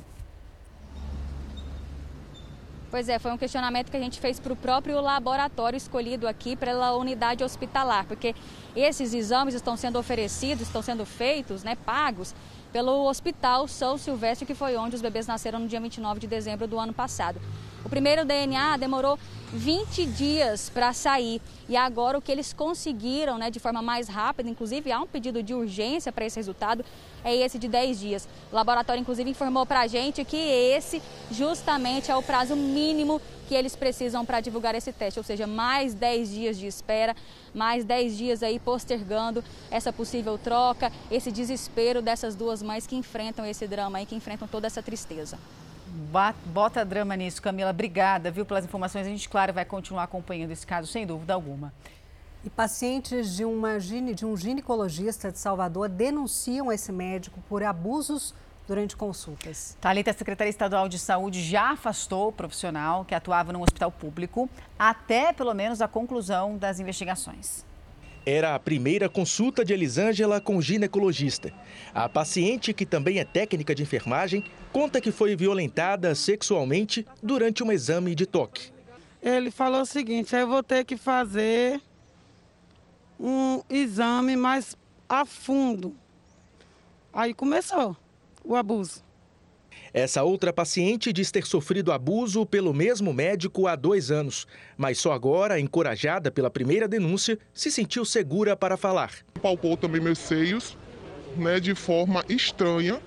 [2.92, 6.56] Pois é, foi um questionamento que a gente fez para o próprio laboratório escolhido aqui
[6.56, 8.34] pela unidade hospitalar, porque
[8.76, 12.34] esses exames estão sendo oferecidos, estão sendo feitos, né, pagos
[12.72, 16.68] pelo Hospital São Silvestre, que foi onde os bebês nasceram no dia 29 de dezembro
[16.68, 17.42] do ano passado.
[17.88, 19.18] O primeiro DNA demorou
[19.54, 24.50] 20 dias para sair e agora o que eles conseguiram, né, de forma mais rápida,
[24.50, 26.84] inclusive há um pedido de urgência para esse resultado,
[27.24, 28.28] é esse de 10 dias.
[28.52, 31.02] O laboratório, inclusive, informou para a gente que esse
[31.32, 35.94] justamente é o prazo mínimo que eles precisam para divulgar esse teste, ou seja, mais
[35.94, 37.16] 10 dias de espera,
[37.56, 39.42] mais 10 dias aí postergando
[39.72, 44.46] essa possível troca, esse desespero dessas duas mães que enfrentam esse drama aí, que enfrentam
[44.46, 45.40] toda essa tristeza.
[46.46, 47.72] Bota drama nisso, Camila.
[47.72, 49.06] Obrigada, viu, pelas informações.
[49.06, 51.74] A gente, claro, vai continuar acompanhando esse caso, sem dúvida alguma.
[52.44, 58.34] E pacientes de, uma, de um ginecologista de Salvador denunciam esse médico por abusos
[58.68, 59.78] durante consultas.
[59.82, 64.50] Talita, a Secretaria Estadual de Saúde já afastou o profissional que atuava num hospital público
[64.78, 67.67] até pelo menos a conclusão das investigações.
[68.30, 71.50] Era a primeira consulta de Elisângela com ginecologista.
[71.94, 74.44] A paciente, que também é técnica de enfermagem,
[74.74, 78.70] conta que foi violentada sexualmente durante um exame de toque.
[79.24, 81.80] Ele falou o seguinte: eu vou ter que fazer
[83.18, 84.76] um exame mais
[85.08, 85.96] a fundo.
[87.14, 87.96] Aí começou
[88.44, 89.07] o abuso.
[89.94, 94.46] Essa outra paciente diz ter sofrido abuso pelo mesmo médico há dois anos,
[94.78, 99.12] mas só agora, encorajada pela primeira denúncia, se sentiu segura para falar.
[99.42, 100.78] Palpou também meus seios,
[101.36, 103.02] né, de forma estranha,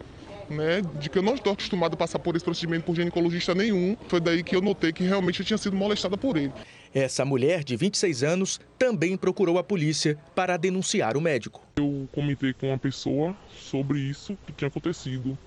[0.48, 3.97] né, de que eu não estou acostumado a passar por esse procedimento por ginecologista nenhum.
[4.09, 6.52] Foi daí que eu notei que realmente eu tinha sido molestada por ele.
[6.92, 11.64] Essa mulher de 26 anos também procurou a polícia para denunciar o médico.
[11.76, 15.38] Eu comentei com uma pessoa sobre isso que tinha acontecido.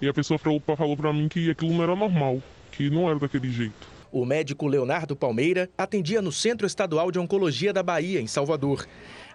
[0.00, 3.18] E a pessoa falou, falou para mim que aquilo não era normal, que não era
[3.18, 3.98] daquele jeito.
[4.10, 8.86] O médico Leonardo Palmeira atendia no Centro Estadual de Oncologia da Bahia, em Salvador.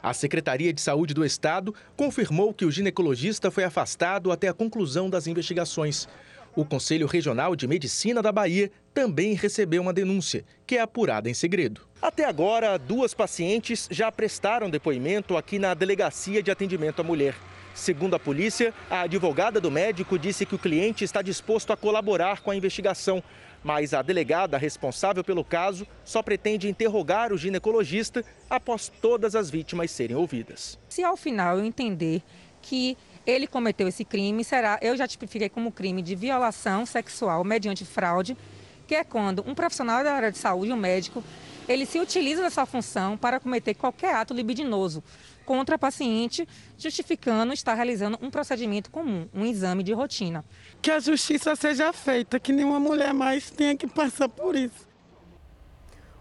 [0.02, 5.10] A Secretaria de Saúde do Estado confirmou que o ginecologista foi afastado até a conclusão
[5.10, 6.08] das investigações.
[6.56, 11.34] O Conselho Regional de Medicina da Bahia também recebeu uma denúncia, que é apurada em
[11.34, 11.82] segredo.
[12.02, 17.36] Até agora, duas pacientes já prestaram depoimento aqui na Delegacia de Atendimento à Mulher.
[17.74, 22.42] Segundo a polícia, a advogada do médico disse que o cliente está disposto a colaborar
[22.42, 23.24] com a investigação,
[23.64, 29.90] mas a delegada responsável pelo caso só pretende interrogar o ginecologista após todas as vítimas
[29.90, 30.78] serem ouvidas.
[30.88, 32.22] Se ao final eu entender
[32.62, 32.96] que
[33.26, 38.38] ele cometeu esse crime, será, eu já tipifiquei como crime de violação sexual mediante fraude,
[38.86, 41.24] que é quando um profissional da área de saúde, um médico,
[41.68, 45.02] ele se utiliza dessa função para cometer qualquer ato libidinoso
[45.46, 46.48] contra a paciente,
[46.78, 50.44] justificando estar realizando um procedimento comum, um exame de rotina.
[50.82, 54.88] Que a justiça seja feita, que nenhuma mulher mais tenha que passar por isso.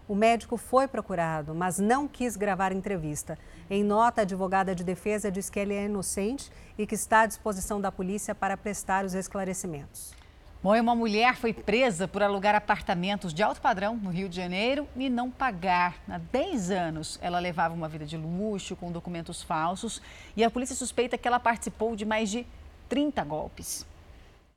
[0.07, 3.39] O médico foi procurado, mas não quis gravar entrevista.
[3.69, 7.25] Em nota, a advogada de defesa diz que ele é inocente e que está à
[7.25, 10.22] disposição da polícia para prestar os esclarecimentos.
[10.63, 14.87] Bom, uma mulher foi presa por alugar apartamentos de alto padrão no Rio de Janeiro
[14.95, 16.01] e não pagar.
[16.07, 20.01] Há 10 anos, ela levava uma vida de luxo, com documentos falsos,
[20.37, 22.47] e a polícia suspeita que ela participou de mais de
[22.87, 23.85] 30 golpes.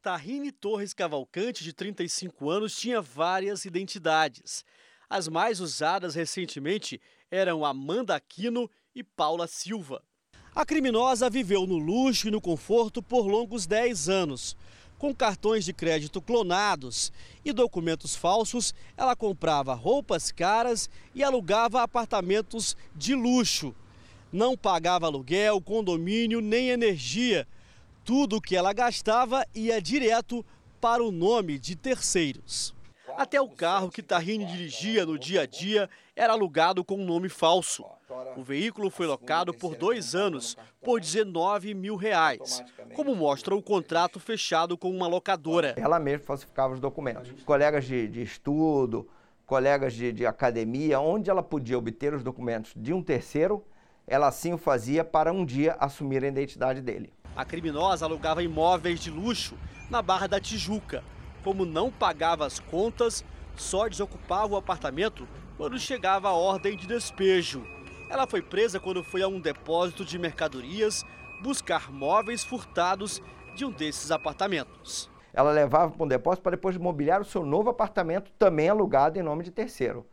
[0.01, 4.65] Tahine Torres Cavalcante, de 35 anos, tinha várias identidades.
[5.11, 10.01] As mais usadas recentemente eram Amanda Aquino e Paula Silva.
[10.55, 14.57] A criminosa viveu no luxo e no conforto por longos 10 anos.
[14.99, 17.13] Com cartões de crédito clonados
[17.45, 23.75] e documentos falsos, ela comprava roupas caras e alugava apartamentos de luxo.
[24.33, 27.47] Não pagava aluguel, condomínio nem energia.
[28.05, 30.45] Tudo o que ela gastava ia direto
[30.81, 32.75] para o nome de terceiros.
[33.17, 37.29] Até o carro que Tahine dirigia no dia a dia era alugado com um nome
[37.29, 37.85] falso.
[38.37, 42.63] O veículo foi locado por dois anos por 19 mil reais,
[42.95, 45.75] como mostra o contrato fechado com uma locadora.
[45.77, 47.43] Ela mesma falsificava os documentos.
[47.45, 49.09] Colegas de, de estudo,
[49.45, 53.65] colegas de, de academia, onde ela podia obter os documentos de um terceiro,
[54.07, 57.13] ela assim o fazia para um dia assumir a identidade dele.
[57.35, 59.57] A criminosa alugava imóveis de luxo
[59.91, 61.03] na Barra da Tijuca
[61.47, 63.25] como não pagava as contas,
[63.55, 67.65] só desocupava o apartamento quando chegava a ordem de despejo.
[68.09, 71.05] Ela foi presa quando foi a um depósito de mercadorias
[71.43, 73.21] buscar móveis furtados
[73.55, 75.11] de um desses apartamentos.
[75.33, 79.23] Ela levava para um depósito para depois mobiliar o seu novo apartamento, também alugado em
[79.23, 80.07] nome de terceiro.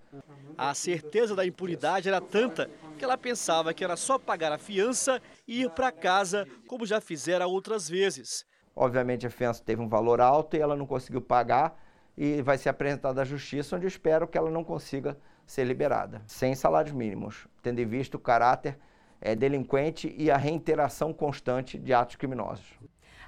[0.57, 5.21] A certeza da impunidade era tanta que ela pensava que era só pagar a fiança
[5.47, 8.45] e ir para casa, como já fizera outras vezes.
[8.75, 11.79] Obviamente a fiança teve um valor alto e ela não conseguiu pagar
[12.17, 16.21] e vai ser apresentada à justiça, onde eu espero que ela não consiga ser liberada,
[16.25, 18.77] sem salários mínimos, tendo em vista o caráter
[19.21, 22.65] é, delinquente e a reiteração constante de atos criminosos.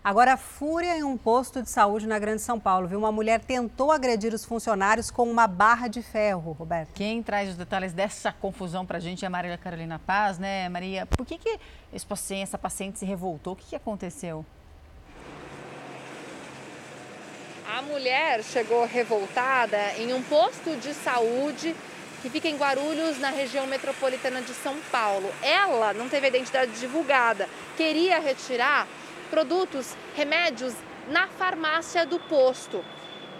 [0.05, 2.99] Agora, fúria em um posto de saúde na Grande São Paulo, viu?
[2.99, 6.93] Uma mulher tentou agredir os funcionários com uma barra de ferro, Roberto.
[6.93, 10.69] Quem traz os detalhes dessa confusão para a gente é a Maria Carolina Paz, né,
[10.69, 11.07] Maria?
[11.07, 11.59] Por que, que
[11.91, 13.53] esse paciente, essa paciente se revoltou?
[13.53, 14.45] O que, que aconteceu?
[17.75, 21.75] A mulher chegou revoltada em um posto de saúde
[22.21, 25.31] que fica em Guarulhos, na região metropolitana de São Paulo.
[25.41, 27.47] Ela não teve a identidade divulgada,
[27.77, 28.87] queria retirar
[29.29, 30.73] produtos, remédios
[31.07, 32.83] na farmácia do posto.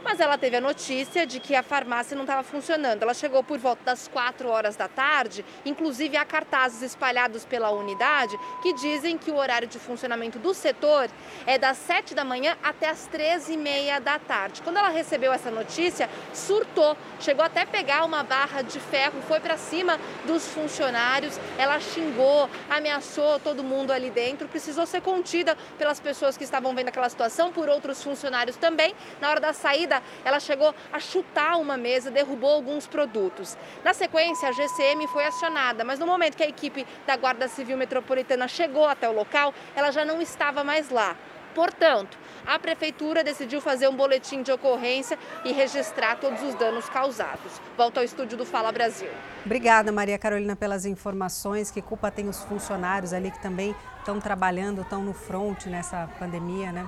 [0.06, 3.02] Mas ela teve a notícia de que a farmácia não estava funcionando.
[3.02, 8.38] Ela chegou por volta das 4 horas da tarde, inclusive há cartazes espalhados pela unidade
[8.62, 11.10] que dizem que o horário de funcionamento do setor
[11.48, 14.62] é das 7 da manhã até as 13 e meia da tarde.
[14.62, 19.40] Quando ela recebeu essa notícia, surtou, chegou até a pegar uma barra de ferro, foi
[19.40, 26.00] para cima dos funcionários, ela xingou, ameaçou todo mundo ali dentro, precisou ser contida pelas
[26.00, 28.94] pessoas que estavam vendo aquela situação, por outros funcionários também.
[29.20, 33.58] Na hora da saída, ela chegou a chutar uma mesa, derrubou alguns produtos.
[33.84, 37.78] Na sequência, a GCM foi acionada, mas no momento que a equipe da Guarda Civil
[37.78, 41.16] Metropolitana chegou até o local, ela já não estava mais lá.
[41.56, 47.62] Portanto, a prefeitura decidiu fazer um boletim de ocorrência e registrar todos os danos causados.
[47.78, 49.10] Volto ao estúdio do Fala Brasil.
[49.46, 51.72] Obrigada, Maria Carolina, pelas informações.
[51.72, 56.74] Que culpa tem os funcionários ali que também estão trabalhando, estão no front nessa pandemia,
[56.74, 56.86] né?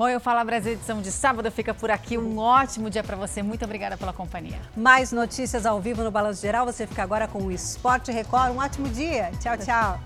[0.00, 2.16] Bom, eu Fala Brasil edição de sábado fica por aqui.
[2.16, 3.42] Um ótimo dia para você.
[3.42, 4.58] Muito obrigada pela companhia.
[4.74, 6.64] Mais notícias ao vivo no Balanço Geral.
[6.64, 8.54] Você fica agora com o Esporte Record.
[8.54, 9.30] Um ótimo dia.
[9.42, 10.00] Tchau, tchau.